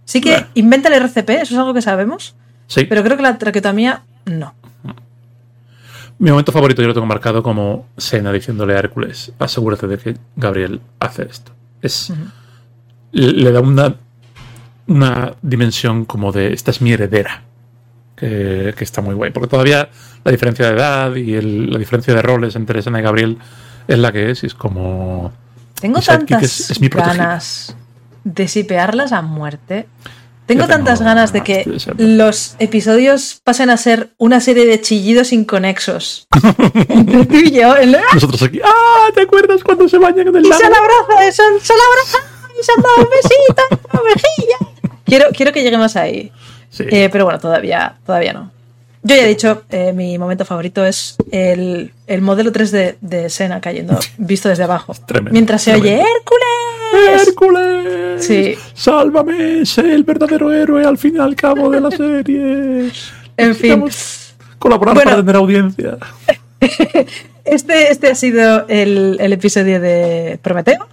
Sí 0.04 0.20
que 0.20 0.46
inventa 0.54 0.88
el 0.88 0.94
RCP, 0.94 1.30
eso 1.30 1.54
es 1.54 1.58
algo 1.58 1.74
que 1.74 1.82
sabemos. 1.82 2.34
Sí. 2.66 2.84
Pero 2.84 3.02
creo 3.02 3.16
que 3.16 3.22
la 3.22 3.38
traqueotomía 3.38 4.02
no. 4.26 4.54
Mi 6.18 6.30
momento 6.30 6.52
favorito 6.52 6.82
yo 6.82 6.88
lo 6.88 6.94
tengo 6.94 7.06
marcado 7.06 7.42
como 7.42 7.86
Sena 7.96 8.32
diciéndole 8.32 8.74
a 8.74 8.78
Hércules, 8.78 9.32
asegúrate 9.38 9.86
de 9.86 9.98
que 9.98 10.16
Gabriel 10.36 10.80
hace 11.00 11.22
esto. 11.22 11.52
Es, 11.80 12.12
Le 13.12 13.50
da 13.50 13.60
una 13.60 13.96
una 14.86 15.34
dimensión 15.42 16.04
como 16.04 16.32
de 16.32 16.52
esta 16.52 16.70
es 16.70 16.80
mi 16.80 16.92
heredera, 16.92 17.42
que, 18.16 18.74
está 18.78 19.00
muy 19.00 19.14
guay, 19.14 19.30
porque 19.32 19.48
todavía 19.48 19.88
la 20.24 20.30
diferencia 20.30 20.66
de 20.66 20.74
edad 20.74 21.14
y 21.14 21.40
la 21.40 21.78
diferencia 21.78 22.14
de 22.14 22.22
roles 22.22 22.54
entre 22.56 22.82
Sena 22.82 23.00
y 23.00 23.02
Gabriel 23.02 23.38
es 23.88 23.98
la 23.98 24.12
que 24.12 24.30
es, 24.30 24.42
y 24.44 24.46
es 24.46 24.54
como... 24.54 25.32
Tengo 25.82 26.00
tantas 26.00 26.80
ganas 26.90 27.76
de 28.22 28.46
sipearlas 28.46 29.10
a 29.10 29.20
muerte. 29.20 29.88
Tengo 30.46 30.68
tantas 30.68 31.02
ganas 31.02 31.32
de 31.32 31.42
que 31.42 31.64
los 31.98 32.54
episodios 32.60 33.40
pasen 33.42 33.68
a 33.68 33.76
ser 33.76 34.10
una 34.16 34.40
serie 34.40 34.64
de 34.64 34.80
chillidos 34.80 35.32
inconexos. 35.32 36.28
entre 36.88 37.26
tú 37.26 37.34
y 37.34 37.50
yo. 37.50 37.74
Nosotros 38.14 38.42
aquí. 38.42 38.60
¡Ah! 38.64 39.08
¿Te 39.12 39.22
acuerdas 39.22 39.64
cuando 39.64 39.88
se 39.88 39.98
bañan 39.98 40.28
en 40.28 40.36
el 40.36 40.42
lago? 40.44 40.54
Y 40.54 40.64
se 40.64 40.70
la 40.70 40.78
abraza, 40.78 41.32
se, 41.32 41.66
se 41.66 41.72
la 41.74 41.82
abraza 41.90 42.18
y 42.60 42.64
se 42.64 42.72
han 42.72 42.82
dado 42.82 42.96
un 42.98 43.08
besito 43.10 43.62
en 43.70 43.78
la 43.92 44.02
mejilla. 44.04 44.98
Quiero, 45.04 45.26
quiero 45.32 45.52
que 45.52 45.64
lleguemos 45.64 45.96
ahí. 45.96 46.30
Eh, 46.78 47.08
pero 47.10 47.24
bueno, 47.24 47.40
todavía, 47.40 47.96
todavía 48.06 48.32
no. 48.32 48.52
Yo 49.04 49.16
ya 49.16 49.24
he 49.24 49.28
dicho, 49.28 49.64
eh, 49.70 49.92
mi 49.92 50.16
momento 50.16 50.44
favorito 50.44 50.84
es 50.84 51.16
el, 51.32 51.92
el 52.06 52.20
modelo 52.20 52.52
3 52.52 52.70
de, 53.00 53.30
Sena 53.30 53.60
cayendo, 53.60 53.98
visto 54.18 54.48
desde 54.48 54.62
abajo. 54.62 54.94
mientras 55.30 55.62
se 55.62 55.74
oye 55.74 55.94
¡Hércules! 56.00 57.26
¡Hércules! 57.26 58.24
Sí. 58.24 58.54
¡Sálvame! 58.74 59.66
Sé 59.66 59.92
el 59.92 60.04
verdadero 60.04 60.52
héroe 60.52 60.84
al 60.84 60.98
fin 60.98 61.16
y 61.16 61.18
al 61.18 61.34
cabo 61.34 61.68
de 61.70 61.80
la 61.80 61.90
serie. 61.96 62.90
en 63.36 63.54
fin. 63.56 63.84
Colaborar 64.58 64.94
para 64.94 65.16
tener 65.16 65.34
audiencia. 65.36 65.98
este, 67.44 67.90
este 67.90 68.08
ha 68.08 68.14
sido 68.14 68.66
el, 68.68 69.16
el 69.20 69.32
episodio 69.32 69.80
de 69.80 70.38
Prometeo. 70.42 70.88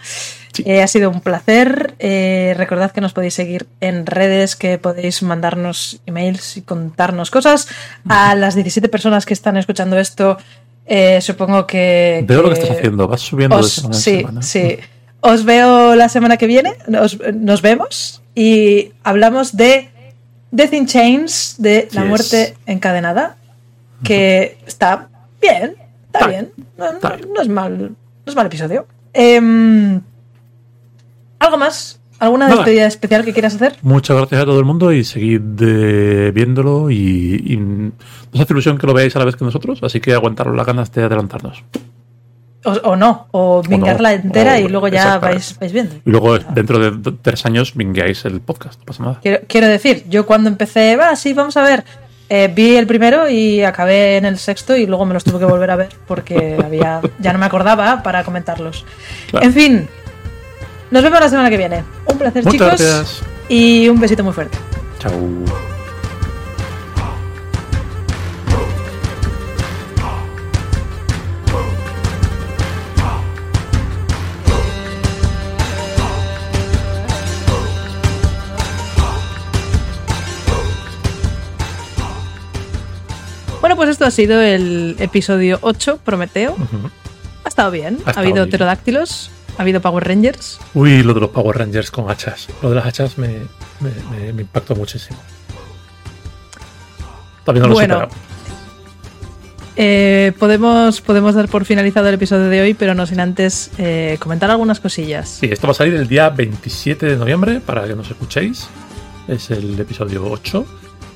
Eh, 0.66 0.82
ha 0.82 0.88
sido 0.88 1.10
un 1.10 1.22
placer. 1.22 1.96
Eh, 2.00 2.54
recordad 2.58 2.92
que 2.92 3.02
nos 3.02 3.14
podéis 3.14 3.34
seguir 3.34 3.68
en 3.82 4.06
redes, 4.06 4.56
que 4.56 4.78
podéis 4.78 5.22
mandarnos 5.24 6.02
emails 6.06 6.58
y 6.58 6.62
contarnos 6.62 7.32
cosas. 7.32 7.68
A 8.08 8.36
las 8.36 8.56
17 8.56 8.90
personas 8.90 9.26
que 9.26 9.34
están 9.34 9.58
escuchando 9.58 9.98
esto, 9.98 10.38
eh, 10.86 11.22
supongo 11.22 11.66
que. 11.68 12.24
Veo 12.28 12.42
lo 12.42 12.50
que 12.50 12.60
estás 12.60 12.78
haciendo, 12.78 13.08
vas 13.08 13.22
subiendo 13.22 13.62
Sí, 13.64 14.26
sí. 14.42 14.78
Os 15.22 15.44
veo 15.44 15.96
la 15.96 16.08
semana 16.08 16.38
que 16.38 16.48
viene, 16.48 16.76
nos, 16.88 17.62
vemos 17.62 18.22
y 18.36 18.94
hablamos 19.04 19.58
de 19.58 19.90
Death 20.52 20.74
in 20.74 20.88
Chains, 20.88 21.56
de 21.58 21.90
la 21.92 22.06
muerte 22.06 22.56
encadenada, 22.66 23.36
que 24.02 24.58
está 24.66 25.10
bien, 25.42 25.76
está, 26.14 26.28
bien. 26.28 26.52
No, 26.78 27.42
es 27.42 27.50
mal, 27.50 27.80
no 27.80 27.96
es 28.26 28.36
mal 28.36 28.46
episodio. 28.46 28.86
Em, 29.14 30.02
¿Algo 31.40 31.58
más 31.58 32.00
¿Alguna 32.20 32.50
despedida 32.50 32.86
especial 32.86 33.24
que 33.24 33.32
quieras 33.32 33.56
hacer? 33.56 33.78
Muchas 33.82 34.18
gracias 34.18 34.42
a 34.42 34.46
todo 34.46 34.60
el 34.60 34.66
mundo 34.66 34.92
y 34.92 35.06
seguid 35.06 35.42
eh, 35.62 36.32
viéndolo 36.34 36.92
y, 36.92 37.58
nos 38.32 38.42
hace 38.42 38.54
ilusión 38.54 38.78
que 38.78 38.86
lo 38.86 38.94
veáis 38.94 39.16
a 39.16 39.20
la 39.20 39.26
vez 39.26 39.36
que 39.38 39.46
nosotros, 39.46 39.80
así 39.82 40.02
que 40.02 40.14
aguantaros 40.14 40.56
las 40.56 40.66
ganas 40.66 40.92
de 40.92 41.04
adelantarnos. 41.04 41.64
O, 42.84 42.98
no, 42.98 43.28
o 43.32 43.64
vingarla 43.64 44.14
entera 44.14 44.60
y 44.60 44.68
luego 44.68 44.90
ya 44.90 45.18
vais, 45.18 45.58
viendo. 45.72 45.96
Y 46.06 46.10
luego 46.10 46.38
dentro 46.38 46.78
de 46.78 47.14
tres 47.22 47.46
años 47.46 47.74
vingueáis 47.74 48.26
el 48.26 48.42
podcast, 48.42 48.80
no 48.80 48.86
pasa 48.86 49.04
nada. 49.04 49.22
Quiero, 49.48 49.68
decir, 49.68 50.04
yo 50.10 50.26
cuando 50.26 50.50
empecé, 50.50 50.98
va, 50.98 51.16
sí, 51.16 51.34
vamos 51.34 51.56
a 51.56 51.64
ver, 51.64 51.86
eh, 52.30 52.52
vi 52.54 52.76
el 52.76 52.86
primero 52.86 53.28
y 53.28 53.64
acabé 53.64 54.18
en 54.18 54.26
el 54.26 54.38
sexto 54.38 54.76
y 54.76 54.86
luego 54.86 55.06
me 55.06 55.14
los 55.14 55.24
tuve 55.24 55.40
que 55.40 55.46
volver 55.46 55.72
a 55.72 55.76
ver 55.76 55.90
porque 56.08 56.58
había 56.64 57.02
ya 57.20 57.34
no 57.34 57.40
me 57.40 57.46
acordaba 57.46 58.04
para 58.04 58.24
comentarlos. 58.24 58.86
En 59.34 59.54
fin, 59.54 59.90
nos 60.92 61.04
vemos 61.04 61.20
la 61.20 61.30
semana 61.30 61.50
que 61.50 61.58
viene. 61.58 61.84
Un 62.06 62.18
placer, 62.18 62.46
chicos. 62.46 63.24
Y 63.50 63.90
un 63.90 64.00
besito 64.00 64.24
muy 64.24 64.34
fuerte. 64.34 64.58
Chao. 65.00 65.79
Pues 83.80 83.92
esto 83.92 84.04
ha 84.04 84.12
sido 84.12 84.42
el 84.42 84.98
episodio 85.00 85.58
8, 85.62 86.02
Prometeo. 86.04 86.54
Ha 87.46 87.48
estado 87.48 87.72
bien. 87.72 87.98
Ha, 88.04 88.20
habido 88.20 88.46
pterodáctilos, 88.46 89.32
ha 89.58 89.62
habido 89.62 89.80
Power 89.80 90.06
Rangers. 90.06 90.60
Uy, 90.74 91.02
lo 91.02 91.14
de 91.14 91.22
los 91.22 91.30
Power 91.30 91.60
Rangers 91.60 91.90
con 91.90 92.12
hachas. 92.12 92.50
Lo 92.62 92.72
de 92.72 92.76
las 92.76 92.86
hachas 92.86 93.18
me, 93.18 93.38
impactó 94.38 94.76
muchísimo. 94.76 95.18
También 97.46 97.62
no 97.62 97.70
lo 97.70 97.76
bueno, 97.76 98.10
eh, 99.78 100.34
podemos, 100.38 101.00
podemos 101.00 101.36
dar 101.36 101.48
por 101.48 101.64
finalizado 101.64 102.10
el 102.10 102.16
episodio 102.16 102.50
de 102.50 102.60
hoy, 102.60 102.74
pero 102.74 102.94
no 102.96 103.06
sin 103.06 103.22
antes 103.22 103.72
eh, 103.78 104.18
comentar 104.20 104.52
algunas 104.52 104.82
cosillas. 104.82 105.38
Sí, 105.40 105.48
esto 105.50 105.68
va 105.68 105.72
a 105.72 105.76
salir 105.76 105.94
el 105.94 106.10
día 106.10 106.30
27 106.32 107.06
de 107.06 107.16
noviembre 107.16 107.62
para 107.62 107.88
que 107.88 107.96
nos 107.96 108.12
escuchéis. 108.12 108.68
Es 109.30 109.52
el 109.52 109.80
episodio 109.80 110.30
8. 110.30 110.66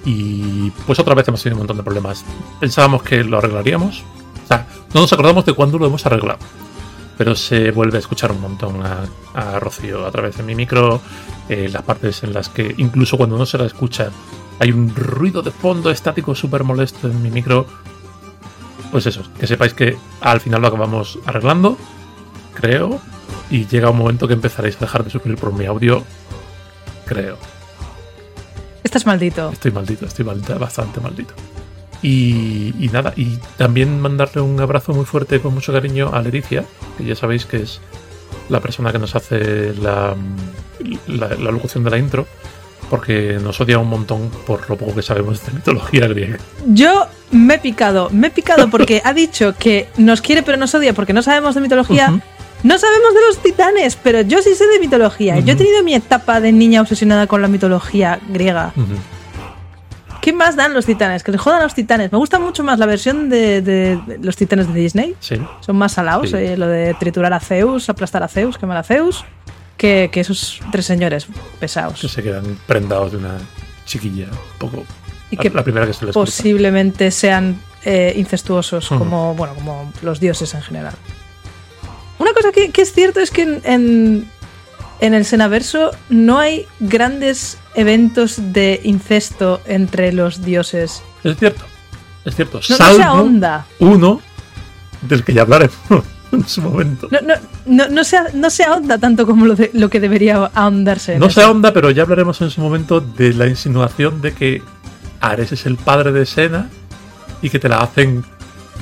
Y 0.06 0.72
pues 0.86 1.00
otra 1.00 1.16
vez 1.16 1.28
hemos 1.28 1.42
tenido 1.42 1.58
un 1.58 1.62
montón 1.62 1.78
de 1.78 1.84
problemas. 1.84 2.26
Pensábamos 2.60 3.04
que 3.04 3.24
lo 3.24 3.38
arreglaríamos. 3.38 4.04
O 4.44 4.48
sea, 4.48 4.68
no 4.94 5.02
nos 5.02 5.14
acordamos 5.14 5.46
de 5.46 5.54
cuándo 5.54 5.78
lo 5.78 5.86
hemos 5.86 6.06
arreglado. 6.06 6.40
Pero 7.18 7.36
se 7.36 7.72
vuelve 7.72 7.98
a 7.98 8.00
escuchar 8.00 8.32
un 8.32 8.42
montón 8.42 8.82
a, 8.84 9.60
Rocío 9.60 10.06
a 10.06 10.12
través 10.12 10.38
de 10.38 10.44
mi 10.44 10.56
micro. 10.56 11.02
Eh, 11.48 11.70
las 11.72 11.84
partes 11.84 12.24
en 12.24 12.34
las 12.34 12.50
que 12.50 12.74
incluso 12.78 13.18
cuando 13.18 13.38
no 13.38 13.46
se 13.46 13.58
la 13.58 13.66
escucha 13.66 14.10
hay 14.60 14.72
un 14.72 14.96
ruido 14.96 15.42
de 15.42 15.52
fondo 15.52 15.92
estático 15.92 16.36
súper 16.36 16.64
molesto 16.64 17.08
en 17.08 17.22
mi 17.22 17.30
micro. 17.30 17.66
Pues 18.92 19.06
eso, 19.08 19.24
que 19.40 19.48
sepáis 19.48 19.74
que 19.74 19.98
al 20.22 20.40
final 20.40 20.62
lo 20.62 20.68
acabamos 20.68 21.18
arreglando, 21.26 21.78
creo. 22.54 23.00
Y 23.50 23.68
llega 23.68 23.90
un 23.90 23.98
momento 23.98 24.28
que 24.28 24.34
empezaréis 24.34 24.78
a 24.78 24.80
dejar 24.82 25.04
de 25.04 25.10
sufrir 25.10 25.36
por 25.36 25.54
mi 25.54 25.66
audio, 25.66 26.04
creo. 27.06 27.38
Estás 28.84 29.06
maldito. 29.06 29.52
Estoy 29.52 29.72
maldito, 29.72 30.06
estoy 30.06 30.26
maldito, 30.26 30.58
bastante 30.60 31.00
maldito. 31.00 31.34
Y, 32.02 32.90
nada, 32.92 33.14
y 33.16 33.38
también 33.58 34.02
mandarle 34.02 34.42
un 34.42 34.60
abrazo 34.60 34.94
muy 34.94 35.06
fuerte 35.06 35.40
con 35.40 35.54
mucho 35.54 35.72
cariño 35.72 36.14
a 36.14 36.22
Leticia, 36.22 36.66
que 36.98 37.06
ya 37.06 37.16
sabéis 37.16 37.46
que 37.46 37.58
es 37.58 37.80
la 38.50 38.60
persona 38.60 38.92
que 38.92 39.00
nos 39.00 39.16
hace 39.16 39.74
la, 39.76 40.14
la, 41.08 41.30
locución 41.52 41.86
de 41.86 41.92
la 41.92 41.98
intro, 41.98 42.28
porque 42.90 43.40
nos 43.42 43.62
odia 43.62 43.80
un 43.80 43.88
montón 43.88 44.30
por 44.46 44.70
lo 44.70 44.78
poco 44.78 44.96
que 44.96 45.02
sabemos 45.02 45.46
de 45.46 45.54
mitología 45.54 46.08
griega. 46.08 46.40
Yo 46.68 47.08
me 47.32 47.56
he 47.56 47.60
picado, 47.60 48.10
me 48.10 48.28
he 48.28 48.32
picado 48.32 48.70
porque 48.70 49.02
ha 49.06 49.14
dicho 49.14 49.56
que 49.58 49.88
nos 49.96 50.20
quiere 50.20 50.44
pero 50.44 50.58
nos 50.58 50.76
odia 50.76 50.94
porque 50.94 51.14
no 51.14 51.24
sabemos 51.24 51.56
de 51.56 51.62
mitología. 51.62 52.22
No 52.64 52.78
sabemos 52.78 53.14
de 53.14 53.20
los 53.28 53.44
titanes, 53.44 53.98
pero 53.98 54.22
yo 54.22 54.42
sí 54.42 54.56
sé 54.56 54.66
de 54.68 54.80
mitología. 54.80 55.38
Yo 55.40 55.54
he 55.54 55.56
tenido 55.56 55.84
mi 55.84 55.94
etapa 55.94 56.40
de 56.40 56.52
niña 56.52 56.82
obsesionada 56.82 57.28
con 57.28 57.42
la 57.42 57.50
mitología 57.50 58.20
griega. 58.30 58.74
¿Qué 60.22 60.32
más 60.32 60.56
dan 60.56 60.74
los 60.74 60.86
titanes? 60.86 61.22
Que 61.22 61.34
les 61.34 61.42
jodan 61.42 61.62
los 61.62 61.76
titanes. 61.76 62.10
Me 62.10 62.18
gusta 62.18 62.40
mucho 62.40 62.64
más 62.64 62.80
la 62.80 62.86
versión 62.86 63.30
de, 63.30 64.00
los 64.22 64.38
titanes 64.38 64.74
de 64.74 64.80
Disney. 64.80 65.16
Sí. 65.20 65.36
Son 65.60 65.76
más 65.76 65.92
salados. 65.92 66.32
Eh, 66.34 66.56
lo 66.56 66.68
de 66.68 66.94
triturar 66.94 67.34
a 67.34 67.42
Zeus, 67.42 67.90
aplastar 67.90 68.24
a 68.24 68.30
Zeus, 68.30 68.58
quemar 68.58 68.78
a 68.78 68.84
Zeus. 68.84 69.26
Que, 69.76 70.10
esos 70.14 70.62
tres 70.72 70.86
señores 70.86 71.28
pesados. 71.60 72.00
Que 72.00 72.08
se 72.08 72.24
quedan 72.24 72.58
prendados 72.66 73.12
de 73.12 73.18
una 73.18 73.38
chiquilla. 73.86 74.28
Un 74.28 74.70
poco. 74.70 74.86
Y 75.30 75.36
que 75.36 75.50
la 75.50 75.64
primera 75.64 75.86
que 75.86 75.92
se 75.92 76.06
les 76.06 76.14
posiblemente 76.14 77.12
sean 77.12 77.60
eh, 77.84 78.14
incestuosos, 78.16 78.88
como, 78.88 79.36
bueno, 79.36 79.56
como 79.56 79.92
los 80.04 80.22
dioses 80.22 80.54
en 80.54 80.62
general. 80.62 80.94
Una 82.24 82.32
cosa 82.32 82.54
que, 82.54 82.72
es 82.74 82.94
cierto 82.94 83.20
es 83.20 83.32
que 83.32 83.60
en, 83.66 84.30
el 85.02 85.26
Senaverso 85.26 85.92
no 86.08 86.40
hay 86.40 86.68
grandes 86.80 87.58
eventos 87.76 88.54
de 88.54 88.80
incesto 88.86 89.60
entre 89.66 90.14
los 90.14 90.42
dioses. 90.42 91.04
Es 91.26 91.36
cierto, 91.36 91.66
es 92.24 92.34
cierto. 92.34 92.62
No, 92.70 92.78
no 92.78 92.96
se 92.96 93.04
ahonda. 93.04 93.66
Uno 93.80 94.22
del 95.02 95.26
que 95.26 95.34
ya 95.34 95.42
hablaremos 95.42 95.76
en 96.32 96.48
su 96.48 96.62
momento. 96.62 97.10
No, 97.12 97.20
no, 97.66 97.90
no, 97.90 98.04
se, 98.06 98.18
no 98.36 98.50
se 98.50 98.64
ahonda 98.64 98.98
tanto 98.98 99.26
como 99.26 99.46
lo, 99.46 99.58
lo 99.74 99.90
que 99.90 100.00
debería 100.00 100.50
ahondarse. 100.54 101.20
No 101.20 101.30
se 101.30 101.42
ahonda, 101.42 101.74
pero 101.74 101.92
ya 101.92 102.04
hablaremos 102.04 102.40
en 102.40 102.52
su 102.52 102.62
momento 102.62 103.02
de 103.02 103.34
la 103.34 103.48
insinuación 103.48 104.22
de 104.22 104.34
que 104.34 104.62
Ares 105.20 105.52
es 105.52 105.66
el 105.66 105.76
padre 105.76 106.14
de 106.14 106.26
Sena 106.26 106.70
y 107.42 107.50
que 107.50 107.60
te 107.60 107.68
la 107.68 107.80
hacen 107.80 108.24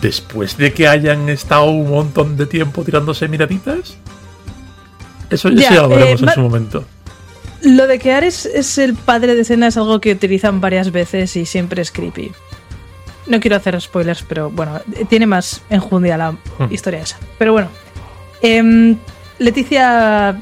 después 0.01 0.57
de 0.57 0.73
que 0.73 0.87
hayan 0.87 1.29
estado 1.29 1.65
un 1.65 1.89
montón 1.89 2.37
de 2.37 2.45
tiempo 2.45 2.83
tirándose 2.83 3.27
miraditas. 3.27 3.97
Eso 5.29 5.49
ya, 5.49 5.73
lo 5.73 5.89
veremos 5.89 6.21
en 6.21 6.29
su 6.29 6.41
momento. 6.41 6.83
Lo 7.61 7.87
de 7.87 7.99
que 7.99 8.11
Ares 8.11 8.45
es 8.45 8.77
el 8.77 8.95
padre 8.95 9.35
de 9.35 9.41
escena 9.41 9.67
es 9.67 9.77
algo 9.77 10.01
que 10.01 10.11
utilizan 10.11 10.59
varias 10.59 10.91
veces 10.91 11.35
y 11.35 11.45
siempre 11.45 11.81
es 11.81 11.91
creepy. 11.91 12.31
No 13.27 13.39
quiero 13.39 13.55
hacer 13.55 13.79
spoilers, 13.79 14.23
pero 14.23 14.49
bueno, 14.49 14.81
tiene 15.07 15.27
más 15.27 15.61
enjundia 15.69 16.17
la 16.17 16.31
hmm. 16.31 16.71
historia 16.71 17.01
esa. 17.01 17.17
Pero 17.37 17.53
bueno. 17.53 17.69
Em, 18.41 18.97
Leticia. 19.37 20.41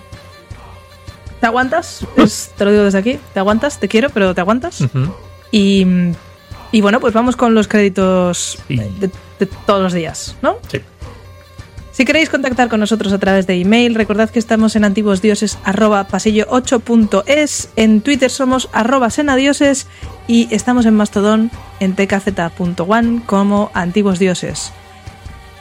¿Te 1.40 1.46
aguantas? 1.46 2.06
te 2.58 2.66
lo 2.66 2.72
digo 2.72 2.84
desde 2.86 2.98
aquí. 2.98 3.20
¿Te 3.34 3.40
aguantas? 3.40 3.80
Te 3.80 3.88
quiero, 3.88 4.10
pero 4.10 4.34
¿te 4.34 4.42
aguantas? 4.42 4.84
Y 5.52 5.86
y 6.72 6.82
bueno, 6.82 7.00
pues 7.00 7.14
vamos 7.14 7.36
con 7.36 7.56
los 7.56 7.68
créditos 7.68 8.60
de, 8.68 9.10
todos 9.46 9.82
los 9.82 9.94
días, 9.94 10.36
¿no? 10.42 10.58
Sí. 10.70 10.82
Si 12.00 12.06
queréis 12.06 12.30
contactar 12.30 12.70
con 12.70 12.80
nosotros 12.80 13.12
a 13.12 13.18
través 13.18 13.46
de 13.46 13.60
email, 13.60 13.94
recordad 13.94 14.30
que 14.30 14.40
estamos 14.40 14.78
en 14.78 14.86
antiguosdioses.pasillo8.es, 14.86 17.70
en 17.76 18.00
Twitter 18.00 18.32
somos 18.32 18.70
arroba 18.72 19.10
senadioses 19.10 19.86
y 20.26 20.48
estamos 20.50 20.86
en 20.86 20.96
Mastodon 20.96 21.52
en 21.82 21.96
tkz.one 21.96 23.24
como 23.26 23.70
antiguos 23.74 24.18
dioses. 24.18 24.72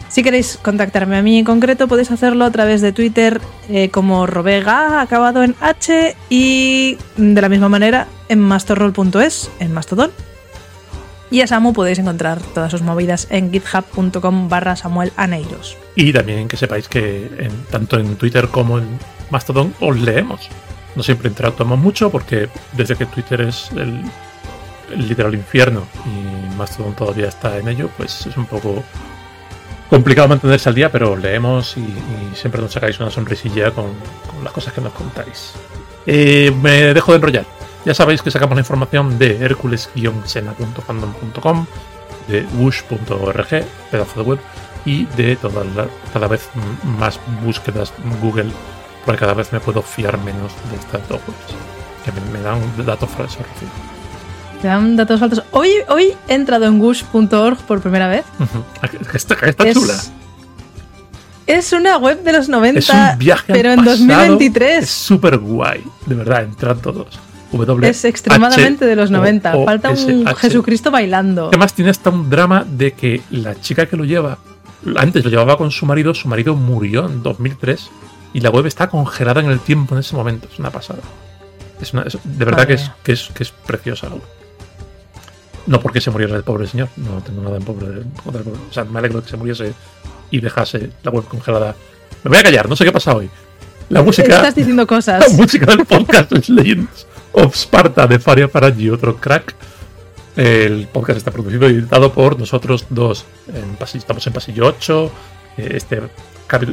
Si 0.08 0.22
queréis 0.22 0.58
contactarme 0.62 1.16
a 1.16 1.22
mí 1.22 1.38
en 1.38 1.44
concreto, 1.44 1.88
podéis 1.88 2.10
hacerlo 2.10 2.44
a 2.44 2.50
través 2.50 2.80
de 2.80 2.92
Twitter 2.92 3.40
eh, 3.68 3.90
como 3.90 4.26
Robega, 4.26 5.02
acabado 5.02 5.42
en 5.42 5.54
H, 5.60 6.16
y 6.30 6.96
de 7.16 7.42
la 7.42 7.48
misma 7.48 7.68
manera 7.68 8.06
en 8.28 8.40
masterroll.es, 8.40 9.50
en 9.58 9.74
Mastodon. 9.74 10.12
Y 11.30 11.42
a 11.42 11.46
Samu 11.46 11.72
podéis 11.72 11.98
encontrar 11.98 12.40
todas 12.54 12.70
sus 12.70 12.82
movidas 12.82 13.26
en 13.30 13.52
github.com 13.52 14.48
barra 14.48 14.76
Samuel 14.76 15.12
Aneiros. 15.16 15.76
Y 15.94 16.12
también 16.12 16.48
que 16.48 16.56
sepáis 16.56 16.88
que 16.88 17.50
tanto 17.70 17.98
en 17.98 18.16
Twitter 18.16 18.48
como 18.48 18.78
en 18.78 18.98
Mastodon 19.30 19.74
os 19.80 19.98
leemos. 19.98 20.48
No 20.96 21.02
siempre 21.02 21.28
interactuamos 21.28 21.78
mucho 21.78 22.10
porque 22.10 22.48
desde 22.72 22.96
que 22.96 23.06
Twitter 23.06 23.42
es 23.42 23.70
el, 23.72 24.02
literal 24.96 25.34
infierno 25.34 25.86
y 26.06 26.56
Mastodon 26.56 26.94
todavía 26.94 27.28
está 27.28 27.58
en 27.58 27.68
ello, 27.68 27.90
pues 27.96 28.26
es 28.26 28.36
un 28.36 28.46
poco 28.46 28.82
complicado 29.90 30.28
mantenerse 30.28 30.68
al 30.68 30.74
día, 30.74 30.90
pero 30.90 31.12
os 31.12 31.20
leemos 31.20 31.76
y, 31.76 31.86
siempre 32.34 32.60
nos 32.60 32.72
sacáis 32.72 32.98
una 33.00 33.10
sonrisilla 33.10 33.70
con, 33.70 33.86
las 34.42 34.52
cosas 34.52 34.72
que 34.72 34.80
nos 34.80 34.92
contáis. 34.92 35.52
Eh, 36.06 36.52
me 36.62 36.94
dejo 36.94 37.12
de 37.12 37.16
enrollar. 37.16 37.57
Ya 37.88 37.94
sabéis 37.94 38.20
que 38.20 38.30
sacamos 38.30 38.54
la 38.54 38.60
información 38.60 39.18
de 39.18 39.42
hercules-sena.fandom.com, 39.42 41.66
de 42.28 42.46
wush.org, 42.58 43.64
pedazo 43.90 44.22
de 44.22 44.28
web, 44.28 44.38
y 44.84 45.06
de 45.16 45.36
todas 45.36 45.66
cada 46.12 46.28
vez 46.28 46.50
más 46.98 47.18
búsquedas 47.42 47.94
Google, 48.20 48.50
porque 49.06 49.20
cada 49.20 49.32
vez 49.32 49.50
me 49.54 49.60
puedo 49.60 49.80
fiar 49.80 50.18
menos 50.18 50.52
de 50.70 50.76
estas 50.76 51.08
dos 51.08 51.18
webs, 51.26 51.38
que 52.04 52.12
me, 52.30 52.42
dan 52.42 52.60
datos 52.84 53.08
falsos. 53.08 53.38
Te 54.60 54.68
dan 54.68 54.96
datos 54.96 55.18
falsos. 55.18 55.42
Hoy, 55.52 55.70
hoy 55.88 56.14
he 56.28 56.34
entrado 56.34 56.66
en 56.66 56.82
wush.org 56.82 57.56
por 57.60 57.80
primera 57.80 58.06
vez. 58.06 58.26
Está, 59.14 59.34
está 59.48 59.72
chula. 59.72 59.94
Es 61.46 61.72
una 61.72 61.96
web 61.96 62.22
de 62.22 62.34
los 62.34 62.50
90, 62.50 62.80
es 62.80 62.90
un 62.90 63.18
viaje 63.18 63.50
pero 63.50 63.72
en 63.72 63.82
2023. 63.82 64.84
Es 64.84 64.90
súper 64.90 65.38
guay, 65.38 65.82
de 66.04 66.16
verdad, 66.16 66.42
entran 66.42 66.82
todos. 66.82 67.18
Es 67.82 68.04
extremadamente 68.04 68.84
de 68.84 68.96
los 68.96 69.10
90. 69.10 69.64
Falta 69.64 69.90
un 69.90 70.26
Jesucristo 70.36 70.90
bailando. 70.90 71.48
Además, 71.48 71.72
tiene 71.72 71.90
hasta 71.90 72.10
un 72.10 72.28
drama 72.28 72.64
de 72.68 72.92
que 72.92 73.22
la 73.30 73.58
chica 73.60 73.86
que 73.86 73.96
lo 73.96 74.04
lleva, 74.04 74.38
antes 74.96 75.24
lo 75.24 75.30
llevaba 75.30 75.56
con 75.56 75.70
su 75.70 75.86
marido, 75.86 76.14
su 76.14 76.28
marido 76.28 76.54
murió 76.54 77.06
en 77.06 77.22
2003 77.22 77.90
y 78.34 78.40
la 78.40 78.50
web 78.50 78.66
está 78.66 78.88
congelada 78.88 79.40
en 79.40 79.50
el 79.50 79.60
tiempo 79.60 79.94
en 79.94 80.00
ese 80.00 80.14
momento. 80.14 80.48
Es 80.52 80.58
una 80.58 80.70
pasada. 80.70 81.00
Es 81.80 81.92
de 81.92 82.44
verdad 82.44 82.66
que 82.66 82.74
es, 82.74 82.90
que 83.02 83.12
es, 83.12 83.30
que, 83.34 83.44
es, 83.44 83.50
preciosa 83.50 84.08
la 84.08 84.16
web. 84.16 84.24
No 85.66 85.80
porque 85.80 86.00
se 86.00 86.10
muriera 86.10 86.36
el 86.36 86.42
pobre 86.42 86.66
señor, 86.66 86.88
no 86.96 87.20
tengo 87.20 87.42
nada 87.42 87.56
en 87.56 87.62
pobre, 87.62 88.02
O 88.26 88.72
sea, 88.72 88.84
me 88.84 88.98
alegro 88.98 89.20
de 89.20 89.24
que 89.24 89.30
se 89.30 89.36
muriese 89.36 89.74
y 90.30 90.40
dejase 90.40 90.90
la 91.02 91.10
web 91.10 91.24
congelada. 91.24 91.74
Me 92.24 92.30
voy 92.30 92.38
a 92.38 92.42
callar, 92.42 92.68
no 92.68 92.76
sé 92.76 92.84
qué 92.84 92.92
pasa 92.92 93.14
hoy. 93.14 93.30
La 93.88 94.02
música. 94.02 94.36
Estás 94.36 94.54
diciendo 94.54 94.86
cosas. 94.86 95.20
La 95.30 95.36
música 95.36 95.66
del 95.66 95.86
podcast 95.86 96.32
es 96.32 96.48
Legends 96.48 97.06
of 97.32 97.54
Sparta 97.54 98.06
de 98.06 98.18
Faria 98.18 98.48
Faragi, 98.48 98.90
otro 98.90 99.16
crack. 99.16 99.54
El 100.36 100.86
podcast 100.86 101.18
está 101.18 101.30
producido 101.30 101.68
y 101.68 101.74
editado 101.74 102.12
por 102.12 102.38
nosotros 102.38 102.86
dos. 102.90 103.24
En 103.48 103.76
estamos 103.94 104.26
en 104.26 104.32
pasillo 104.32 104.66
8. 104.66 105.12
Eh, 105.56 105.72
este 105.74 106.00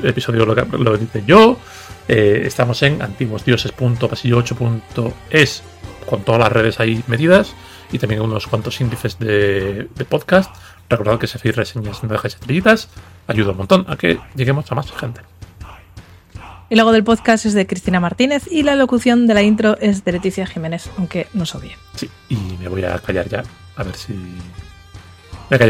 episodio 0.03 0.45
lo, 0.45 0.55
lo 0.55 0.95
edité 0.95 1.23
yo. 1.25 1.57
Eh, 2.07 2.43
estamos 2.45 2.83
en 2.83 3.01
antiguosdioses.pasillo8.es 3.01 5.63
con 6.05 6.23
todas 6.23 6.39
las 6.39 6.51
redes 6.51 6.79
ahí 6.79 7.03
medidas 7.07 7.55
y 7.91 7.97
también 7.97 8.21
unos 8.21 8.45
cuantos 8.47 8.79
índices 8.81 9.17
de, 9.19 9.89
podcast. 10.07 10.55
Recordad 10.89 11.17
que 11.17 11.27
si 11.27 11.37
hacéis 11.37 11.55
reseñas 11.55 12.03
no 12.03 12.09
dejáis 12.09 12.35
estrellitas, 12.35 12.89
ayuda 13.27 13.51
un 13.51 13.57
montón 13.57 13.85
a 13.87 13.95
que 13.95 14.19
lleguemos 14.35 14.71
a 14.71 14.75
más 14.75 14.91
gente. 14.91 15.21
El 16.67 16.79
logo 16.79 16.91
del 16.91 17.03
podcast 17.03 17.45
es 17.45 17.53
de 17.53 17.67
Cristina 17.67 17.99
Martínez 17.99 18.47
y 18.49 18.63
la 18.63 18.75
locución 18.75 19.27
de 19.27 19.35
la 19.35 19.43
intro 19.43 19.77
es 19.79 20.03
de 20.03 20.11
Leticia 20.13 20.47
Jiménez, 20.47 20.89
aunque 20.97 21.27
no 21.33 21.45
se 21.45 21.57
odie. 21.57 21.77
Sí, 21.95 22.09
y 22.27 22.35
me 22.59 22.67
voy 22.67 22.83
a 22.83 22.97
callar 22.97 23.29
ya, 23.29 23.43
a 23.75 23.83
ver 23.83 23.95
si... 23.95 24.15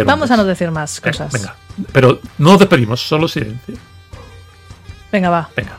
Vamos 0.05 0.31
a 0.31 0.37
no 0.37 0.45
decir 0.45 0.71
más 0.71 1.01
cosas. 1.01 1.33
venga, 1.33 1.53
pero 1.91 2.21
no 2.37 2.51
nos 2.51 2.59
despedimos, 2.59 3.01
solo 3.01 3.27
silencio. 3.27 3.75
Venga, 5.11 5.29
va. 5.29 5.49
Venga. 5.53 5.77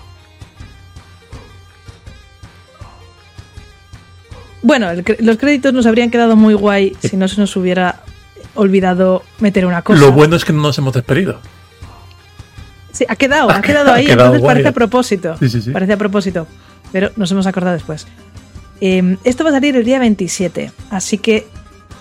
Bueno, 4.60 4.88
los 5.20 5.38
créditos 5.38 5.72
nos 5.72 5.86
habrían 5.86 6.10
quedado 6.10 6.36
muy 6.36 6.52
guay 6.52 6.94
si 7.00 7.16
no 7.16 7.26
se 7.26 7.40
nos 7.40 7.56
hubiera 7.56 8.02
olvidado 8.54 9.22
meter 9.38 9.64
una 9.64 9.80
cosa. 9.80 9.98
Lo 9.98 10.12
bueno 10.12 10.36
es 10.36 10.44
que 10.44 10.52
no 10.52 10.60
nos 10.60 10.76
hemos 10.76 10.92
despedido. 10.92 11.40
Sí, 12.96 13.04
ha 13.08 13.16
quedado, 13.16 13.50
ha, 13.50 13.60
quedado 13.60 13.92
ahí. 13.94 14.06
entonces 14.06 14.42
parece 14.42 14.68
a 14.68 14.72
propósito. 14.72 15.36
Sí, 15.38 15.48
sí, 15.48 15.60
sí. 15.60 15.70
Parece 15.70 15.92
a 15.92 15.96
propósito. 15.96 16.46
Pero 16.92 17.10
nos 17.16 17.30
hemos 17.30 17.46
acordado 17.46 17.74
después. 17.74 18.06
Em, 18.80 19.18
esto 19.24 19.44
va 19.44 19.50
a 19.50 19.52
salir 19.52 19.76
el 19.76 19.84
día 19.84 19.98
27. 19.98 20.72
Así 20.90 21.18
que 21.18 21.46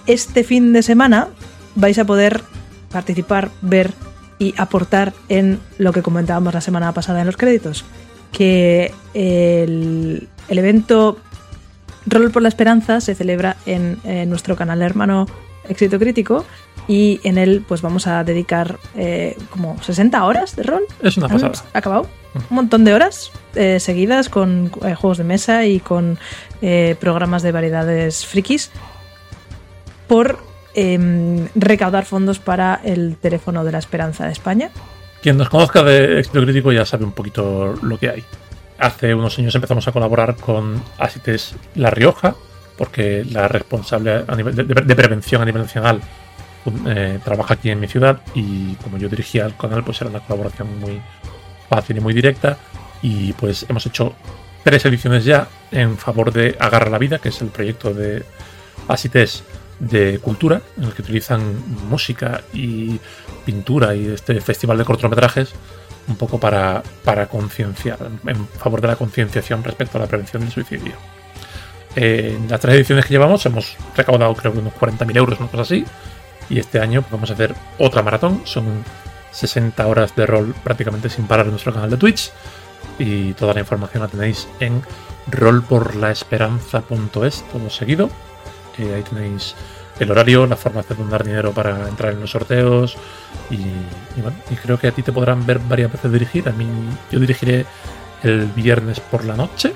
este 0.08 0.44
fin 0.44 0.74
de 0.74 0.84
semana 0.84 1.28
vais 1.76 1.98
a 2.00 2.06
poder 2.06 2.42
participar, 2.92 3.50
ver 3.62 3.92
y 4.40 4.54
aportar 4.58 5.14
en 5.30 5.60
lo 5.78 5.92
que 5.92 6.02
comentábamos 6.02 6.54
la 6.54 6.62
semana 6.62 6.94
pasada 6.94 7.22
en 7.22 7.26
los 7.26 7.38
créditos. 7.38 7.84
Que 8.32 8.94
el, 9.14 10.28
el 10.48 10.58
evento 10.58 11.18
Rol 12.06 12.32
por 12.32 12.42
la 12.42 12.50
Esperanza 12.50 13.02
se 13.02 13.16
celebra 13.16 13.58
en, 13.66 14.00
nuestro 14.30 14.56
canal 14.56 14.82
hermano 14.82 15.28
Éxito 15.70 16.00
Crítico 16.00 16.46
y 16.88 17.20
en 17.24 17.38
él 17.38 17.64
pues 17.68 17.82
vamos 17.82 18.08
a 18.08 18.24
dedicar 18.24 18.78
eh, 18.96 19.38
como 19.50 19.82
60 19.82 20.24
horas 20.24 20.56
de 20.56 20.64
rol. 20.64 20.84
Es 21.02 21.18
una 21.18 21.28
pasada. 21.28 21.54
Acabado. 21.74 22.04
Mm. 22.34 22.38
Un 22.38 22.56
montón 22.56 22.86
de 22.86 22.94
horas 22.94 23.32
eh, 23.56 23.80
seguidas 23.80 24.30
con 24.30 24.72
eh, 24.84 24.96
juegos 24.96 25.18
de 25.18 25.24
mesa 25.24 25.66
y 25.66 25.80
con 25.80 26.18
programas 27.00 27.44
de 27.44 27.52
variedades 27.52 28.26
frikis 28.26 28.72
por 30.08 30.40
em, 30.74 31.48
recaudar 31.54 32.06
fondos 32.06 32.40
para 32.40 32.82
el 32.84 33.18
teléfono 33.18 33.64
de 33.64 33.72
la 33.72 33.78
esperanza 33.78 34.26
de 34.26 34.32
España. 34.32 34.72
Quien 35.22 35.38
nos 35.38 35.50
conozca 35.50 35.84
de 35.84 36.20
Éxito 36.20 36.42
Crítico 36.42 36.72
ya 36.72 36.86
sabe 36.86 37.06
un 37.06 37.12
poquito 37.12 37.76
lo 37.84 38.00
que 38.00 38.10
hay 38.10 38.24
hace 38.78 39.14
unos 39.14 39.38
años 39.40 39.56
empezamos 39.56 39.88
a 39.88 39.92
colaborar 39.92 40.36
con 40.36 40.82
Asites 40.98 41.56
La 41.76 41.90
Rioja, 41.90 42.36
porque 42.78 43.26
la 43.30 43.48
responsable 43.48 44.24
de, 44.24 44.96
prevención 44.96 45.42
a 45.42 45.46
nivel 45.46 45.64
nacional 45.64 46.02
eh, 46.88 47.20
trabaja 47.24 47.54
aquí 47.54 47.70
en 47.70 47.80
mi 47.80 47.88
ciudad 47.88 48.22
y 48.34 48.74
como 48.76 48.98
yo 48.98 49.08
dirigía 49.08 49.46
el 49.46 49.56
canal, 49.56 49.84
pues 49.84 50.02
era 50.02 50.10
una 50.10 50.20
colaboración 50.20 50.80
muy 50.80 51.02
fácil 51.70 51.98
y 51.98 52.00
muy 52.00 52.14
directa. 52.14 52.58
Y 53.02 53.34
pues 53.34 53.66
hemos 53.70 53.86
hecho 53.86 54.14
tres 54.64 54.86
ediciones 54.86 55.26
ya 55.26 55.48
en 55.72 55.98
favor 55.98 56.34
de 56.34 56.56
Agarra 56.60 56.90
la 56.90 56.98
Vida, 56.98 57.20
que 57.20 57.30
es 57.30 57.42
el 57.42 57.50
proyecto 57.50 57.94
de 57.94 58.24
Asites 58.88 59.44
de 59.80 60.20
cultura, 60.20 60.62
en 60.78 60.86
el 60.86 60.94
que 60.94 61.02
utilizan 61.02 61.42
música 61.90 62.42
y 62.54 63.00
pintura 63.46 63.94
y 63.94 64.08
este 64.08 64.40
festival 64.42 64.78
de 64.78 64.86
cortometrajes 64.86 65.54
un 66.08 66.16
poco 66.16 66.40
para, 66.40 66.84
para 67.04 67.28
concienciar, 67.28 67.98
en 68.28 68.48
favor 68.48 68.82
de 68.82 68.88
la 68.88 68.96
concienciación 68.96 69.64
respecto 69.64 69.98
a 69.98 70.02
la 70.02 70.08
prevención 70.08 70.44
del 70.44 70.52
suicidio. 70.52 70.94
En 71.96 72.50
las 72.50 72.60
tres 72.60 72.76
ediciones 72.76 73.06
que 73.06 73.14
llevamos 73.14 73.46
hemos 73.46 73.78
recaudado 73.96 74.34
creo 74.36 74.52
que 74.54 74.60
unos 74.60 74.74
40.000 74.74 75.18
euros, 75.18 75.40
una 75.40 75.50
cosa 75.50 75.64
así, 75.64 75.86
y 76.50 76.60
este 76.60 76.80
año 76.80 77.02
pues, 77.02 77.12
vamos 77.12 77.30
a 77.30 77.34
hacer 77.34 77.54
otra 77.78 78.02
maratón, 78.02 78.42
son 78.46 78.84
60 79.32 79.86
horas 79.88 80.16
de 80.16 80.26
rol 80.26 80.56
prácticamente 80.64 81.10
sin 81.10 81.28
parar 81.28 81.46
en 81.46 81.52
nuestro 81.52 81.74
canal 81.74 81.90
de 81.90 81.98
Twitch, 81.98 82.32
y 83.00 83.34
toda 83.34 83.54
la 83.54 83.60
información 83.62 84.04
la 84.04 84.10
tenéis 84.10 84.48
en 84.60 84.82
rolporlaesperanza.es, 85.28 87.46
todo 87.52 87.70
seguido, 87.70 88.10
ahí 88.78 89.04
tenéis 89.04 89.56
el 90.00 90.12
horario, 90.12 90.46
la 90.46 90.56
forma 90.56 90.82
de 90.82 90.96
dar 91.10 91.24
dinero 91.24 91.52
para 91.52 91.88
entrar 91.88 92.14
en 92.14 92.22
los 92.22 92.32
sorteos. 92.32 92.98
Y, 93.50 93.56
y 93.56 94.56
creo 94.62 94.80
que 94.80 94.88
a 94.88 94.92
ti 94.92 95.04
te 95.04 95.12
podrán 95.12 95.46
ver 95.46 95.60
varias 95.60 95.92
veces 95.92 96.12
dirigir. 96.12 96.50
A 96.50 96.52
mí 96.52 96.66
yo 97.12 97.20
dirigiré 97.20 97.66
el 98.24 98.48
viernes 98.48 99.00
por 99.00 99.24
la 99.24 99.36
noche 99.36 99.74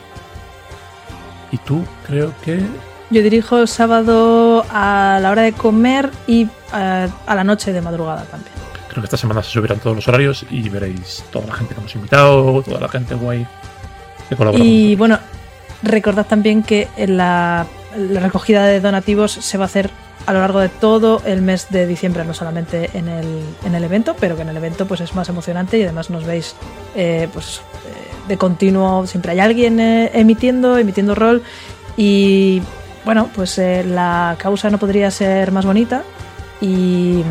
y 1.51 1.57
tú 1.57 1.83
creo 2.05 2.33
que... 2.43 2.61
Yo 3.09 3.23
dirijo 3.23 3.65
sábado 3.65 4.65
a 4.69 5.19
la 5.21 5.31
hora 5.31 5.41
de 5.41 5.53
comer 5.53 6.11
y 6.27 6.47
a, 6.71 7.05
eh, 7.05 7.09
a 7.25 7.35
la 7.35 7.43
noche 7.43 7.73
de 7.73 7.81
madrugada 7.81 8.23
también. 8.25 8.53
Creo 8.87 9.01
que 9.01 9.05
esta 9.05 9.17
semana 9.17 9.41
se 9.43 9.51
subirán 9.51 9.79
todos 9.79 9.95
los 9.95 10.07
horarios 10.07 10.45
y 10.49 10.67
veréis 10.69 11.23
toda 11.31 11.47
la 11.47 11.55
gente 11.55 11.73
que 11.73 11.79
hemos 11.79 11.95
invitado, 11.95 12.61
toda 12.61 12.79
la 12.79 12.89
gente 12.89 13.15
guay 13.15 13.47
que 14.27 14.35
colabora. 14.35 14.63
Y 14.63 14.95
bueno, 14.95 15.19
recordad 15.83 16.25
también 16.25 16.63
que 16.63 16.87
la, 16.97 17.65
la 17.97 18.19
recogida 18.19 18.65
de 18.65 18.79
donativos 18.79 19.31
se 19.31 19.57
va 19.57 19.65
a 19.65 19.65
hacer 19.65 19.89
a 20.25 20.33
lo 20.33 20.39
largo 20.39 20.59
de 20.59 20.69
todo 20.69 21.21
el 21.25 21.41
mes 21.41 21.69
de 21.69 21.87
diciembre, 21.87 22.23
no 22.25 22.33
solamente 22.33 22.91
en 22.93 23.07
el, 23.07 23.43
en 23.65 23.73
el 23.73 23.83
evento, 23.83 24.15
pero 24.19 24.35
que 24.35 24.43
en 24.43 24.49
el 24.49 24.57
evento 24.57 24.85
pues 24.85 25.01
es 25.01 25.15
más 25.15 25.29
emocionante 25.29 25.77
y 25.77 25.83
además 25.83 26.09
nos 26.09 26.25
veis 26.25 26.55
eh, 26.95 27.27
pues 27.33 27.61
eh, 27.87 28.08
de 28.29 28.37
continuo, 28.37 29.05
siempre 29.05 29.33
hay 29.33 29.41
alguien 29.41 29.81
eh, 29.81 30.11
emitiendo, 30.13 30.77
emitiendo 30.77 31.15
rol 31.15 31.43
y 31.97 32.61
bueno, 33.03 33.29
pues 33.35 33.57
la 33.57 34.37
causa 34.39 34.69
no 34.69 34.77
podría 34.77 35.11
ser 35.11 35.51
más 35.51 35.65
bonita 35.65 36.03
y 36.61 37.23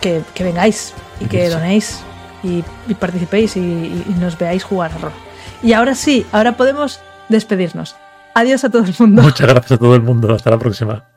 que, 0.00 0.22
vengáis 0.38 0.94
y 1.20 1.26
que 1.26 1.50
donéis 1.50 2.00
y, 2.42 2.62
participéis 2.94 3.56
y 3.56 4.14
nos 4.18 4.38
veáis 4.38 4.64
jugar 4.64 4.92
a 4.92 4.98
rol. 4.98 5.12
Y 5.62 5.72
ahora 5.72 5.94
sí, 5.94 6.26
ahora 6.32 6.56
podemos 6.56 7.00
despedirnos. 7.28 7.96
Adiós 8.34 8.64
a 8.64 8.70
todo 8.70 8.84
el 8.84 8.94
mundo. 8.98 9.22
Muchas 9.22 9.48
gracias 9.48 9.72
a 9.72 9.78
todo 9.78 9.94
el 9.94 10.02
mundo. 10.02 10.34
Hasta 10.34 10.50
la 10.50 10.58
próxima. 10.58 11.15